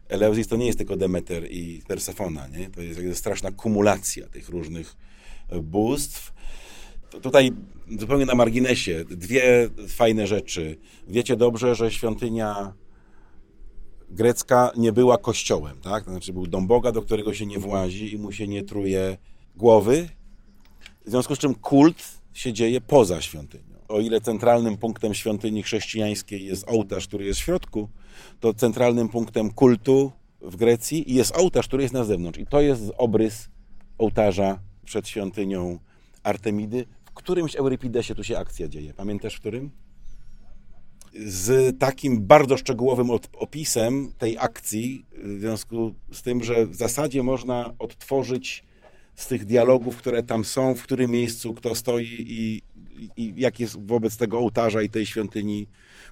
Eleuzis 0.09 0.47
to 0.47 0.55
nie 0.55 0.65
jest 0.65 0.77
tylko 0.77 0.97
Demeter 0.97 1.51
i 1.51 1.81
Persefona, 1.87 2.47
nie? 2.47 2.69
To 2.69 2.81
jest 2.81 3.19
straszna 3.19 3.51
kumulacja 3.51 4.27
tych 4.27 4.49
różnych 4.49 4.95
bóstw. 5.61 6.33
Tutaj 7.21 7.51
zupełnie 7.99 8.25
na 8.25 8.35
marginesie 8.35 9.05
dwie 9.05 9.69
fajne 9.87 10.27
rzeczy. 10.27 10.77
Wiecie 11.07 11.35
dobrze, 11.35 11.75
że 11.75 11.91
świątynia 11.91 12.73
grecka 14.09 14.71
nie 14.77 14.91
była 14.91 15.17
kościołem, 15.17 15.81
tak? 15.81 16.03
To 16.03 16.11
znaczy 16.11 16.33
był 16.33 16.47
dom 16.47 16.67
Boga, 16.67 16.91
do 16.91 17.01
którego 17.01 17.33
się 17.33 17.45
nie 17.45 17.59
włazi 17.59 18.13
i 18.13 18.17
mu 18.17 18.31
się 18.31 18.47
nie 18.47 18.63
truje 18.63 19.17
głowy. 19.55 20.09
W 21.05 21.09
związku 21.09 21.35
z 21.35 21.39
czym 21.39 21.55
kult 21.55 22.03
się 22.33 22.53
dzieje 22.53 22.81
poza 22.81 23.21
świątynią. 23.21 23.77
O 23.87 23.99
ile 23.99 24.21
centralnym 24.21 24.77
punktem 24.77 25.13
świątyni 25.13 25.63
chrześcijańskiej 25.63 26.45
jest 26.45 26.69
ołtarz, 26.69 27.07
który 27.07 27.25
jest 27.25 27.39
w 27.39 27.43
środku, 27.43 27.89
to 28.39 28.53
centralnym 28.53 29.09
punktem 29.09 29.51
kultu 29.51 30.11
w 30.41 30.55
Grecji 30.55 31.13
jest 31.13 31.37
ołtarz, 31.37 31.67
który 31.67 31.83
jest 31.83 31.93
na 31.93 32.03
zewnątrz. 32.03 32.39
I 32.39 32.45
to 32.45 32.61
jest 32.61 32.91
obrys 32.97 33.49
ołtarza 33.97 34.59
przed 34.85 35.07
świątynią 35.07 35.79
Artemidy. 36.23 36.85
W 37.05 37.11
którymś 37.11 37.55
Eurypidesie 37.55 38.15
tu 38.15 38.23
się 38.23 38.37
akcja 38.37 38.67
dzieje. 38.67 38.93
Pamiętasz 38.93 39.35
w 39.35 39.39
którym? 39.39 39.71
Z 41.25 41.79
takim 41.79 42.21
bardzo 42.21 42.57
szczegółowym 42.57 43.09
opisem 43.33 44.11
tej 44.17 44.37
akcji, 44.37 45.05
w 45.23 45.39
związku 45.39 45.93
z 46.11 46.21
tym, 46.21 46.43
że 46.43 46.65
w 46.65 46.75
zasadzie 46.75 47.23
można 47.23 47.73
odtworzyć 47.79 48.63
z 49.15 49.27
tych 49.27 49.45
dialogów, 49.45 49.97
które 49.97 50.23
tam 50.23 50.45
są, 50.45 50.75
w 50.75 50.83
którym 50.83 51.11
miejscu 51.11 51.53
kto 51.53 51.75
stoi 51.75 52.07
i, 52.19 52.61
i 53.17 53.33
jak 53.37 53.59
jest 53.59 53.85
wobec 53.85 54.17
tego 54.17 54.39
ołtarza 54.39 54.81
i 54.81 54.89
tej 54.89 55.05
świątyni 55.05 55.67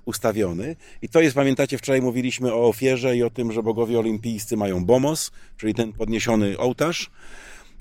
ustawiony. 0.05 0.75
I 1.01 1.09
to 1.09 1.21
jest, 1.21 1.35
pamiętacie, 1.35 1.77
wczoraj 1.77 2.01
mówiliśmy 2.01 2.53
o 2.53 2.67
ofierze 2.67 3.17
i 3.17 3.23
o 3.23 3.29
tym, 3.29 3.51
że 3.51 3.63
bogowie 3.63 3.99
olimpijscy 3.99 4.57
mają 4.57 4.85
bomos, 4.85 5.31
czyli 5.57 5.73
ten 5.73 5.93
podniesiony 5.93 6.57
ołtarz, 6.57 7.11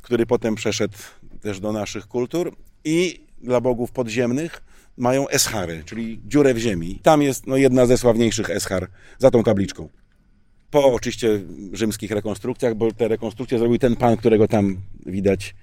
który 0.03 0.27
potem 0.27 0.55
przeszedł 0.55 0.99
też 1.41 1.61
do 1.61 1.73
naszych 1.73 2.07
kultur 2.07 2.57
i 2.85 3.21
dla 3.43 3.61
bogów 3.61 3.93
podziemnych 3.93 4.63
mają 4.97 5.29
eschary, 5.29 5.83
czyli 5.85 6.21
dziurę 6.27 6.55
w 6.55 6.59
ziemi. 6.59 7.01
Tam 7.03 7.23
jest 7.23 7.47
no, 7.47 7.57
jedna 7.57 7.87
ze 7.87 7.99
sławniejszych 7.99 8.51
eschar 8.51 8.89
za 9.19 9.31
tą 9.31 9.43
tabliczką. 9.43 9.89
Po 10.71 10.93
oczywiście 10.93 11.41
rzymskich 11.73 12.11
rekonstrukcjach, 12.11 12.75
bo 12.75 12.93
te 12.93 13.09
rekonstrukcje 13.09 13.59
zrobił 13.59 13.79
ten 13.79 13.97
pan, 13.97 14.17
którego 14.17 14.49
tam 14.49 14.77
widać. 15.07 15.55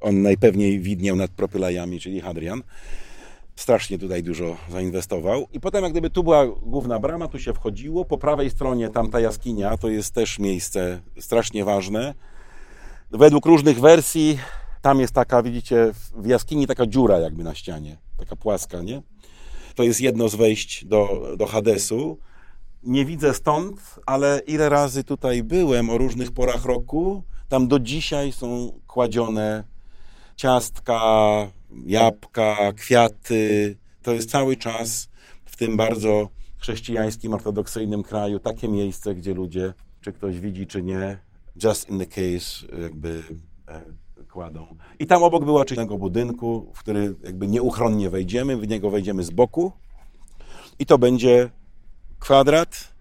On 0.00 0.22
najpewniej 0.22 0.80
widniał 0.80 1.16
nad 1.16 1.30
propylajami, 1.30 2.00
czyli 2.00 2.20
Hadrian. 2.20 2.62
Strasznie 3.56 3.98
tutaj 3.98 4.22
dużo 4.22 4.56
zainwestował. 4.70 5.46
I 5.52 5.60
potem 5.60 5.84
jak 5.84 5.92
gdyby 5.92 6.10
tu 6.10 6.24
była 6.24 6.46
główna 6.46 6.98
brama, 6.98 7.28
tu 7.28 7.38
się 7.38 7.54
wchodziło. 7.54 8.04
Po 8.04 8.18
prawej 8.18 8.50
stronie 8.50 8.88
tamta 8.88 9.20
jaskinia, 9.20 9.76
to 9.76 9.88
jest 9.88 10.14
też 10.14 10.38
miejsce 10.38 11.00
strasznie 11.18 11.64
ważne. 11.64 12.14
Według 13.10 13.46
różnych 13.46 13.80
wersji 13.80 14.38
tam 14.86 15.00
jest 15.00 15.14
taka, 15.14 15.42
widzicie, 15.42 15.92
w 16.16 16.26
jaskini 16.26 16.66
taka 16.66 16.86
dziura 16.86 17.18
jakby 17.18 17.44
na 17.44 17.54
ścianie, 17.54 17.96
taka 18.16 18.36
płaska, 18.36 18.82
nie? 18.82 19.02
To 19.74 19.82
jest 19.82 20.00
jedno 20.00 20.28
z 20.28 20.34
wejść 20.34 20.84
do, 20.84 21.22
do 21.36 21.46
Hadesu. 21.46 22.18
Nie 22.82 23.04
widzę 23.04 23.34
stąd, 23.34 23.80
ale 24.06 24.40
ile 24.46 24.68
razy 24.68 25.04
tutaj 25.04 25.42
byłem 25.42 25.90
o 25.90 25.98
różnych 25.98 26.32
porach 26.32 26.64
roku, 26.64 27.22
tam 27.48 27.68
do 27.68 27.78
dzisiaj 27.78 28.32
są 28.32 28.72
kładzione 28.86 29.64
ciastka, 30.36 31.00
jabłka, 31.86 32.72
kwiaty. 32.72 33.76
To 34.02 34.12
jest 34.12 34.30
cały 34.30 34.56
czas 34.56 35.08
w 35.44 35.56
tym 35.56 35.76
bardzo 35.76 36.28
chrześcijańskim, 36.58 37.34
ortodoksyjnym 37.34 38.02
kraju 38.02 38.38
takie 38.38 38.68
miejsce, 38.68 39.14
gdzie 39.14 39.34
ludzie, 39.34 39.74
czy 40.00 40.12
ktoś 40.12 40.40
widzi, 40.40 40.66
czy 40.66 40.82
nie, 40.82 41.18
just 41.64 41.90
in 41.90 41.98
the 41.98 42.06
case, 42.06 42.66
jakby 42.82 43.22
e, 43.68 44.05
I 44.98 45.06
tam 45.06 45.22
obok 45.22 45.44
była 45.44 45.64
część 45.64 45.82
budynku, 45.98 46.72
w 46.74 46.78
który 46.78 47.14
jakby 47.24 47.48
nieuchronnie 47.48 48.10
wejdziemy, 48.10 48.56
w 48.56 48.68
niego 48.68 48.90
wejdziemy 48.90 49.24
z 49.24 49.30
boku 49.30 49.72
i 50.78 50.86
to 50.86 50.98
będzie 50.98 51.50
kwadrat, 52.18 52.94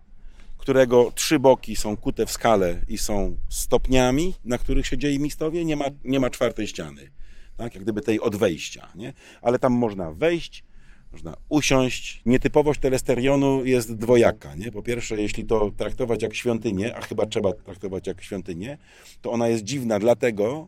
którego 0.57 1.11
trzy 1.15 1.39
boki 1.39 1.75
są 1.75 1.97
kute 1.97 2.25
w 2.25 2.31
skale 2.31 2.81
i 2.87 2.97
są 2.97 3.37
stopniami, 3.49 4.33
na 4.45 4.57
których 4.57 4.87
się 4.87 4.97
dzieje 4.97 5.19
mistowie, 5.19 5.65
nie 5.65 5.75
ma, 5.75 5.85
nie 6.03 6.19
ma 6.19 6.29
czwartej 6.29 6.67
ściany, 6.67 7.11
tak, 7.57 7.73
jak 7.75 7.83
gdyby 7.83 8.01
tej 8.01 8.19
od 8.19 8.35
wejścia, 8.35 8.87
nie? 8.95 9.13
ale 9.41 9.59
tam 9.59 9.73
można 9.73 10.11
wejść, 10.11 10.63
Można 11.11 11.37
usiąść. 11.49 12.21
Nietypowość 12.25 12.79
telesterionu 12.79 13.65
jest 13.65 13.95
dwojaka. 13.95 14.55
Nie? 14.55 14.71
Po 14.71 14.81
pierwsze, 14.81 15.21
jeśli 15.21 15.45
to 15.45 15.71
traktować 15.77 16.21
jak 16.23 16.35
świątynię, 16.35 16.95
a 16.95 17.01
chyba 17.01 17.25
trzeba 17.25 17.53
traktować 17.53 18.07
jak 18.07 18.23
świątynię, 18.23 18.77
to 19.21 19.31
ona 19.31 19.47
jest 19.47 19.63
dziwna 19.63 19.99
dlatego, 19.99 20.67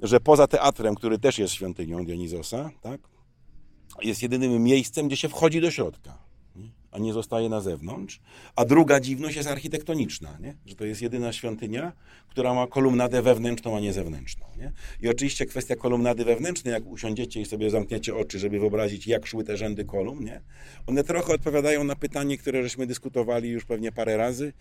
że 0.00 0.20
poza 0.20 0.46
teatrem, 0.46 0.94
który 0.94 1.18
też 1.18 1.38
jest 1.38 1.54
świątynią 1.54 2.04
Dionizosa, 2.04 2.70
tak, 2.80 3.00
jest 4.02 4.22
jedynym 4.22 4.62
miejscem, 4.62 5.06
gdzie 5.06 5.16
się 5.16 5.28
wchodzi 5.28 5.60
do 5.60 5.70
środka, 5.70 6.18
nie? 6.56 6.68
a 6.90 6.98
nie 6.98 7.12
zostaje 7.12 7.48
na 7.48 7.60
zewnątrz. 7.60 8.20
A 8.56 8.64
druga 8.64 9.00
dziwność 9.00 9.36
jest 9.36 9.48
architektoniczna, 9.48 10.38
nie? 10.40 10.56
że 10.66 10.74
to 10.74 10.84
jest 10.84 11.02
jedyna 11.02 11.32
świątynia, 11.32 11.92
która 12.28 12.54
ma 12.54 12.66
kolumnadę 12.66 13.22
wewnętrzną, 13.22 13.76
a 13.76 13.80
nie 13.80 13.92
zewnętrzną. 13.92 14.46
Nie? 14.58 14.72
I 15.00 15.08
oczywiście 15.08 15.46
kwestia 15.46 15.76
kolumnady 15.76 16.24
wewnętrznej, 16.24 16.72
jak 16.74 16.86
usiądziecie 16.86 17.40
i 17.40 17.44
sobie 17.44 17.70
zamkniecie 17.70 18.16
oczy, 18.16 18.38
żeby 18.38 18.60
wyobrazić, 18.60 19.06
jak 19.06 19.26
szły 19.26 19.44
te 19.44 19.56
rzędy 19.56 19.84
kolumn, 19.84 20.24
nie? 20.24 20.40
one 20.86 21.04
trochę 21.04 21.32
odpowiadają 21.32 21.84
na 21.84 21.96
pytanie, 21.96 22.38
które 22.38 22.62
żeśmy 22.62 22.86
dyskutowali 22.86 23.48
już 23.48 23.64
pewnie 23.64 23.92
parę 23.92 24.16
razy, 24.16 24.52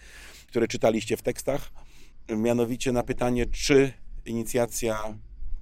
które 0.48 0.68
czytaliście 0.68 1.18
w 1.18 1.22
tekstach, 1.22 1.72
mianowicie 2.30 2.92
na 2.92 3.04
pytanie, 3.04 3.46
czy 3.46 3.94
inicjacja 4.26 5.18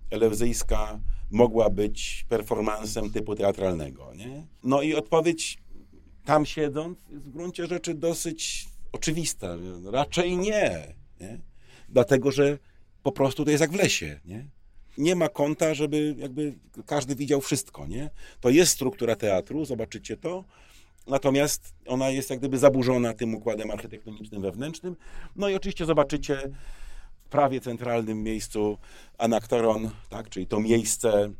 eleuzyjska 0.09 0.99
mogła 1.31 1.69
być 1.69 2.25
performansem 2.29 3.11
typu 3.11 3.35
teatralnego. 3.35 4.13
Nie? 4.15 4.45
No 4.63 4.81
i 4.81 4.95
odpowiedź 4.95 5.57
tam 6.25 6.45
siedząc 6.45 6.97
jest 7.09 7.25
w 7.25 7.29
gruncie 7.29 7.67
rzeczy 7.67 7.93
dosyć 7.93 8.67
oczywista. 8.91 9.57
Raczej 9.91 10.37
nie. 10.37 10.95
nie? 11.19 11.39
Dlatego, 11.89 12.31
że 12.31 12.57
po 13.03 13.11
prostu 13.11 13.45
to 13.45 13.51
jest 13.51 13.61
jak 13.61 13.71
w 13.71 13.75
lesie. 13.75 14.19
Nie? 14.25 14.47
nie 14.97 15.15
ma 15.15 15.29
kąta, 15.29 15.73
żeby 15.73 16.15
jakby 16.17 16.53
każdy 16.85 17.15
widział 17.15 17.41
wszystko. 17.41 17.87
Nie? 17.87 18.09
To 18.41 18.49
jest 18.49 18.71
struktura 18.71 19.15
teatru, 19.15 19.65
zobaczycie 19.65 20.17
to. 20.17 20.43
Natomiast 21.07 21.73
ona 21.87 22.09
jest 22.09 22.29
jak 22.29 22.39
gdyby 22.39 22.57
zaburzona 22.57 23.13
tym 23.13 23.35
układem 23.35 23.71
architektonicznym 23.71 24.41
wewnętrznym. 24.41 24.95
No 25.35 25.49
i 25.49 25.55
oczywiście 25.55 25.85
zobaczycie 25.85 26.49
prawie 27.33 27.61
centralnym 27.61 28.23
miejscu 28.23 28.77
anaktoron, 29.17 29.89
tak, 30.09 30.29
czyli 30.29 30.47
to 30.47 30.59
miejsce 30.59 31.31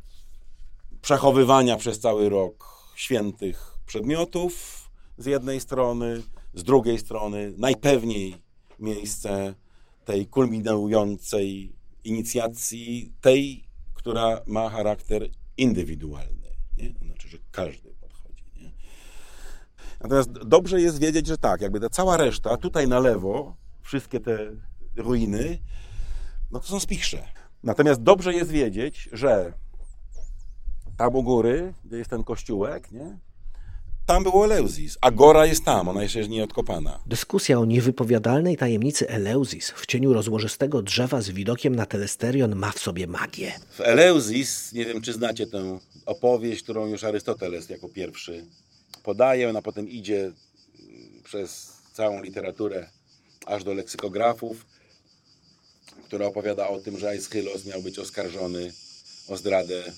przechowywania 1.02 1.76
przez 1.76 2.00
cały 2.00 2.28
rok 2.28 2.84
świętych 2.94 3.78
przedmiotów 3.86 4.54
z 5.18 5.26
jednej 5.26 5.60
strony, 5.60 6.22
z 6.54 6.64
drugiej 6.64 6.98
strony 6.98 7.52
najpewniej 7.56 8.36
miejsce 8.78 9.54
tej 10.04 10.26
kulminującej 10.26 11.72
inicjacji, 12.04 13.12
tej, 13.20 13.64
która 13.94 14.40
ma 14.46 14.68
charakter 14.68 15.28
indywidualny. 15.56 16.48
Nie? 16.76 16.94
Znaczy, 17.06 17.28
że 17.28 17.38
każdy 17.50 17.94
podchodzi. 18.00 18.44
Nie? 18.56 18.72
Natomiast 20.00 20.30
dobrze 20.32 20.80
jest 20.80 20.98
wiedzieć, 20.98 21.26
że 21.26 21.38
tak, 21.38 21.60
jakby 21.60 21.80
ta 21.80 21.88
cała 21.88 22.16
reszta, 22.16 22.56
tutaj 22.56 22.88
na 22.88 23.00
lewo, 23.00 23.56
wszystkie 23.82 24.20
te 24.20 24.56
ruiny, 24.96 25.58
no 26.50 26.60
to 26.60 26.66
są 26.66 26.80
spichrze. 26.80 27.28
Natomiast 27.62 28.02
dobrze 28.02 28.34
jest 28.34 28.50
wiedzieć, 28.50 29.08
że 29.12 29.52
tam 30.96 31.14
u 31.14 31.22
góry, 31.22 31.74
gdzie 31.84 31.96
jest 31.96 32.10
ten 32.10 32.24
kościółek, 32.24 32.92
nie? 32.92 33.18
tam 34.06 34.22
było 34.22 34.44
Eleuzis, 34.44 34.98
a 35.00 35.10
Gora 35.10 35.46
jest 35.46 35.64
tam, 35.64 35.88
ona 35.88 36.02
jeszcze 36.02 36.18
jest 36.18 36.30
nieodkopana. 36.30 37.00
Dyskusja 37.06 37.58
o 37.58 37.64
niewypowiadalnej 37.64 38.56
tajemnicy 38.56 39.08
Eleuzis 39.08 39.70
w 39.70 39.86
cieniu 39.86 40.12
rozłożystego 40.12 40.82
drzewa 40.82 41.20
z 41.20 41.30
widokiem 41.30 41.76
na 41.76 41.86
telesterion 41.86 42.54
ma 42.54 42.72
w 42.72 42.78
sobie 42.78 43.06
magię. 43.06 43.52
W 43.70 43.80
Eleuzis, 43.80 44.72
nie 44.72 44.84
wiem 44.84 45.00
czy 45.00 45.12
znacie 45.12 45.46
tę 45.46 45.78
opowieść, 46.06 46.62
którą 46.62 46.86
już 46.86 47.04
Arystoteles 47.04 47.68
jako 47.68 47.88
pierwszy 47.88 48.44
podaje, 49.02 49.50
ona 49.50 49.62
potem 49.62 49.88
idzie 49.88 50.32
przez 51.24 51.72
całą 51.92 52.22
literaturę 52.22 52.88
aż 53.46 53.64
do 53.64 53.74
leksykografów, 53.74 54.66
która 56.04 56.26
opowiada 56.26 56.68
o 56.68 56.78
tym, 56.78 56.98
że 56.98 57.08
Aeschylos 57.08 57.64
miał 57.64 57.82
być 57.82 57.98
oskarżony 57.98 58.72
o 59.28 59.36
zdradę 59.36 59.92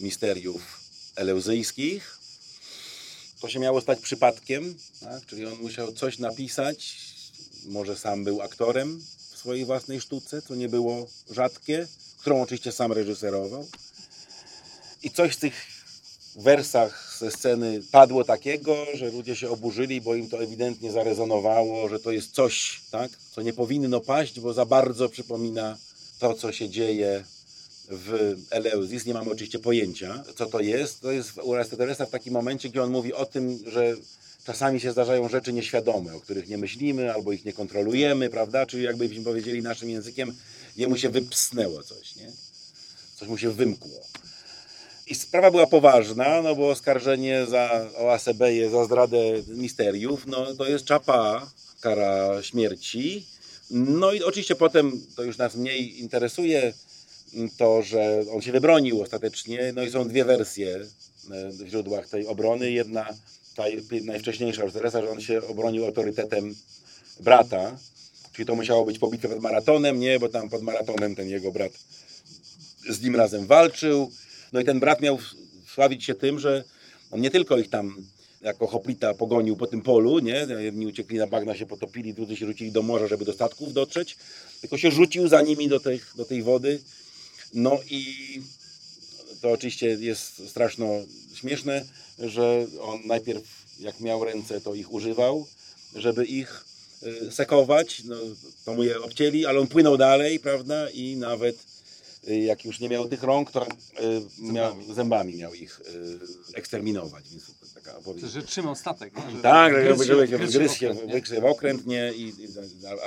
misteriów 0.00 0.80
eleuzyjskich. 1.16 2.18
To 3.40 3.48
się 3.48 3.58
miało 3.58 3.80
stać 3.80 4.00
przypadkiem, 4.00 4.74
tak? 5.00 5.26
czyli 5.26 5.46
on 5.46 5.58
musiał 5.58 5.92
coś 5.92 6.18
napisać, 6.18 6.96
może 7.64 7.96
sam 7.96 8.24
był 8.24 8.42
aktorem 8.42 9.04
w 9.32 9.38
swojej 9.38 9.64
własnej 9.64 10.00
sztuce, 10.00 10.42
co 10.42 10.54
nie 10.54 10.68
było 10.68 11.08
rzadkie, 11.30 11.86
którą 12.18 12.42
oczywiście 12.42 12.72
sam 12.72 12.92
reżyserował. 12.92 13.68
I 15.02 15.10
coś 15.10 15.32
w 15.32 15.40
tych 15.40 15.81
wersach 16.36 17.16
ze 17.18 17.30
sceny 17.30 17.82
padło 17.90 18.24
takiego, 18.24 18.86
że 18.94 19.10
ludzie 19.10 19.36
się 19.36 19.50
oburzyli, 19.50 20.00
bo 20.00 20.14
im 20.14 20.28
to 20.28 20.42
ewidentnie 20.42 20.92
zarezonowało, 20.92 21.88
że 21.88 22.00
to 22.00 22.12
jest 22.12 22.34
coś, 22.34 22.80
tak, 22.90 23.10
co 23.34 23.42
nie 23.42 23.52
powinno 23.52 24.00
paść, 24.00 24.40
bo 24.40 24.52
za 24.52 24.66
bardzo 24.66 25.08
przypomina 25.08 25.78
to, 26.18 26.34
co 26.34 26.52
się 26.52 26.68
dzieje 26.68 27.24
w 27.88 28.36
Eleuzis. 28.50 29.06
Nie 29.06 29.14
mamy 29.14 29.30
oczywiście 29.30 29.58
pojęcia, 29.58 30.24
co 30.36 30.46
to 30.46 30.60
jest. 30.60 31.00
To 31.00 31.12
jest 31.12 31.38
u 31.42 31.54
Arystotelesa 31.54 32.06
w 32.06 32.10
takim 32.10 32.32
momencie, 32.32 32.68
gdzie 32.68 32.82
on 32.82 32.90
mówi 32.90 33.14
o 33.14 33.26
tym, 33.26 33.58
że 33.66 33.96
czasami 34.44 34.80
się 34.80 34.92
zdarzają 34.92 35.28
rzeczy 35.28 35.52
nieświadome, 35.52 36.14
o 36.14 36.20
których 36.20 36.48
nie 36.48 36.58
myślimy 36.58 37.14
albo 37.14 37.32
ich 37.32 37.44
nie 37.44 37.52
kontrolujemy, 37.52 38.30
prawda? 38.30 38.66
Czyli 38.66 38.82
jakbyśmy 38.82 39.24
powiedzieli 39.24 39.62
naszym 39.62 39.90
językiem, 39.90 40.34
jemu 40.76 40.96
się 40.96 41.08
wypsnęło 41.08 41.82
coś, 41.82 42.16
nie? 42.16 42.32
Coś 43.16 43.28
mu 43.28 43.38
się 43.38 43.50
wymkło. 43.50 44.11
I 45.06 45.14
sprawa 45.14 45.50
była 45.50 45.66
poważna, 45.66 46.42
no 46.42 46.56
bo 46.56 46.70
oskarżenie 46.70 47.46
za, 47.46 47.86
o 47.98 48.18
za 48.70 48.84
zdradę 48.84 49.18
misteriów, 49.48 50.26
no 50.26 50.54
to 50.54 50.68
jest 50.68 50.84
czapa, 50.84 51.50
kara 51.80 52.42
śmierci. 52.42 53.26
No 53.70 54.12
i 54.12 54.22
oczywiście 54.22 54.54
potem, 54.54 55.00
to 55.16 55.22
już 55.22 55.38
nas 55.38 55.56
mniej 55.56 56.00
interesuje, 56.00 56.72
to, 57.56 57.82
że 57.82 58.24
on 58.32 58.42
się 58.42 58.52
wybronił 58.52 59.02
ostatecznie. 59.02 59.72
No 59.76 59.82
i 59.82 59.90
są 59.90 60.08
dwie 60.08 60.24
wersje 60.24 60.76
e, 60.76 61.50
w 61.50 61.66
źródłach 61.66 62.08
tej 62.08 62.26
obrony. 62.26 62.70
Jedna, 62.70 63.06
ta 63.54 63.64
najwcześniejsza 64.04 64.64
już 64.64 64.72
Teresa, 64.72 65.02
że 65.02 65.10
on 65.10 65.20
się 65.20 65.46
obronił 65.46 65.84
autorytetem 65.84 66.54
brata, 67.20 67.78
czyli 68.32 68.46
to 68.46 68.54
musiało 68.54 68.84
być 68.84 68.98
pobite 68.98 69.28
przed 69.28 69.42
maratonem, 69.42 70.00
nie, 70.00 70.18
bo 70.18 70.28
tam 70.28 70.48
pod 70.48 70.62
maratonem 70.62 71.14
ten 71.14 71.28
jego 71.28 71.52
brat 71.52 71.72
z 72.88 73.02
nim 73.02 73.16
razem 73.16 73.46
walczył. 73.46 74.12
No 74.52 74.60
i 74.60 74.64
ten 74.64 74.80
brat 74.80 75.00
miał 75.00 75.18
sławić 75.74 76.04
się 76.04 76.14
tym, 76.14 76.38
że 76.38 76.64
on 77.10 77.20
nie 77.20 77.30
tylko 77.30 77.58
ich 77.58 77.70
tam 77.70 78.06
jako 78.40 78.66
hoplita 78.66 79.14
pogonił 79.14 79.56
po 79.56 79.66
tym 79.66 79.82
polu, 79.82 80.18
nie? 80.18 80.46
Jedni 80.58 80.86
uciekli 80.86 81.18
na 81.18 81.26
bagna, 81.26 81.56
się 81.56 81.66
potopili, 81.66 82.14
drudzy 82.14 82.36
się 82.36 82.46
rzucili 82.46 82.72
do 82.72 82.82
morza, 82.82 83.06
żeby 83.06 83.24
do 83.24 83.32
statków 83.32 83.72
dotrzeć, 83.72 84.16
tylko 84.60 84.78
się 84.78 84.90
rzucił 84.90 85.28
za 85.28 85.42
nimi 85.42 85.68
do 85.68 85.80
tej, 85.80 86.00
do 86.16 86.24
tej 86.24 86.42
wody. 86.42 86.80
No 87.54 87.78
i 87.90 88.04
to 89.40 89.50
oczywiście 89.50 89.86
jest 89.86 90.48
straszno 90.48 90.86
śmieszne, 91.34 91.84
że 92.18 92.66
on 92.80 93.00
najpierw 93.06 93.42
jak 93.80 94.00
miał 94.00 94.24
ręce, 94.24 94.60
to 94.60 94.74
ich 94.74 94.92
używał, 94.92 95.46
żeby 95.94 96.24
ich 96.24 96.64
y, 97.02 97.32
sekować, 97.32 98.04
no, 98.04 98.16
to 98.64 98.74
mu 98.74 98.82
je 98.82 99.02
obcięli, 99.02 99.46
ale 99.46 99.60
on 99.60 99.66
płynął 99.66 99.96
dalej, 99.96 100.40
prawda, 100.40 100.90
i 100.90 101.16
nawet 101.16 101.71
jak 102.26 102.64
już 102.64 102.80
nie 102.80 102.88
miał 102.88 103.08
tych 103.08 103.22
rąk, 103.22 103.50
to 103.50 103.66
y, 103.66 103.68
miał, 104.38 104.76
zębami 104.94 105.34
miał 105.36 105.54
ich 105.54 105.80
eksterminować. 106.54 107.24
Więc 107.30 107.46
to 107.46 107.52
taka 107.74 107.98
opowieść. 107.98 108.26
Że 108.26 108.42
trzymał 108.42 108.74
statek. 108.74 109.12
nie? 109.16 109.36
Że 109.36 109.42
Tak, 109.42 109.72
gryzł 109.72 110.04
żeby, 110.04 110.26
się- 110.26 110.30
żeby 110.30 110.38
gryzł 110.38 110.52
się 110.52 110.58
gryzł 110.58 110.74
w 110.74 110.78
się, 110.78 110.90
okręt, 110.90 111.06
nie? 111.06 111.14
wygryzł 111.14 111.40
w 111.40 111.44
okręt, 111.44 111.86
nie? 111.86 112.12
I, 112.16 112.32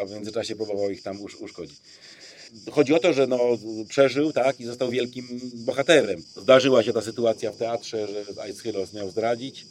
a- 0.01 0.05
w 0.05 0.11
międzyczasie 0.11 0.55
próbował 0.55 0.89
ich 0.89 1.03
tam 1.03 1.21
usz, 1.21 1.35
uszkodzić. 1.35 1.77
Chodzi 2.71 2.93
o 2.93 2.99
to, 2.99 3.13
że 3.13 3.27
no, 3.27 3.39
przeżył 3.89 4.33
tak, 4.33 4.59
i 4.59 4.65
został 4.65 4.89
wielkim 4.89 5.27
bohaterem. 5.53 6.23
Zdarzyła 6.41 6.83
się 6.83 6.93
ta 6.93 7.01
sytuacja 7.01 7.51
w 7.51 7.57
teatrze, 7.57 8.07
że 8.07 8.41
Aeschylos 8.41 8.93
miał 8.93 9.09
zdradzić 9.09 9.65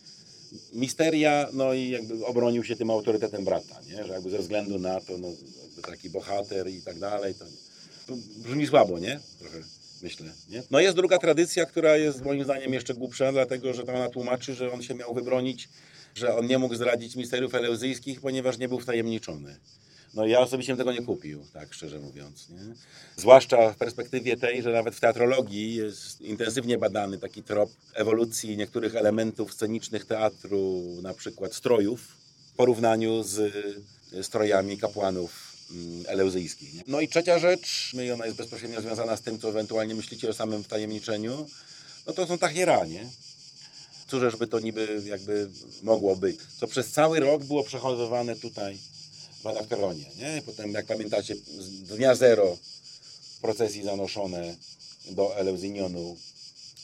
misteria, 0.72 1.48
no 1.52 1.74
i 1.74 1.88
jakby 1.90 2.26
obronił 2.26 2.64
się 2.64 2.76
tym 2.76 2.90
autorytetem 2.90 3.44
brata, 3.44 3.80
nie? 3.90 4.04
że 4.06 4.12
jakby 4.12 4.30
ze 4.30 4.38
względu 4.38 4.78
na 4.78 5.00
to, 5.00 5.18
no, 5.18 5.28
taki 5.86 6.10
bohater 6.10 6.68
i 6.70 6.82
tak 6.82 6.98
dalej, 6.98 7.34
to 7.34 7.44
brzmi 8.36 8.66
słabo, 8.66 8.98
nie? 8.98 9.20
Trochę 9.38 9.58
myślę, 10.02 10.32
nie? 10.48 10.62
No 10.70 10.80
jest 10.80 10.96
druga 10.96 11.18
tradycja, 11.18 11.66
która 11.66 11.96
jest 11.96 12.24
moim 12.24 12.44
zdaniem 12.44 12.74
jeszcze 12.74 12.94
głupsza, 12.94 13.32
dlatego, 13.32 13.74
że 13.74 13.82
to 13.82 13.92
ona 13.92 14.08
tłumaczy, 14.08 14.54
że 14.54 14.72
on 14.72 14.82
się 14.82 14.94
miał 14.94 15.14
wybronić, 15.14 15.68
że 16.14 16.36
on 16.36 16.46
nie 16.46 16.58
mógł 16.58 16.74
zdradzić 16.74 17.16
misteriów 17.16 17.54
eleuzyjskich, 17.54 18.20
ponieważ 18.20 18.58
nie 18.58 18.68
był 18.68 18.80
wtajemniczony. 18.80 19.56
No 20.14 20.26
ja 20.26 20.40
osobiście 20.40 20.72
bym 20.72 20.78
tego 20.78 20.92
nie 20.92 21.06
kupił, 21.06 21.44
tak 21.52 21.74
szczerze 21.74 21.98
mówiąc. 21.98 22.48
Nie? 22.50 22.74
Zwłaszcza 23.16 23.72
w 23.72 23.76
perspektywie 23.76 24.36
tej, 24.36 24.62
że 24.62 24.72
nawet 24.72 24.94
w 24.94 25.00
teatrologii 25.00 25.74
jest 25.74 26.20
intensywnie 26.20 26.78
badany 26.78 27.18
taki 27.18 27.42
trop 27.42 27.70
ewolucji 27.94 28.56
niektórych 28.56 28.96
elementów 28.96 29.54
scenicznych 29.54 30.04
teatru, 30.04 30.82
na 31.02 31.14
przykład 31.14 31.54
strojów, 31.54 32.00
w 32.52 32.56
porównaniu 32.56 33.22
z 33.22 33.52
strojami 34.22 34.78
kapłanów 34.78 35.53
mm, 35.74 36.04
eleuzyjskich. 36.06 36.74
Nie? 36.74 36.84
No 36.86 37.00
i 37.00 37.08
trzecia 37.08 37.38
rzecz, 37.38 37.90
no 37.94 38.02
i 38.02 38.10
ona 38.10 38.26
jest 38.26 38.38
bezpośrednio 38.38 38.80
związana 38.80 39.16
z 39.16 39.22
tym, 39.22 39.38
co 39.38 39.48
ewentualnie 39.48 39.94
myślicie 39.94 40.28
o 40.28 40.32
samym 40.32 40.64
wtajemniczeniu, 40.64 41.46
no 42.06 42.12
to 42.12 42.26
są 42.26 42.38
tachiera, 42.38 42.86
nie? 42.86 43.06
cóżeż 44.06 44.36
by 44.36 44.46
to 44.46 44.60
niby 44.60 45.02
jakby 45.06 45.50
mogło 45.82 46.16
być. 46.16 46.38
Co 46.60 46.66
przez 46.66 46.90
cały 46.90 47.20
rok 47.20 47.44
było 47.44 47.64
przechowywane 47.64 48.36
tutaj 48.36 48.78
w 49.42 49.46
Anakteronie, 49.46 50.04
nie? 50.18 50.42
Potem, 50.46 50.72
jak 50.72 50.86
pamiętacie, 50.86 51.36
z 51.58 51.70
dnia 51.82 52.14
zero 52.14 52.58
procesji 53.42 53.82
zanoszone 53.82 54.56
do 55.10 55.36
Eleuzinionu 55.36 56.16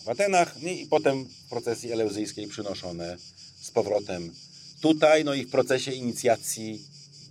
w 0.05 0.09
Atenach 0.09 0.62
nie? 0.62 0.74
i 0.74 0.86
potem 0.86 1.24
w 1.24 1.49
procesji 1.49 1.93
eleuzyjskiej 1.93 2.49
przynoszone 2.49 3.16
z 3.62 3.70
powrotem 3.70 4.34
tutaj, 4.80 5.24
no 5.24 5.34
i 5.34 5.45
w 5.45 5.51
procesie 5.51 5.93
inicjacji 5.93 6.84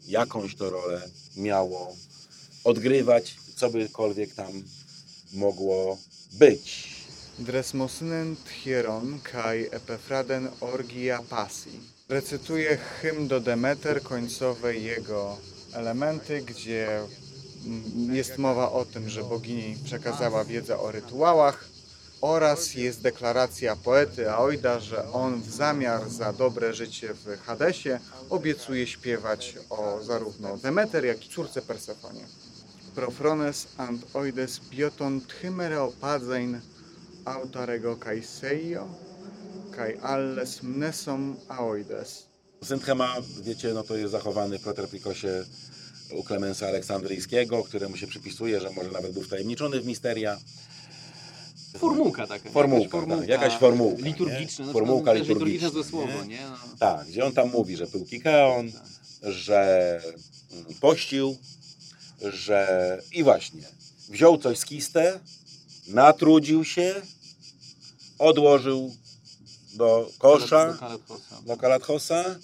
jakąś 0.10 0.55
to 0.55 0.70
rolę 0.70 1.01
miało 1.38 1.95
odgrywać, 2.64 3.36
co 3.55 3.70
tam 4.36 4.64
mogło 5.34 5.97
być. 6.34 6.89
Dresmosynen 7.39 8.36
hieron 8.64 9.20
kai 9.24 9.66
epefraden 9.72 10.49
orgia 10.62 11.20
passi. 11.30 11.80
Recytuje 12.10 12.78
hymn 12.78 13.28
do 13.28 13.39
Demeter, 13.39 14.03
końcowe 14.03 14.76
jego 14.76 15.38
elementy, 15.74 16.41
gdzie 16.41 16.99
jest 18.12 18.38
mowa 18.38 18.72
o 18.72 18.86
tym, 18.86 19.10
że 19.10 19.24
bogini 19.24 19.76
przekazała 19.84 20.45
wiedzę 20.45 20.80
o 20.80 20.91
rytuałach 20.91 21.69
oraz 22.22 22.74
jest 22.76 23.02
deklaracja 23.02 23.76
poety 23.76 24.32
Aoida, 24.32 24.80
że 24.80 25.12
on 25.12 25.42
w 25.42 25.50
zamiar 25.50 26.10
za 26.10 26.34
dobre 26.34 26.74
życie 26.74 27.14
w 27.14 27.38
Hadesie 27.46 28.00
obiecuje 28.30 28.88
śpiewać 28.88 29.56
o 29.70 30.00
zarówno 30.04 30.58
Demeter, 30.58 31.06
jak 31.06 31.26
i 31.26 31.30
córce 31.30 31.62
Persefonie. 31.62 32.26
Profrones 32.96 33.68
and 33.78 34.02
oides 34.14 34.60
bioton 34.60 35.22
thymereo 35.22 35.94
padzein 36.02 36.62
autarego 37.26 37.96
kai 37.98 38.24
seio 38.24 38.88
kai 39.72 39.98
alles 40.02 40.64
mnesom 40.64 41.38
aoides. 41.48 42.28
Synthema, 42.64 43.16
wiecie, 43.42 43.74
no 43.74 43.84
to 43.84 43.96
jest 43.98 44.12
zachowany 44.12 44.60
w 44.60 44.62
Proterpikosie 44.62 45.46
u 46.12 46.24
Klemensa 46.24 46.68
Aleksandryjskiego, 46.68 47.64
któremu 47.64 47.98
się 47.98 48.08
przypisuje, 48.08 48.62
że 48.62 48.70
może 48.70 48.92
nawet 48.92 49.12
był 49.14 49.24
wtajemniczony 49.24 49.82
w 49.82 49.86
misteria. 49.86 50.38
Formułka 51.78 52.28
taka. 52.28 52.50
Formułka, 52.50 52.98
jakaś 52.98 53.20
tak, 53.20 53.28
jakaś 53.30 53.54
formułka. 53.54 54.04
Liturgiczna. 54.04 54.64
nie? 54.64 54.68
no, 54.68 54.74
Formułka 54.74 55.12
też 55.14 55.28
liturgiczne 55.28 55.68
liturgiczna. 55.68 55.84
ze 55.84 55.90
słowo, 55.90 56.24
nie? 56.24 56.28
nie? 56.28 56.42
No. 56.50 56.58
Tak, 56.80 57.08
gdzie 57.08 57.26
on 57.26 57.32
tam 57.34 57.50
mówi, 57.50 57.78
że 57.78 57.88
był 57.88 58.06
kikeon, 58.06 58.72
że 59.24 60.02
mm, 60.52 60.66
pościł, 60.80 61.38
że 62.22 63.02
i 63.12 63.24
właśnie 63.24 63.62
wziął 64.10 64.38
coś 64.38 64.58
z 64.60 64.66
kistę, 64.66 65.20
natrudził 65.88 66.66
się, 66.66 67.02
odłożył 68.20 68.96
do 69.74 70.10
kosza, 70.18 70.78
Do 71.46 71.58
Kalathosa. 71.58 72.36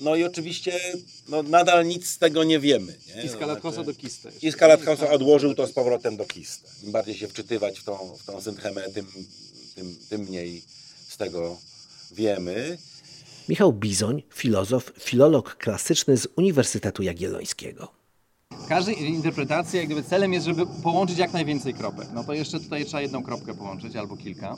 No 0.00 0.16
i 0.16 0.24
oczywiście 0.24 0.80
no, 1.28 1.42
nadal 1.42 1.86
nic 1.86 2.08
z 2.08 2.18
tego 2.18 2.44
nie 2.44 2.60
wiemy. 2.60 2.96
Nie? 3.16 3.22
I 3.22 3.28
z 3.28 3.32
No, 3.40 3.60
znaczy- 3.72 3.84
do 3.84 3.94
Kiste. 3.94 4.30
I 4.42 4.50
z 4.50 4.56
kalathosa 4.56 5.10
odłożył 5.10 5.54
to 5.54 5.66
z 5.66 5.72
powrotem 5.72 6.16
do 6.16 6.24
kistę. 6.24 6.68
Im 6.84 6.92
bardziej 6.92 7.14
się 7.14 7.28
wczytywać 7.28 7.80
w 7.80 7.84
tą, 7.84 8.16
w 8.18 8.24
tą 8.24 8.40
synchemę, 8.40 8.82
tym, 8.94 9.06
tym, 9.74 9.96
tym 10.08 10.20
mniej 10.20 10.62
z 11.08 11.16
tego 11.16 11.58
wiemy. 12.12 12.78
Michał 13.48 13.72
Bizoń, 13.72 14.22
filozof, 14.34 14.92
filolog 15.00 15.56
klasyczny 15.56 16.16
z 16.16 16.28
Uniwersytetu 16.36 17.02
Jagiellońskiego. 17.02 17.88
Każdej 18.68 19.02
interpretacji 19.02 19.78
jak 19.78 19.86
gdyby 19.86 20.02
celem 20.02 20.32
jest, 20.32 20.46
żeby 20.46 20.66
połączyć 20.82 21.18
jak 21.18 21.32
najwięcej 21.32 21.74
kropek. 21.74 22.08
No 22.14 22.24
to 22.24 22.32
jeszcze 22.32 22.60
tutaj 22.60 22.84
trzeba 22.84 23.00
jedną 23.00 23.22
kropkę 23.22 23.54
połączyć 23.54 23.96
albo 23.96 24.16
kilka. 24.16 24.56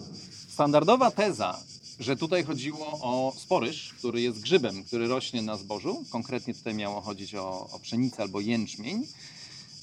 Standardowa 0.52 1.10
teza, 1.10 1.58
że 2.00 2.16
tutaj 2.16 2.44
chodziło 2.44 2.86
o 3.02 3.32
sporyż, 3.36 3.94
który 3.98 4.20
jest 4.20 4.40
grzybem, 4.40 4.84
który 4.84 5.08
rośnie 5.08 5.42
na 5.42 5.56
zbożu. 5.56 6.04
Konkretnie 6.10 6.54
tutaj 6.54 6.74
miało 6.74 7.00
chodzić 7.00 7.34
o, 7.34 7.68
o 7.72 7.78
pszenicę 7.78 8.22
albo 8.22 8.40
jęczmień. 8.40 9.06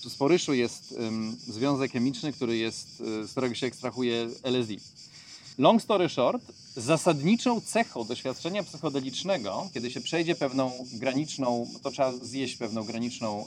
W 0.02 0.12
sporyszu 0.12 0.54
jest 0.54 0.92
związek 1.48 1.92
chemiczny, 1.92 2.34
który 2.34 2.58
jest, 2.58 3.02
y, 3.02 3.28
z 3.28 3.32
którego 3.32 3.56
się 3.56 3.68
ekstrahuje 3.68 4.30
LSD. 4.44 4.74
Long 5.58 5.82
story 5.82 6.10
short, 6.10 6.44
zasadniczą 6.76 7.62
cechą 7.62 8.04
doświadczenia 8.04 8.64
psychodelicznego, 8.64 9.70
kiedy 9.74 9.92
się 9.92 10.02
przejdzie 10.02 10.36
pewną 10.36 10.72
graniczną, 10.94 11.68
to 11.84 11.92
trzeba 11.92 12.12
zjeść 12.12 12.56
pewną 12.56 12.84
graniczną, 12.84 13.46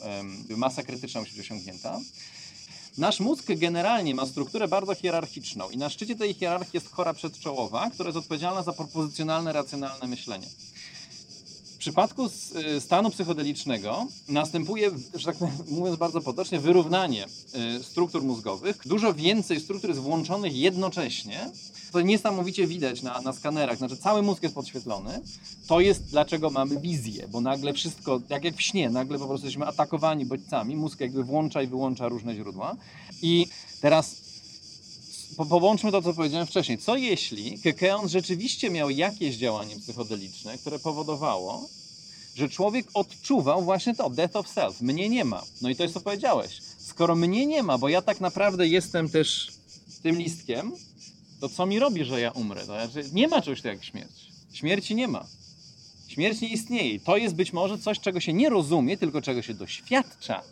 krytyczna 0.87 1.21
musi 1.21 1.33
być 1.33 1.41
osiągnięta. 1.41 2.01
Nasz 2.99 3.21
mózg 3.21 3.47
generalnie 3.57 4.15
ma 4.15 4.27
strukturę 4.27 4.69
bardzo 4.69 4.95
hierarchiczną 4.95 5.71
i 5.71 5.77
na 5.77 5.91
szczycie 5.91 6.17
tej 6.17 6.35
hierarchii 6.35 6.71
jest 6.75 6.91
chora 6.91 7.15
przedczołowa, 7.15 7.91
która 7.91 8.09
jest 8.09 8.19
odpowiedzialna 8.19 8.63
za 8.63 8.73
propozycjonalne, 8.73 9.53
racjonalne 9.53 10.07
myślenie. 10.07 10.47
W 11.75 11.77
przypadku 11.79 12.27
y, 12.77 12.81
stanu 12.81 13.11
psychodelicznego 13.11 14.07
następuje, 14.29 14.91
że 15.15 15.27
tak 15.27 15.37
mówiąc 15.69 15.99
bardzo 15.99 16.21
potocznie, 16.21 16.61
wyrównanie 16.61 17.27
y, 17.81 17.85
struktur 17.85 18.23
mózgowych. 18.23 18.79
Dużo 18.87 19.15
więcej 19.15 19.61
struktur 19.61 19.91
jest 19.91 20.03
włączonych 20.03 20.57
jednocześnie. 20.57 21.51
To 21.93 22.01
niesamowicie 22.01 22.67
widać 22.67 23.03
na, 23.03 23.21
na 23.21 23.33
skanerach. 23.33 23.79
Znaczy 23.79 23.97
cały 23.97 24.23
mózg 24.23 24.43
jest 24.43 24.55
podświetlony. 24.55 25.21
To 25.67 25.81
jest 25.81 26.03
dlaczego 26.03 26.51
mamy 26.51 26.81
wizję, 26.81 27.29
bo 27.29 27.41
nagle 27.41 27.73
wszystko, 27.73 28.21
tak 28.29 28.45
jak 28.45 28.57
w 28.57 28.63
śnie, 28.63 28.91
nagle 28.91 29.19
po 29.19 29.27
prostu 29.27 29.47
jesteśmy 29.47 29.67
atakowani 29.67 30.27
bodźcami. 30.27 30.77
Mózg 30.77 31.01
jakby 31.01 31.25
włącza 31.25 31.63
i 31.63 31.67
wyłącza 31.67 32.09
różne 32.09 32.35
źródła. 32.35 32.77
I 33.23 33.47
teraz 33.81 34.17
po, 35.37 35.47
połączmy 35.47 35.93
to, 35.93 36.03
co 36.03 36.15
powiedziałem 36.15 36.47
wcześniej. 36.47 36.79
Co 36.79 36.97
jeśli 36.97 37.59
Kekeon 37.59 38.09
rzeczywiście 38.09 38.71
miał 38.71 38.91
jakieś 38.91 39.37
działanie 39.37 39.77
psychodeliczne, 39.77 40.59
które 40.59 40.79
powodowało, 40.79 41.69
że 42.35 42.49
człowiek 42.49 42.87
odczuwał 42.95 43.63
właśnie 43.63 43.95
to, 43.95 44.11
death 44.11 44.37
of 44.37 44.49
self. 44.49 44.81
Mnie 44.81 45.09
nie 45.09 45.25
ma. 45.25 45.43
No 45.63 45.69
i 45.69 45.77
to 45.77 45.83
jest, 45.83 45.95
co 45.95 46.01
powiedziałeś. 46.01 46.61
Skoro 46.79 47.15
mnie 47.17 47.47
nie 47.47 47.63
ma, 47.63 47.79
bo 47.79 47.89
ja 47.89 48.03
tak 48.03 48.21
naprawdę 48.21 48.69
jestem 48.69 49.09
też 49.09 49.53
tym 50.03 50.19
listkiem, 50.19 50.73
to 51.41 51.49
co 51.49 51.67
mi 51.67 51.79
robi, 51.79 52.05
że 52.05 52.21
ja 52.21 52.31
umrę? 52.31 52.61
To 52.61 52.67
znaczy, 52.67 53.09
nie 53.13 53.29
ma 53.29 53.43
czegoś 53.43 53.59
takiego 53.63 53.75
jak 53.75 53.85
śmierć. 53.85 54.13
Śmierci 54.53 54.95
nie 54.95 55.09
ma. 55.09 55.27
Śmierć 56.09 56.41
nie 56.41 56.49
istnieje. 56.49 57.01
To 57.01 57.17
jest 57.17 57.35
być 57.35 57.53
może 57.53 57.79
coś, 57.79 58.01
czego 58.01 58.21
się 58.21 58.33
nie 58.33 58.49
rozumie, 58.49 58.97
tylko 58.97 59.23
czego 59.23 59.43
się 59.43 59.55
doświadcza. 59.55 60.43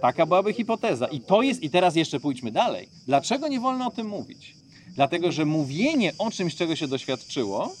Taka 0.00 0.26
byłaby 0.26 0.52
hipoteza. 0.52 1.06
I 1.06 1.20
to 1.20 1.42
jest, 1.42 1.62
i 1.62 1.70
teraz 1.70 1.96
jeszcze 1.96 2.20
pójdźmy 2.20 2.52
dalej. 2.52 2.88
Dlaczego 3.06 3.48
nie 3.48 3.60
wolno 3.60 3.86
o 3.86 3.90
tym 3.90 4.06
mówić? 4.08 4.54
Dlatego, 4.94 5.32
że 5.32 5.44
mówienie 5.44 6.12
o 6.18 6.30
czymś, 6.30 6.54
czego 6.56 6.76
się 6.76 6.88
doświadczyło 6.88 7.74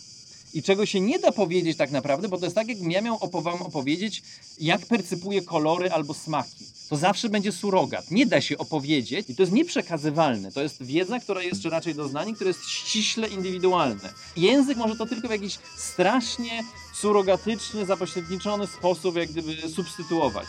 i 0.54 0.62
czego 0.62 0.86
się 0.86 1.00
nie 1.00 1.18
da 1.18 1.32
powiedzieć 1.32 1.76
tak 1.76 1.90
naprawdę, 1.90 2.28
bo 2.28 2.38
to 2.38 2.44
jest 2.46 2.54
tak, 2.56 2.68
jakbym 2.68 2.90
ja 2.90 3.00
miał 3.00 3.16
opo- 3.16 3.42
wam 3.42 3.62
opowiedzieć, 3.62 4.22
jak 4.60 4.86
percypuję 4.86 5.42
kolory 5.42 5.90
albo 5.90 6.14
smaki. 6.14 6.64
To 6.88 6.96
zawsze 6.96 7.28
będzie 7.28 7.52
surogat. 7.52 8.10
Nie 8.10 8.26
da 8.26 8.40
się 8.40 8.58
opowiedzieć 8.58 9.30
i 9.30 9.34
to 9.34 9.42
jest 9.42 9.52
nieprzekazywalne. 9.52 10.52
To 10.52 10.62
jest 10.62 10.82
wiedza, 10.82 11.20
która 11.20 11.42
jest, 11.42 11.62
czy 11.62 11.70
raczej 11.70 11.94
doznanie, 11.94 12.34
które 12.34 12.48
jest 12.48 12.68
ściśle 12.68 13.28
indywidualne. 13.28 14.12
Język 14.36 14.78
może 14.78 14.96
to 14.96 15.06
tylko 15.06 15.28
w 15.28 15.30
jakiś 15.30 15.58
strasznie 15.76 16.62
surogatyczny, 16.94 17.86
zapośredniczony 17.86 18.66
sposób 18.66 19.16
jak 19.16 19.28
gdyby 19.28 19.68
substytuować. 19.68 20.46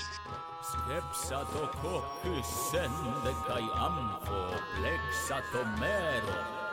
Skepsa 0.68 1.46
to 1.46 1.68
koky 1.82 2.42
sende 2.72 3.34
kai 3.48 3.70
ampho 3.74 4.52
plexa 4.76 5.42
to 5.52 5.66
mero. 5.80 6.67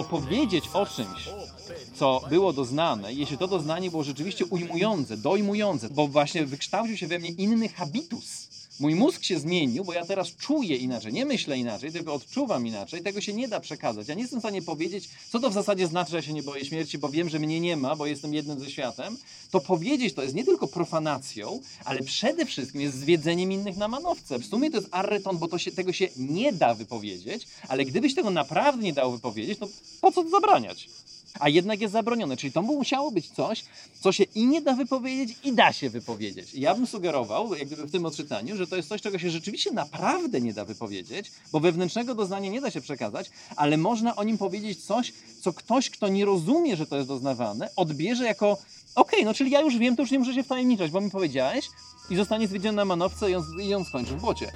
Opowiedzieć 0.00 0.64
o 0.72 0.86
czymś, 0.86 1.28
co 1.94 2.20
było 2.30 2.52
doznane, 2.52 3.12
jeśli 3.12 3.38
to 3.38 3.48
doznanie 3.48 3.90
było 3.90 4.04
rzeczywiście 4.04 4.46
ujmujące, 4.46 5.16
dojmujące, 5.16 5.88
bo 5.90 6.08
właśnie 6.08 6.46
wykształcił 6.46 6.96
się 6.96 7.06
we 7.06 7.18
mnie 7.18 7.30
inny 7.30 7.68
habitus. 7.68 8.49
Mój 8.80 8.94
mózg 8.94 9.24
się 9.24 9.38
zmienił, 9.38 9.84
bo 9.84 9.92
ja 9.92 10.04
teraz 10.04 10.36
czuję 10.36 10.76
inaczej, 10.76 11.12
nie 11.12 11.26
myślę 11.26 11.58
inaczej, 11.58 11.92
tylko 11.92 12.14
odczuwam 12.14 12.66
inaczej. 12.66 13.02
Tego 13.02 13.20
się 13.20 13.32
nie 13.32 13.48
da 13.48 13.60
przekazać. 13.60 14.08
Ja 14.08 14.14
nie 14.14 14.22
jestem 14.22 14.40
w 14.40 14.42
stanie 14.42 14.62
powiedzieć, 14.62 15.08
co 15.32 15.40
to 15.40 15.50
w 15.50 15.52
zasadzie 15.52 15.86
znaczy, 15.86 16.10
że 16.10 16.16
ja 16.16 16.22
się 16.22 16.32
nie 16.32 16.42
boję 16.42 16.64
śmierci, 16.64 16.98
bo 16.98 17.08
wiem, 17.08 17.28
że 17.28 17.38
mnie 17.38 17.60
nie 17.60 17.76
ma, 17.76 17.96
bo 17.96 18.06
jestem 18.06 18.34
jednym 18.34 18.60
ze 18.60 18.70
światem. 18.70 19.16
To 19.50 19.60
powiedzieć 19.60 20.14
to 20.14 20.22
jest 20.22 20.34
nie 20.34 20.44
tylko 20.44 20.66
profanacją, 20.68 21.60
ale 21.84 22.02
przede 22.02 22.46
wszystkim 22.46 22.80
jest 22.80 22.98
zwiedzeniem 22.98 23.52
innych 23.52 23.76
na 23.76 23.88
manowce. 23.88 24.38
W 24.38 24.46
sumie 24.46 24.70
to 24.70 24.76
jest 24.76 24.88
arreton, 24.90 25.38
bo 25.38 25.48
to 25.48 25.58
się, 25.58 25.72
tego 25.72 25.92
się 25.92 26.08
nie 26.16 26.52
da 26.52 26.74
wypowiedzieć, 26.74 27.46
ale 27.68 27.84
gdybyś 27.84 28.14
tego 28.14 28.30
naprawdę 28.30 28.82
nie 28.82 28.92
dał 28.92 29.12
wypowiedzieć, 29.12 29.58
to 29.58 29.68
po 30.00 30.12
co 30.12 30.24
to 30.24 30.30
zabraniać? 30.30 30.88
A 31.40 31.48
jednak 31.48 31.80
jest 31.80 31.92
zabronione, 31.92 32.36
czyli 32.36 32.52
to 32.52 32.62
musiało 32.62 33.10
być 33.10 33.30
coś, 33.30 33.64
co 34.00 34.12
się 34.12 34.24
i 34.34 34.46
nie 34.46 34.60
da 34.60 34.74
wypowiedzieć, 34.74 35.38
i 35.44 35.52
da 35.52 35.72
się 35.72 35.90
wypowiedzieć. 35.90 36.54
I 36.54 36.60
ja 36.60 36.74
bym 36.74 36.86
sugerował, 36.86 37.54
jak 37.54 37.66
gdyby 37.66 37.86
w 37.86 37.90
tym 37.90 38.06
odczytaniu, 38.06 38.56
że 38.56 38.66
to 38.66 38.76
jest 38.76 38.88
coś, 38.88 39.02
czego 39.02 39.18
się 39.18 39.30
rzeczywiście 39.30 39.72
naprawdę 39.72 40.40
nie 40.40 40.54
da 40.54 40.64
wypowiedzieć, 40.64 41.30
bo 41.52 41.60
wewnętrznego 41.60 42.14
doznania 42.14 42.50
nie 42.50 42.60
da 42.60 42.70
się 42.70 42.80
przekazać, 42.80 43.30
ale 43.56 43.76
można 43.76 44.16
o 44.16 44.24
nim 44.24 44.38
powiedzieć 44.38 44.84
coś, 44.84 45.12
co 45.40 45.52
ktoś, 45.52 45.90
kto 45.90 46.08
nie 46.08 46.24
rozumie, 46.24 46.76
że 46.76 46.86
to 46.86 46.96
jest 46.96 47.08
doznawane, 47.08 47.68
odbierze 47.76 48.24
jako 48.24 48.58
okej, 48.94 49.24
no 49.24 49.34
czyli 49.34 49.50
ja 49.50 49.60
już 49.60 49.78
wiem, 49.78 49.96
to 49.96 50.02
już 50.02 50.10
nie 50.10 50.18
muszę 50.18 50.34
się 50.34 50.42
wtajemniczać, 50.42 50.90
bo 50.90 51.00
mi 51.00 51.10
powiedziałeś 51.10 51.68
i 52.10 52.16
zostanie 52.16 52.48
zwiedziony 52.48 52.76
na 52.76 52.84
manowce 52.84 53.30
i 53.30 53.34
on, 53.34 53.44
i 53.62 53.74
on 53.74 53.84
skończy 53.84 54.16
w 54.16 54.20
błocie. 54.20 54.52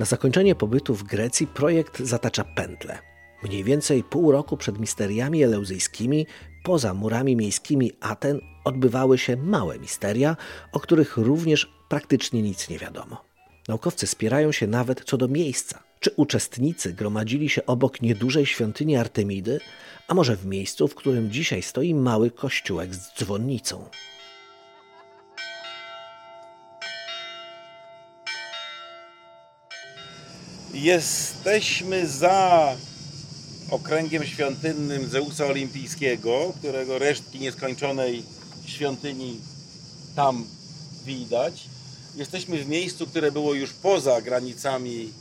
Na 0.00 0.06
zakończenie 0.06 0.54
pobytu 0.54 0.94
w 0.94 1.02
Grecji 1.02 1.46
projekt 1.46 2.00
zatacza 2.00 2.44
pętlę. 2.44 2.98
Mniej 3.42 3.64
więcej 3.64 4.04
pół 4.04 4.32
roku 4.32 4.56
przed 4.56 4.78
misteriami 4.78 5.42
eleuzyjskimi, 5.42 6.26
poza 6.64 6.94
murami 6.94 7.36
miejskimi 7.36 7.92
Aten, 8.00 8.40
odbywały 8.64 9.18
się 9.18 9.36
małe 9.36 9.78
misteria, 9.78 10.36
o 10.72 10.80
których 10.80 11.16
również 11.16 11.72
praktycznie 11.88 12.42
nic 12.42 12.68
nie 12.68 12.78
wiadomo. 12.78 13.24
Naukowcy 13.68 14.06
spierają 14.06 14.52
się 14.52 14.66
nawet 14.66 15.04
co 15.04 15.16
do 15.16 15.28
miejsca. 15.28 15.82
Czy 16.00 16.10
uczestnicy 16.16 16.92
gromadzili 16.92 17.48
się 17.48 17.66
obok 17.66 18.02
niedużej 18.02 18.46
świątyni 18.46 18.96
Artemidy, 18.96 19.60
a 20.08 20.14
może 20.14 20.36
w 20.36 20.46
miejscu, 20.46 20.88
w 20.88 20.94
którym 20.94 21.30
dzisiaj 21.30 21.62
stoi 21.62 21.94
mały 21.94 22.30
kościółek 22.30 22.94
z 22.94 23.18
dzwonnicą? 23.18 23.88
Jesteśmy 30.74 32.08
za 32.08 32.76
okręgiem 33.70 34.26
świątynnym 34.26 35.08
Zeusa 35.08 35.46
Olimpijskiego, 35.46 36.52
którego 36.58 36.98
resztki 36.98 37.40
nieskończonej 37.40 38.22
świątyni 38.66 39.40
tam 40.16 40.46
widać. 41.04 41.64
Jesteśmy 42.16 42.64
w 42.64 42.68
miejscu, 42.68 43.06
które 43.06 43.32
było 43.32 43.54
już 43.54 43.72
poza 43.72 44.20
granicami 44.20 45.12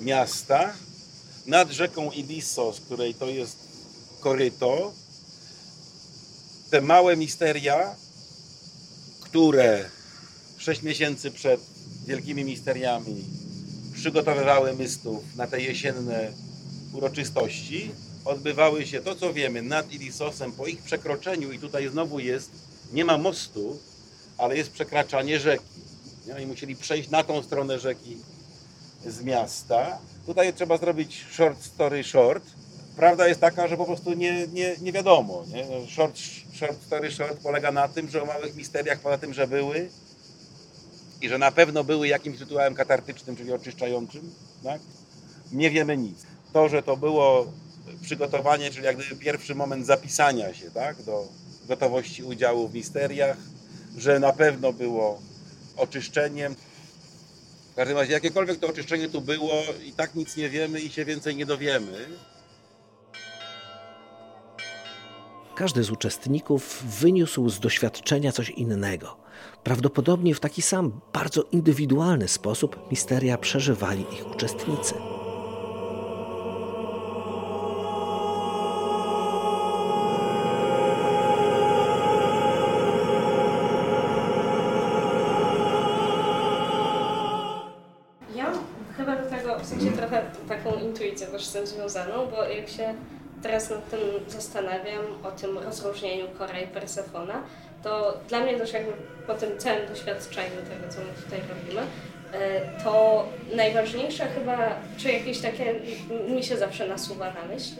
miasta, 0.00 0.74
nad 1.46 1.70
rzeką 1.70 2.10
Idissos, 2.10 2.80
której 2.80 3.14
to 3.14 3.26
jest 3.26 3.56
koryto. 4.20 4.92
Te 6.70 6.80
małe 6.80 7.16
misteria, 7.16 7.94
które 9.20 9.90
6 10.58 10.82
miesięcy 10.82 11.30
przed 11.30 11.60
wielkimi 12.06 12.44
misteriami 12.44 13.43
przygotowywały 14.04 14.72
mystów 14.72 15.36
na 15.36 15.46
te 15.46 15.60
jesienne 15.60 16.32
uroczystości, 16.92 17.90
odbywały 18.24 18.86
się 18.86 19.00
to, 19.00 19.14
co 19.14 19.32
wiemy, 19.32 19.62
nad 19.62 19.92
Idissosem 19.92 20.52
po 20.52 20.66
ich 20.66 20.82
przekroczeniu 20.82 21.52
i 21.52 21.58
tutaj 21.58 21.88
znowu 21.88 22.18
jest, 22.18 22.50
nie 22.92 23.04
ma 23.04 23.18
mostu, 23.18 23.78
ale 24.38 24.56
jest 24.56 24.72
przekraczanie 24.72 25.40
rzeki. 25.40 25.80
Oni 26.36 26.46
musieli 26.46 26.76
przejść 26.76 27.10
na 27.10 27.24
tą 27.24 27.42
stronę 27.42 27.78
rzeki 27.78 28.16
z 29.06 29.22
miasta. 29.22 29.98
Tutaj 30.26 30.52
trzeba 30.52 30.76
zrobić 30.76 31.24
short 31.32 31.62
story 31.62 32.04
short. 32.04 32.44
Prawda 32.96 33.28
jest 33.28 33.40
taka, 33.40 33.68
że 33.68 33.76
po 33.76 33.84
prostu 33.84 34.12
nie, 34.12 34.46
nie, 34.46 34.76
nie 34.80 34.92
wiadomo. 34.92 35.44
Nie? 35.48 35.66
Short, 35.88 36.18
short 36.54 36.82
story 36.86 37.10
short 37.10 37.38
polega 37.42 37.72
na 37.72 37.88
tym, 37.88 38.10
że 38.10 38.22
o 38.22 38.26
małych 38.26 38.56
misteriach, 38.56 39.00
poza 39.00 39.18
tym, 39.18 39.34
że 39.34 39.46
były 39.46 39.88
że 41.28 41.38
na 41.38 41.52
pewno 41.52 41.84
były 41.84 42.08
jakimś 42.08 42.40
rytuałem 42.40 42.74
katartycznym, 42.74 43.36
czyli 43.36 43.52
oczyszczającym, 43.52 44.34
tak? 44.64 44.80
nie 45.52 45.70
wiemy 45.70 45.96
nic. 45.96 46.18
To, 46.52 46.68
że 46.68 46.82
to 46.82 46.96
było 46.96 47.52
przygotowanie, 48.02 48.70
czyli 48.70 48.84
jak 48.84 48.96
gdyby 48.96 49.16
pierwszy 49.16 49.54
moment 49.54 49.86
zapisania 49.86 50.54
się 50.54 50.70
tak? 50.70 51.02
do 51.02 51.28
gotowości 51.68 52.22
udziału 52.22 52.68
w 52.68 52.74
misteriach, 52.74 53.36
że 53.96 54.20
na 54.20 54.32
pewno 54.32 54.72
było 54.72 55.20
oczyszczeniem. 55.76 56.56
W 57.72 57.76
każdym 57.76 57.96
razie, 57.96 58.12
jakiekolwiek 58.12 58.58
to 58.58 58.68
oczyszczenie 58.68 59.08
tu 59.08 59.20
było, 59.20 59.62
i 59.84 59.92
tak 59.92 60.14
nic 60.14 60.36
nie 60.36 60.48
wiemy 60.48 60.80
i 60.80 60.90
się 60.90 61.04
więcej 61.04 61.36
nie 61.36 61.46
dowiemy. 61.46 62.06
Każdy 65.54 65.84
z 65.84 65.90
uczestników 65.90 66.82
wyniósł 67.00 67.48
z 67.48 67.60
doświadczenia 67.60 68.32
coś 68.32 68.50
innego. 68.50 69.16
Prawdopodobnie 69.64 70.34
w 70.34 70.40
taki 70.40 70.62
sam, 70.62 71.00
bardzo 71.12 71.42
indywidualny 71.52 72.28
sposób 72.28 72.90
misteria 72.90 73.38
przeżywali 73.38 74.04
ich 74.12 74.30
uczestnicy. 74.30 74.94
Ja 88.36 88.52
chyba 88.96 89.16
do 89.16 89.30
tego, 89.30 89.58
w 89.58 89.66
sensie 89.66 89.92
trochę 89.92 90.22
taką 90.48 90.78
intuicję 90.78 91.26
też 91.26 91.44
z 91.44 91.52
tym 91.52 91.66
związaną, 91.66 92.26
bo 92.30 92.44
jak 92.44 92.68
się 92.68 92.94
teraz 93.44 93.70
nad 93.70 93.90
tym 93.90 94.00
zastanawiam, 94.28 95.04
o 95.24 95.30
tym 95.30 95.58
rozróżnieniu 95.58 96.26
Kora 96.38 96.60
i 96.60 96.66
Persefona, 96.66 97.42
to 97.82 98.18
dla 98.28 98.40
mnie 98.40 98.58
też 98.58 98.72
jakby 98.72 98.92
po 99.26 99.34
tym 99.34 99.58
całym 99.58 99.88
doświadczeniu 99.88 100.56
tego, 100.56 100.92
co 100.92 101.00
my 101.00 101.22
tutaj 101.24 101.40
robimy, 101.48 101.82
e, 102.32 102.84
to 102.84 103.24
najważniejsze 103.56 104.26
chyba, 104.26 104.76
czy 104.96 105.12
jakieś 105.12 105.40
takie, 105.40 105.74
mi 106.28 106.42
się 106.44 106.56
zawsze 106.56 106.88
nasuwa 106.88 107.32
na 107.32 107.44
myśl, 107.54 107.70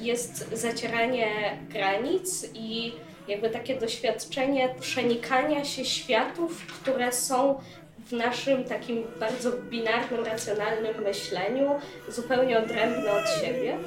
jest 0.00 0.48
zacieranie 0.52 1.56
granic 1.68 2.46
i 2.54 2.92
jakby 3.28 3.50
takie 3.50 3.74
doświadczenie 3.78 4.74
przenikania 4.80 5.64
się 5.64 5.84
światów, 5.84 6.66
które 6.66 7.12
są 7.12 7.60
w 8.06 8.12
naszym 8.12 8.64
takim 8.64 9.04
bardzo 9.20 9.52
binarnym, 9.52 10.24
racjonalnym 10.24 11.02
myśleniu 11.02 11.70
zupełnie 12.08 12.58
odrębne 12.58 13.12
od 13.12 13.28
siebie. 13.42 13.78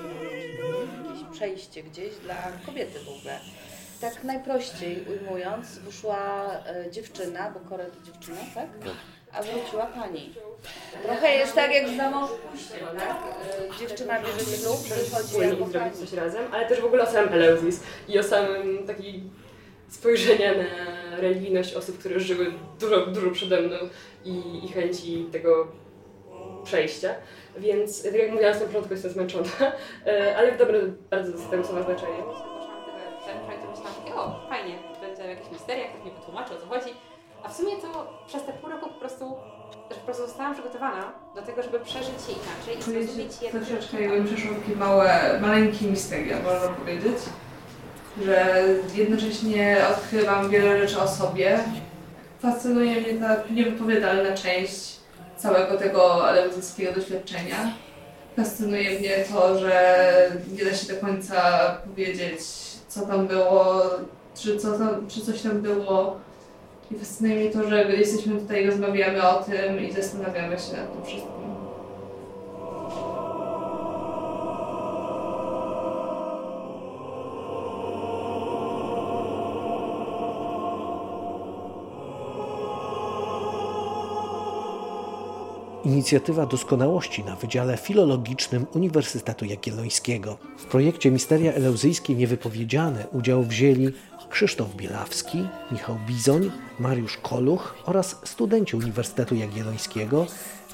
Przejście 1.36 1.84
gdzieś 1.84 2.16
dla 2.16 2.36
kobiety 2.66 3.00
w 3.00 3.10
ogóle. 3.10 3.40
Tak 4.02 4.24
najprościej 4.24 5.06
ujmując, 5.10 5.78
wyszła 5.80 6.52
e, 6.66 6.92
dziewczyna, 6.92 7.52
bo 7.52 7.70
Kore 7.70 7.86
to 7.86 8.06
dziewczyna, 8.06 8.38
tak? 8.56 8.68
A 9.32 9.44
wróciła 9.44 9.86
pani. 9.86 10.34
Trochę 11.04 11.36
jest 11.36 11.56
tak 11.56 11.74
jak 11.74 11.90
z 11.90 11.98
damą, 11.98 12.28
tak? 12.98 13.18
E, 13.76 13.80
dziewczyna 13.80 14.22
bierze 14.22 14.58
ślub, 14.58 14.78
wychodzi 14.78 15.28
wspólnie 15.28 15.50
jako 15.50 15.68
i 15.68 15.72
zrobić 15.72 15.94
pani. 15.94 16.08
coś 16.08 16.14
razem, 16.14 16.44
ale 16.52 16.68
też 16.68 16.82
w 16.82 16.86
ogóle 16.86 17.04
o 17.04 17.12
samym 17.12 17.34
Eleuzis 17.34 17.80
i 18.08 18.20
o 18.20 18.24
samym 18.24 18.88
takiej 18.88 19.24
spojrzenia 19.90 20.52
na 20.54 21.18
religijność 21.18 21.74
osób, 21.74 22.00
które 22.00 22.20
żyły 22.20 22.54
dużo, 22.80 23.06
dużo 23.06 23.32
przede 23.32 23.62
mną 23.62 23.78
i, 24.26 24.42
i 24.66 24.68
chęci 24.68 25.26
tego 25.32 25.68
przejścia. 26.66 27.10
Więc 27.58 28.04
tak 28.04 28.14
jak 28.14 28.32
mówiłam 28.32 28.54
na 28.60 28.66
początku, 28.66 28.94
jestem 28.94 29.12
zmęczona, 29.12 29.50
e, 30.06 30.38
ale 30.38 30.52
w 30.52 30.58
dobrym 30.58 30.98
bardzo 31.10 31.38
system 31.38 31.66
słowa 31.66 31.84
znaczenie. 31.84 32.18
O 34.16 34.50
fajnie, 34.50 34.76
będzie 35.02 35.24
jakieś 35.24 35.52
misteria, 35.52 35.86
ktoś 35.88 36.06
mi 36.06 36.12
wytłumaczy 36.12 36.54
o 36.54 36.58
co 36.62 36.68
chodzi. 36.68 36.94
A 37.44 37.50
w 37.50 37.56
sumie 37.56 37.76
to 37.76 38.24
przez 38.28 38.44
te 38.44 38.54
pół 38.54 38.70
roku 38.70 38.90
po 38.90 39.00
prostu, 39.00 39.36
że 39.92 39.96
po 39.96 40.06
prostu 40.06 40.26
zostałam 40.28 40.54
przygotowana 40.54 41.12
do 41.36 41.42
tego, 41.42 41.64
żeby 41.64 41.80
przeżyć 41.80 42.14
je 42.30 42.34
inaczej 42.36 42.78
i 42.80 42.84
Czuję 42.84 43.04
zrozumieć 43.04 43.36
się 43.36 43.46
jedno. 43.46 43.60
troszeczkę 43.62 44.02
jakbym 44.02 44.26
przeszła 44.26 44.52
takie 44.56 44.76
małe, 44.78 45.40
maleńkie 45.42 45.86
misteria, 45.86 46.38
można 46.44 46.68
powiedzieć. 46.70 47.18
Że 48.26 48.64
jednocześnie 48.96 49.78
odkrywam 49.92 50.50
wiele 50.50 50.88
rzeczy 50.88 51.02
o 51.02 51.08
sobie. 51.08 51.60
Fascynuje 52.42 53.02
mnie 53.02 53.14
ta 53.22 53.36
niewypowiadalna 53.54 54.34
część 54.38 54.95
całego 55.38 55.78
tego 55.78 56.30
eleuzyjskiego 56.30 56.94
doświadczenia. 56.94 57.74
Fascynuje 58.36 59.00
mnie 59.00 59.26
to, 59.34 59.60
że 59.60 60.32
nie 60.58 60.66
da 60.66 60.74
się 60.74 60.94
do 60.94 61.02
końca 61.02 61.36
powiedzieć, 61.86 62.40
co 62.88 63.06
tam 63.06 63.28
było, 63.28 63.84
czy, 64.36 64.58
co 64.58 64.78
tam, 64.78 65.08
czy 65.08 65.22
coś 65.22 65.42
tam 65.42 65.62
było. 65.62 66.18
I 66.92 66.96
fascynuje 66.96 67.36
mnie 67.36 67.50
to, 67.50 67.70
że 67.70 67.96
jesteśmy 67.96 68.40
tutaj, 68.40 68.66
rozmawiamy 68.66 69.28
o 69.28 69.44
tym 69.44 69.80
i 69.80 69.92
zastanawiamy 69.92 70.60
się 70.60 70.78
nad 70.78 70.94
tym 70.94 71.04
wszystkim. 71.06 71.45
Inicjatywa 85.86 86.46
doskonałości 86.46 87.24
na 87.24 87.36
Wydziale 87.36 87.78
Filologicznym 87.78 88.66
Uniwersytetu 88.74 89.46
Jagiellońskiego. 89.46 90.38
W 90.58 90.66
projekcie 90.66 91.12
Misteria 91.12 91.54
Eleuzyjskie 91.54 92.16
Niewypowiedziane 92.16 93.08
udział 93.12 93.44
wzięli 93.44 93.92
Krzysztof 94.30 94.76
Bielawski, 94.76 95.48
Michał 95.72 95.98
Bizoń, 96.08 96.52
Mariusz 96.80 97.18
Koluch 97.18 97.76
oraz 97.86 98.22
studenci 98.24 98.76
Uniwersytetu 98.76 99.36
Jagiellońskiego 99.36 100.28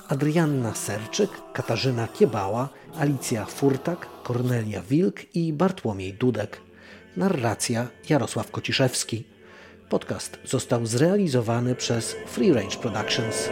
Adrianna 0.07 0.75
Serczyk, 0.75 1.29
Katarzyna 1.53 2.07
Kiebała, 2.07 2.69
Alicja 2.99 3.45
Furtak, 3.45 4.07
Kornelia 4.23 4.81
Wilk 4.89 5.35
i 5.35 5.53
Bartłomiej 5.53 6.13
Dudek. 6.13 6.61
Narracja 7.17 7.87
Jarosław 8.09 8.51
Kociszewski. 8.51 9.23
Podcast 9.89 10.37
został 10.45 10.85
zrealizowany 10.85 11.75
przez 11.75 12.15
Free 12.25 12.53
Range 12.53 12.77
Productions. 12.77 13.49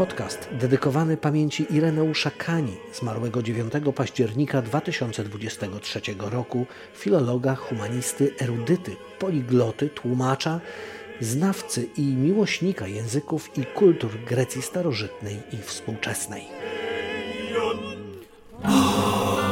podcast 0.00 0.48
dedykowany 0.52 1.16
pamięci 1.16 1.66
Ireneusza 1.70 2.30
Kani, 2.30 2.76
zmarłego 2.92 3.42
9 3.42 3.72
października 3.94 4.62
2023 4.62 6.00
roku, 6.18 6.66
filologa, 6.94 7.54
humanisty, 7.54 8.34
erudyty, 8.38 8.96
poligloty, 9.18 9.88
tłumacza, 9.88 10.60
znawcy 11.20 11.88
i 11.96 12.02
miłośnika 12.02 12.86
języków 12.86 13.58
i 13.58 13.64
kultur 13.64 14.10
Grecji 14.26 14.62
starożytnej 14.62 15.36
i 15.52 15.56
współczesnej. 15.56 16.44
Oh. 18.64 19.49